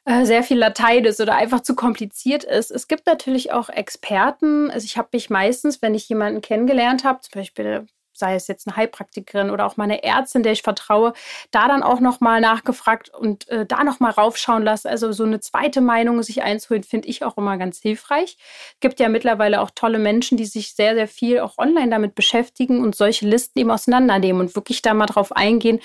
äh, 0.05 0.25
sehr 0.25 0.43
viel 0.43 0.57
Latein 0.57 1.05
ist 1.05 1.21
oder 1.21 1.35
einfach 1.35 1.61
zu 1.61 1.75
kompliziert 1.75 2.43
ist. 2.43 2.71
Es 2.71 2.87
gibt 2.87 3.05
natürlich 3.05 3.51
auch 3.51 3.69
Experten. 3.69 4.71
Also 4.71 4.85
ich 4.85 4.97
habe 4.97 5.09
mich 5.13 5.29
meistens, 5.29 5.81
wenn 5.81 5.93
ich 5.93 6.09
jemanden 6.09 6.41
kennengelernt 6.41 7.03
habe, 7.03 7.21
zum 7.21 7.39
Beispiel 7.39 7.85
sei 8.21 8.35
es 8.35 8.47
jetzt 8.47 8.67
eine 8.67 8.77
Heilpraktikerin 8.77 9.49
oder 9.49 9.65
auch 9.65 9.77
meine 9.77 10.03
Ärztin, 10.03 10.43
der 10.43 10.51
ich 10.51 10.61
vertraue, 10.61 11.13
da 11.49 11.67
dann 11.67 11.81
auch 11.81 11.99
nochmal 11.99 12.39
nachgefragt 12.39 13.09
und 13.09 13.49
äh, 13.49 13.65
da 13.65 13.83
nochmal 13.83 14.11
raufschauen 14.11 14.63
lassen. 14.63 14.87
Also 14.87 15.11
so 15.11 15.23
eine 15.23 15.39
zweite 15.39 15.81
Meinung 15.81 16.21
sich 16.21 16.43
einzuholen, 16.43 16.83
finde 16.83 17.07
ich 17.07 17.25
auch 17.25 17.35
immer 17.37 17.57
ganz 17.57 17.79
hilfreich. 17.79 18.37
Es 18.75 18.79
gibt 18.79 18.99
ja 18.99 19.09
mittlerweile 19.09 19.59
auch 19.59 19.71
tolle 19.73 19.97
Menschen, 19.97 20.37
die 20.37 20.45
sich 20.45 20.75
sehr, 20.75 20.93
sehr 20.93 21.07
viel 21.07 21.39
auch 21.39 21.57
online 21.57 21.89
damit 21.89 22.13
beschäftigen 22.13 22.79
und 22.81 22.95
solche 22.95 23.27
Listen 23.27 23.57
eben 23.59 23.71
auseinandernehmen 23.71 24.41
und 24.41 24.55
wirklich 24.55 24.83
da 24.83 24.93
mal 24.93 25.07
drauf 25.07 25.35
eingehen, 25.35 25.79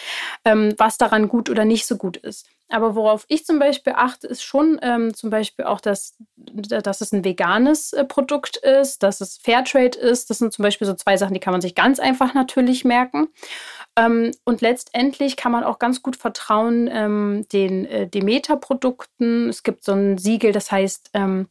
ähm, 0.45 0.75
was 0.77 0.99
daran 0.99 1.29
gut 1.29 1.49
oder 1.49 1.65
nicht 1.65 1.87
so 1.87 1.97
gut 1.97 2.19
ist. 2.19 2.47
Aber 2.69 2.97
worauf 2.97 3.25
ich 3.29 3.47
zum 3.47 3.61
Beispiel 3.61 3.93
achte, 3.97 4.27
ist 4.27 4.43
schon 4.43 4.81
ähm, 4.83 5.15
zum 5.15 5.31
Beispiel 5.31 5.67
auch, 5.67 5.81
dass, 5.81 6.17
dass 6.37 7.01
es 7.01 7.13
ein 7.13 7.25
veganes 7.25 7.93
äh, 7.93 8.05
Produkt 8.05 8.57
ist, 8.57 9.05
dass 9.05 9.21
es 9.21 9.39
Fairtrade 9.39 9.97
ist. 9.97 10.31
Das 10.31 10.39
sind 10.39 10.53
zum 10.53 10.65
Beispiel 10.65 10.87
so 10.87 10.95
zwei 10.95 11.17
Sachen, 11.17 11.35
die 11.35 11.41
kann 11.41 11.53
man 11.53 11.61
sich 11.61 11.77
ganz 11.77 12.01
einfach 12.01 12.26
natürlich 12.35 12.85
merken. 12.85 13.29
Ähm, 13.97 14.33
und 14.45 14.61
letztendlich 14.61 15.37
kann 15.37 15.53
man 15.53 15.65
auch 15.65 15.79
ganz 15.79 16.03
gut 16.03 16.17
vertrauen 16.17 16.89
ähm, 16.93 17.47
den 17.53 17.87
äh, 17.87 18.09
Demeter-Produkten. 18.09 19.49
Es 19.49 19.63
gibt 19.63 19.85
so 19.85 19.93
ein 19.93 20.19
Siegel, 20.19 20.53
das 20.53 20.71
heißt 20.71 21.11
ähm, 21.15 21.49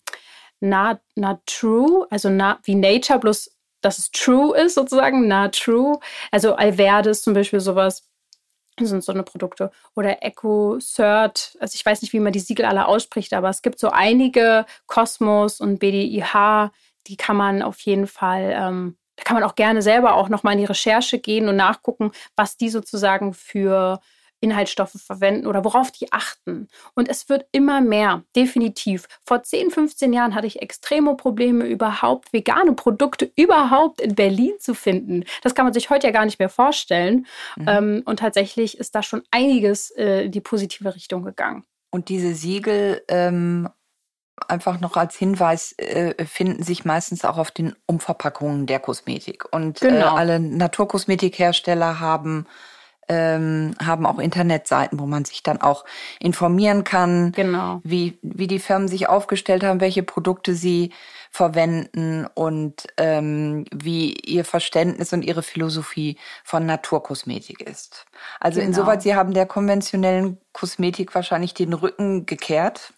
Na, 0.59 0.99
Na 1.15 1.39
True, 1.45 2.07
also 2.09 2.29
na, 2.29 2.59
wie 2.63 2.75
Nature, 2.75 3.19
bloß 3.19 3.51
dass 3.81 3.99
es 3.99 4.09
true 4.09 4.57
ist 4.57 4.73
sozusagen, 4.73 5.27
Na 5.27 5.49
True. 5.49 5.99
Also 6.31 6.55
Alverde 6.55 7.11
ist 7.11 7.23
zum 7.23 7.35
Beispiel 7.35 7.59
sowas 7.59 8.09
sind 8.79 9.03
so 9.03 9.11
eine 9.11 9.23
Produkte. 9.23 9.71
Oder 9.95 10.21
EcoCert, 10.23 11.57
also 11.59 11.75
ich 11.75 11.85
weiß 11.85 12.01
nicht, 12.01 12.13
wie 12.13 12.19
man 12.19 12.33
die 12.33 12.39
Siegel 12.39 12.65
alle 12.65 12.87
ausspricht, 12.87 13.33
aber 13.33 13.49
es 13.49 13.61
gibt 13.61 13.79
so 13.79 13.89
einige, 13.89 14.65
Cosmos 14.87 15.61
und 15.61 15.79
BDIH, 15.79 16.71
die 17.07 17.17
kann 17.17 17.37
man 17.37 17.61
auf 17.61 17.79
jeden 17.81 18.07
Fall, 18.07 18.53
ähm, 18.55 18.97
da 19.15 19.23
kann 19.23 19.35
man 19.35 19.43
auch 19.43 19.55
gerne 19.55 19.81
selber 19.81 20.15
auch 20.15 20.29
nochmal 20.29 20.53
in 20.53 20.59
die 20.59 20.65
Recherche 20.65 21.19
gehen 21.19 21.47
und 21.47 21.55
nachgucken, 21.55 22.11
was 22.35 22.57
die 22.57 22.69
sozusagen 22.69 23.33
für 23.33 23.99
Inhaltsstoffe 24.41 24.95
verwenden 24.97 25.47
oder 25.47 25.63
worauf 25.63 25.91
die 25.91 26.11
achten. 26.11 26.67
Und 26.93 27.09
es 27.09 27.29
wird 27.29 27.45
immer 27.51 27.81
mehr, 27.81 28.23
definitiv. 28.35 29.07
Vor 29.23 29.43
10, 29.43 29.71
15 29.71 30.13
Jahren 30.13 30.35
hatte 30.35 30.47
ich 30.47 30.61
extreme 30.61 31.15
Probleme, 31.15 31.65
überhaupt 31.65 32.31
vegane 32.33 32.73
Produkte 32.73 33.31
überhaupt 33.35 34.01
in 34.01 34.15
Berlin 34.15 34.53
zu 34.59 34.75
finden. 34.75 35.23
Das 35.41 35.55
kann 35.55 35.65
man 35.65 35.73
sich 35.73 35.89
heute 35.89 36.07
ja 36.07 36.13
gar 36.13 36.25
nicht 36.25 36.39
mehr 36.39 36.49
vorstellen. 36.49 37.25
Mhm. 37.55 37.67
Ähm, 37.67 38.03
und 38.05 38.19
tatsächlich 38.19 38.77
ist 38.77 38.93
da 38.93 39.01
schon 39.01 39.23
einiges 39.31 39.91
äh, 39.91 40.25
in 40.25 40.31
die 40.31 40.41
positive 40.41 40.93
Richtung 40.93 41.23
gegangen. 41.23 41.63
Und 41.89 42.09
diese 42.09 42.35
Siegel 42.35 43.03
ähm 43.07 43.69
einfach 44.47 44.79
noch 44.79 44.97
als 44.97 45.15
Hinweis 45.15 45.73
äh, 45.77 46.25
finden 46.25 46.63
sich 46.63 46.85
meistens 46.85 47.25
auch 47.25 47.37
auf 47.37 47.51
den 47.51 47.75
Umverpackungen 47.85 48.65
der 48.65 48.79
Kosmetik. 48.79 49.45
Und 49.51 49.81
äh, 49.81 49.89
genau. 49.89 50.15
äh, 50.15 50.19
alle 50.19 50.39
Naturkosmetikhersteller 50.39 51.99
haben 51.99 52.45
ähm, 53.07 53.75
haben 53.83 54.05
auch 54.05 54.19
Internetseiten, 54.19 54.99
wo 54.99 55.05
man 55.05 55.25
sich 55.25 55.43
dann 55.43 55.61
auch 55.61 55.85
informieren 56.19 56.83
kann, 56.83 57.31
genau. 57.33 57.81
wie, 57.83 58.17
wie 58.21 58.47
die 58.47 58.59
Firmen 58.59 58.87
sich 58.87 59.07
aufgestellt 59.07 59.63
haben, 59.63 59.79
welche 59.79 60.03
Produkte 60.03 60.55
sie 60.55 60.91
verwenden 61.29 62.25
und 62.33 62.87
ähm, 62.97 63.65
wie 63.71 64.13
ihr 64.13 64.45
Verständnis 64.45 65.13
und 65.13 65.21
ihre 65.21 65.43
Philosophie 65.43 66.17
von 66.43 66.65
Naturkosmetik 66.65 67.61
ist. 67.61 68.05
Also 68.39 68.59
genau. 68.59 68.69
insoweit, 68.69 69.01
sie 69.03 69.15
haben 69.15 69.33
der 69.33 69.45
konventionellen 69.45 70.37
Kosmetik 70.53 71.13
wahrscheinlich 71.13 71.53
den 71.53 71.73
Rücken 71.73 72.25
gekehrt. 72.25 72.93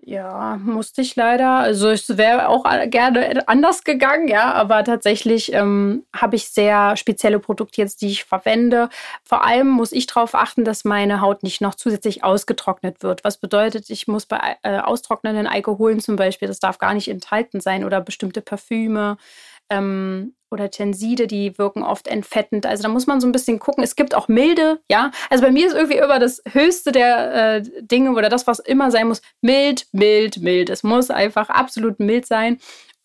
Ja, 0.00 0.58
musste 0.62 1.02
ich 1.02 1.16
leider. 1.16 1.56
Also 1.58 1.90
es 1.90 2.16
wäre 2.16 2.48
auch 2.48 2.64
gerne 2.86 3.46
anders 3.48 3.84
gegangen, 3.84 4.28
ja, 4.28 4.52
aber 4.54 4.82
tatsächlich 4.84 5.52
ähm, 5.52 6.06
habe 6.16 6.36
ich 6.36 6.48
sehr 6.48 6.96
spezielle 6.96 7.38
Produkte 7.40 7.82
jetzt, 7.82 8.00
die 8.00 8.08
ich 8.08 8.24
verwende. 8.24 8.88
Vor 9.24 9.44
allem 9.44 9.68
muss 9.68 9.92
ich 9.92 10.06
darauf 10.06 10.34
achten, 10.34 10.64
dass 10.64 10.84
meine 10.84 11.20
Haut 11.20 11.42
nicht 11.42 11.60
noch 11.60 11.74
zusätzlich 11.74 12.24
ausgetrocknet 12.24 13.02
wird. 13.02 13.24
Was 13.24 13.38
bedeutet, 13.38 13.90
ich 13.90 14.06
muss 14.08 14.24
bei 14.24 14.56
äh, 14.62 14.78
austrocknenden 14.78 15.46
Alkoholen 15.46 16.00
zum 16.00 16.16
Beispiel, 16.16 16.48
das 16.48 16.60
darf 16.60 16.78
gar 16.78 16.94
nicht 16.94 17.08
enthalten 17.08 17.60
sein 17.60 17.84
oder 17.84 18.00
bestimmte 18.00 18.40
Parfüme. 18.40 19.18
Ähm, 19.68 20.34
oder 20.50 20.70
Tenside, 20.70 21.26
die 21.26 21.56
wirken 21.58 21.82
oft 21.82 22.08
entfettend. 22.08 22.66
Also 22.66 22.82
da 22.82 22.88
muss 22.88 23.06
man 23.06 23.20
so 23.20 23.26
ein 23.26 23.32
bisschen 23.32 23.58
gucken. 23.58 23.84
Es 23.84 23.96
gibt 23.96 24.14
auch 24.14 24.28
milde, 24.28 24.80
ja. 24.90 25.10
Also 25.30 25.44
bei 25.44 25.50
mir 25.50 25.66
ist 25.66 25.74
irgendwie 25.74 25.98
immer 25.98 26.18
das 26.18 26.42
Höchste 26.50 26.92
der 26.92 27.56
äh, 27.56 27.62
Dinge 27.82 28.12
oder 28.12 28.28
das, 28.28 28.46
was 28.46 28.58
immer 28.58 28.90
sein 28.90 29.08
muss, 29.08 29.22
mild, 29.40 29.86
mild, 29.92 30.40
mild. 30.40 30.70
Es 30.70 30.82
muss 30.82 31.10
einfach 31.10 31.50
absolut 31.50 32.00
mild 32.00 32.26
sein. 32.26 32.58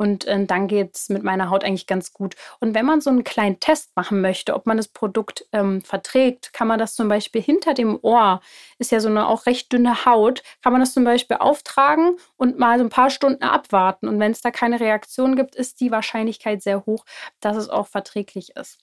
Und 0.04 0.26
äh, 0.26 0.46
dann 0.46 0.68
geht 0.68 0.98
es 0.98 1.08
mit 1.08 1.24
meiner 1.24 1.50
Haut 1.50 1.64
eigentlich 1.64 1.88
ganz 1.88 2.12
gut. 2.12 2.36
Und 2.60 2.76
wenn 2.76 2.86
man 2.86 3.00
so 3.00 3.10
einen 3.10 3.24
kleinen 3.24 3.62
Test 3.62 3.96
machen 3.96 4.20
möchte, 4.20 4.54
ob 4.54 4.66
man 4.66 4.76
das 4.76 4.90
Produkt 4.90 5.46
ähm, 5.54 5.82
verträgt, 5.82 6.52
kann 6.52 6.68
man 6.68 6.78
das 6.78 6.96
zum 6.96 7.08
Beispiel 7.08 7.42
hinter 7.42 7.74
dem 7.74 7.98
Ohr, 8.02 8.42
ist 8.80 8.92
ja 8.92 9.00
so 9.00 9.08
eine 9.08 9.30
auch 9.30 9.46
recht 9.46 9.72
dünne 9.72 10.04
Haut, 10.04 10.44
kann 10.62 10.74
man 10.74 10.82
das 10.82 10.94
zum 10.94 11.06
Beispiel 11.06 11.38
auftragen 11.38 12.18
und 12.36 12.60
mal 12.60 12.78
so 12.80 12.84
ein 12.84 12.90
paar 12.90 13.10
Stunden 13.10 13.44
abwarten. 13.44 14.10
Und 14.10 14.20
wenn 14.20 14.34
es 14.34 14.42
da 14.42 14.52
keine 14.52 14.82
Reaktion 14.82 15.38
gibt, 15.38 15.56
ist 15.56 15.80
die 15.80 15.90
Wahrscheinlichkeit 15.90 16.62
sehr 16.62 16.86
hoch, 16.86 17.06
dass 17.40 17.56
es 17.56 17.70
auch 17.70 17.88
verträglich 17.88 18.58
ist. 18.58 18.80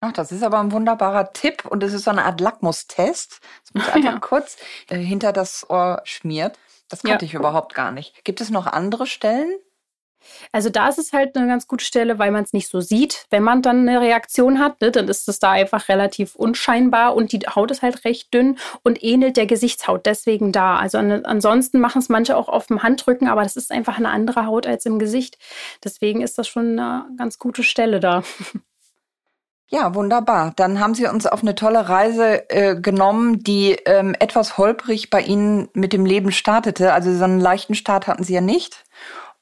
Ach, 0.00 0.10
das 0.10 0.32
ist 0.32 0.42
aber 0.42 0.58
ein 0.58 0.72
wunderbarer 0.72 1.32
Tipp 1.32 1.64
und 1.64 1.84
es 1.84 1.92
ist 1.92 2.02
so 2.02 2.10
eine 2.10 2.24
Art 2.24 2.40
Lackmustest, 2.40 3.40
dass 3.62 3.74
man 3.74 3.84
einfach 3.94 4.14
ja. 4.14 4.18
kurz 4.18 4.56
äh, 4.88 4.98
hinter 4.98 5.32
das 5.32 5.70
Ohr 5.70 6.00
schmiert. 6.02 6.58
Das 6.88 7.04
kannte 7.04 7.24
ja. 7.24 7.28
ich 7.28 7.34
überhaupt 7.34 7.72
gar 7.74 7.92
nicht. 7.92 8.24
Gibt 8.24 8.40
es 8.40 8.50
noch 8.50 8.66
andere 8.66 9.06
Stellen? 9.06 9.56
Also 10.52 10.70
da 10.70 10.88
ist 10.88 10.98
es 10.98 11.12
halt 11.12 11.36
eine 11.36 11.46
ganz 11.46 11.66
gute 11.66 11.84
Stelle, 11.84 12.18
weil 12.18 12.30
man 12.30 12.44
es 12.44 12.52
nicht 12.52 12.68
so 12.68 12.80
sieht. 12.80 13.26
Wenn 13.30 13.42
man 13.42 13.62
dann 13.62 13.88
eine 13.88 14.00
Reaktion 14.00 14.58
hat, 14.58 14.80
ne, 14.80 14.90
dann 14.90 15.08
ist 15.08 15.28
es 15.28 15.38
da 15.38 15.52
einfach 15.52 15.88
relativ 15.88 16.34
unscheinbar 16.34 17.14
und 17.14 17.32
die 17.32 17.40
Haut 17.40 17.70
ist 17.70 17.82
halt 17.82 18.04
recht 18.04 18.32
dünn 18.32 18.58
und 18.82 19.02
ähnelt 19.02 19.36
der 19.36 19.46
Gesichtshaut 19.46 20.06
deswegen 20.06 20.52
da. 20.52 20.76
Also 20.76 20.98
an, 20.98 21.24
ansonsten 21.24 21.80
machen 21.80 22.00
es 22.00 22.08
manche 22.08 22.36
auch 22.36 22.48
auf 22.48 22.66
dem 22.66 22.82
Handrücken, 22.82 23.28
aber 23.28 23.42
das 23.42 23.56
ist 23.56 23.72
einfach 23.72 23.98
eine 23.98 24.10
andere 24.10 24.46
Haut 24.46 24.66
als 24.66 24.86
im 24.86 24.98
Gesicht. 24.98 25.38
Deswegen 25.84 26.22
ist 26.22 26.38
das 26.38 26.48
schon 26.48 26.78
eine 26.78 27.06
ganz 27.16 27.38
gute 27.38 27.62
Stelle 27.62 28.00
da. 28.00 28.22
Ja, 29.68 29.96
wunderbar. 29.96 30.52
Dann 30.54 30.78
haben 30.78 30.94
Sie 30.94 31.06
uns 31.08 31.26
auf 31.26 31.42
eine 31.42 31.56
tolle 31.56 31.88
Reise 31.88 32.48
äh, 32.50 32.80
genommen, 32.80 33.42
die 33.42 33.72
ähm, 33.84 34.14
etwas 34.20 34.58
holprig 34.58 35.10
bei 35.10 35.20
Ihnen 35.20 35.68
mit 35.74 35.92
dem 35.92 36.06
Leben 36.06 36.30
startete. 36.30 36.92
Also 36.92 37.12
so 37.12 37.24
einen 37.24 37.40
leichten 37.40 37.74
Start 37.74 38.06
hatten 38.06 38.22
Sie 38.22 38.34
ja 38.34 38.40
nicht 38.40 38.84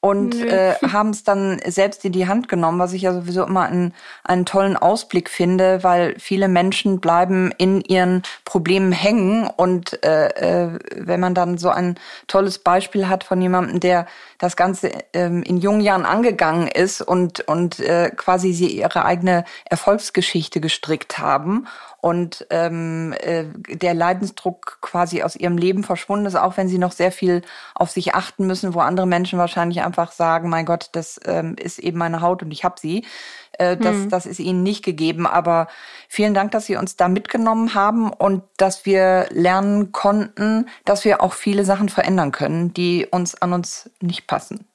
und 0.05 0.35
äh, 0.35 0.75
haben 0.93 1.09
es 1.09 1.23
dann 1.23 1.59
selbst 1.65 2.05
in 2.05 2.11
die 2.11 2.27
Hand 2.27 2.47
genommen, 2.47 2.77
was 2.77 2.93
ich 2.93 3.01
ja 3.01 3.11
sowieso 3.11 3.43
immer 3.43 3.63
einen, 3.63 3.91
einen 4.23 4.45
tollen 4.45 4.77
Ausblick 4.77 5.31
finde, 5.31 5.81
weil 5.81 6.13
viele 6.19 6.47
Menschen 6.47 6.99
bleiben 6.99 7.51
in 7.57 7.81
ihren 7.81 8.21
Problemen 8.43 8.91
hängen. 8.91 9.47
Und 9.47 10.03
äh, 10.05 10.27
äh, 10.27 10.79
wenn 10.95 11.19
man 11.19 11.33
dann 11.33 11.57
so 11.57 11.69
ein 11.69 11.95
tolles 12.27 12.59
Beispiel 12.59 13.07
hat 13.07 13.23
von 13.23 13.41
jemandem, 13.41 13.79
der 13.79 14.05
das 14.37 14.55
Ganze 14.55 14.91
ähm, 15.13 15.41
in 15.41 15.57
jungen 15.57 15.81
Jahren 15.81 16.05
angegangen 16.05 16.67
ist 16.67 17.01
und, 17.01 17.39
und 17.47 17.79
äh, 17.79 18.11
quasi 18.15 18.53
sie 18.53 18.77
ihre 18.77 19.05
eigene 19.05 19.43
Erfolgsgeschichte 19.65 20.61
gestrickt 20.61 21.17
haben 21.17 21.65
und 22.05 22.45
ähm, 22.51 23.15
äh, 23.19 23.45
der 23.67 23.95
Leidensdruck 23.95 24.77
quasi 24.79 25.23
aus 25.23 25.35
ihrem 25.35 25.57
Leben 25.57 25.83
verschwunden 25.83 26.27
ist, 26.27 26.35
auch 26.35 26.55
wenn 26.55 26.67
sie 26.67 26.77
noch 26.77 26.91
sehr 26.91 27.11
viel 27.11 27.41
auf 27.73 27.89
sich 27.89 28.13
achten 28.13 28.45
müssen, 28.45 28.75
wo 28.75 28.81
andere 28.81 29.07
Menschen 29.07 29.39
wahrscheinlich 29.39 29.81
einfach 29.81 30.11
sagen, 30.11 30.47
mein 30.47 30.67
Gott, 30.67 30.89
das 30.91 31.19
ähm, 31.25 31.55
ist 31.59 31.79
eben 31.79 31.97
meine 31.97 32.21
Haut 32.21 32.43
und 32.43 32.51
ich 32.51 32.63
habe 32.63 32.75
sie. 32.79 33.05
Äh, 33.53 33.75
das, 33.75 33.95
hm. 33.95 34.09
das 34.09 34.27
ist 34.27 34.37
ihnen 34.37 34.61
nicht 34.61 34.85
gegeben. 34.85 35.25
Aber 35.25 35.67
vielen 36.07 36.35
Dank, 36.35 36.51
dass 36.51 36.67
Sie 36.67 36.75
uns 36.75 36.95
da 36.95 37.07
mitgenommen 37.07 37.73
haben 37.73 38.13
und 38.13 38.43
dass 38.57 38.85
wir 38.85 39.25
lernen 39.31 39.91
konnten, 39.91 40.69
dass 40.83 41.05
wir 41.05 41.23
auch 41.23 41.33
viele 41.33 41.65
Sachen 41.65 41.89
verändern 41.89 42.31
können, 42.31 42.71
die 42.71 43.07
uns 43.09 43.33
an 43.41 43.51
uns 43.51 43.89
nicht 43.99 44.27
passen. 44.27 44.67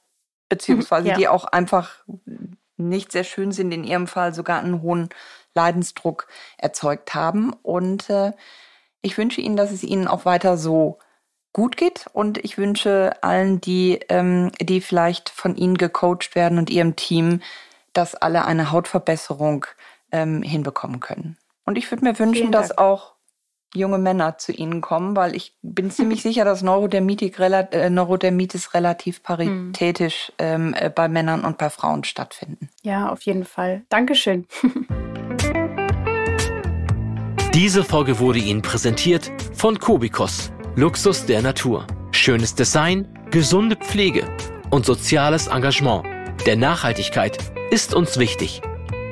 Beziehungsweise 0.48 1.10
ja. 1.10 1.14
die 1.14 1.28
auch 1.28 1.44
einfach 1.44 2.02
nicht 2.80 3.12
sehr 3.12 3.24
schön 3.24 3.52
sind, 3.52 3.72
in 3.72 3.84
Ihrem 3.84 4.06
Fall 4.06 4.34
sogar 4.34 4.60
einen 4.60 4.82
hohen 4.82 5.08
Leidensdruck 5.54 6.26
erzeugt 6.58 7.14
haben. 7.14 7.52
Und 7.62 8.10
äh, 8.10 8.32
ich 9.02 9.16
wünsche 9.18 9.40
Ihnen, 9.40 9.56
dass 9.56 9.70
es 9.70 9.82
Ihnen 9.82 10.08
auch 10.08 10.24
weiter 10.24 10.56
so 10.56 10.98
gut 11.52 11.76
geht 11.76 12.06
und 12.12 12.38
ich 12.38 12.58
wünsche 12.58 13.12
allen, 13.22 13.60
die, 13.60 13.98
ähm, 14.08 14.52
die 14.60 14.80
vielleicht 14.80 15.30
von 15.30 15.56
Ihnen 15.56 15.76
gecoacht 15.76 16.34
werden 16.34 16.58
und 16.58 16.70
Ihrem 16.70 16.96
Team, 16.96 17.40
dass 17.92 18.14
alle 18.14 18.44
eine 18.44 18.70
Hautverbesserung 18.70 19.66
ähm, 20.12 20.42
hinbekommen 20.42 21.00
können. 21.00 21.36
Und 21.64 21.76
ich 21.76 21.90
würde 21.90 22.04
mir 22.04 22.18
wünschen, 22.18 22.52
dass 22.52 22.76
auch 22.76 23.09
junge 23.74 23.98
Männer 23.98 24.38
zu 24.38 24.52
Ihnen 24.52 24.80
kommen, 24.80 25.16
weil 25.16 25.34
ich 25.34 25.54
bin 25.62 25.90
ziemlich 25.90 26.22
sicher, 26.24 26.44
dass 26.44 26.62
Neurodermitis, 26.62 27.38
äh, 27.38 27.90
Neurodermitis 27.90 28.74
relativ 28.74 29.16
hm. 29.16 29.22
paritätisch 29.22 30.32
ähm, 30.38 30.74
äh, 30.78 30.90
bei 30.90 31.08
Männern 31.08 31.44
und 31.44 31.58
bei 31.58 31.70
Frauen 31.70 32.04
stattfinden. 32.04 32.68
Ja, 32.82 33.08
auf 33.10 33.22
jeden 33.22 33.44
Fall. 33.44 33.82
Dankeschön. 33.88 34.46
Diese 37.54 37.82
Folge 37.82 38.20
wurde 38.20 38.38
Ihnen 38.38 38.62
präsentiert 38.62 39.30
von 39.54 39.78
Kobikos, 39.78 40.52
Luxus 40.76 41.26
der 41.26 41.42
Natur. 41.42 41.84
Schönes 42.12 42.54
Design, 42.54 43.08
gesunde 43.30 43.74
Pflege 43.76 44.24
und 44.70 44.86
soziales 44.86 45.48
Engagement. 45.48 46.06
Der 46.46 46.56
Nachhaltigkeit 46.56 47.38
ist 47.70 47.92
uns 47.92 48.18
wichtig. 48.18 48.62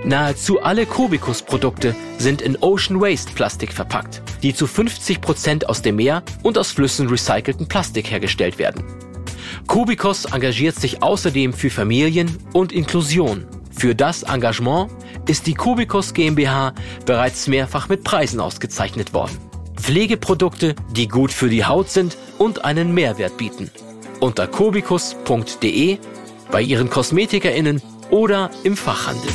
Nahezu 0.04 0.60
alle 0.60 0.86
Kobikus-Produkte 0.86 1.94
sind 2.18 2.40
in 2.40 2.56
Ocean 2.60 3.00
Waste 3.00 3.32
Plastik 3.32 3.72
verpackt, 3.72 4.22
die 4.42 4.54
zu 4.54 4.66
50 4.66 5.20
Prozent 5.20 5.68
aus 5.68 5.82
dem 5.82 5.96
Meer 5.96 6.22
und 6.42 6.56
aus 6.56 6.70
Flüssen 6.70 7.08
recycelten 7.08 7.66
Plastik 7.66 8.10
hergestellt 8.10 8.58
werden. 8.58 8.84
Kubikos 9.66 10.24
engagiert 10.26 10.76
sich 10.76 11.02
außerdem 11.02 11.52
für 11.52 11.70
Familien 11.70 12.38
und 12.52 12.72
Inklusion. 12.72 13.46
Für 13.76 13.94
das 13.94 14.22
Engagement 14.22 14.90
ist 15.26 15.46
die 15.46 15.54
Kubikos 15.54 16.14
GmbH 16.14 16.74
bereits 17.04 17.46
mehrfach 17.48 17.88
mit 17.88 18.04
Preisen 18.04 18.40
ausgezeichnet 18.40 19.12
worden. 19.12 19.36
Pflegeprodukte, 19.76 20.74
die 20.92 21.08
gut 21.08 21.32
für 21.32 21.48
die 21.48 21.64
Haut 21.64 21.90
sind 21.90 22.16
und 22.38 22.64
einen 22.64 22.94
Mehrwert 22.94 23.36
bieten. 23.36 23.70
Unter 24.20 24.46
kubikus.de, 24.46 25.98
bei 26.50 26.62
Ihren 26.62 26.88
KosmetikerInnen 26.88 27.82
oder 28.10 28.50
im 28.64 28.76
Fachhandel. 28.76 29.30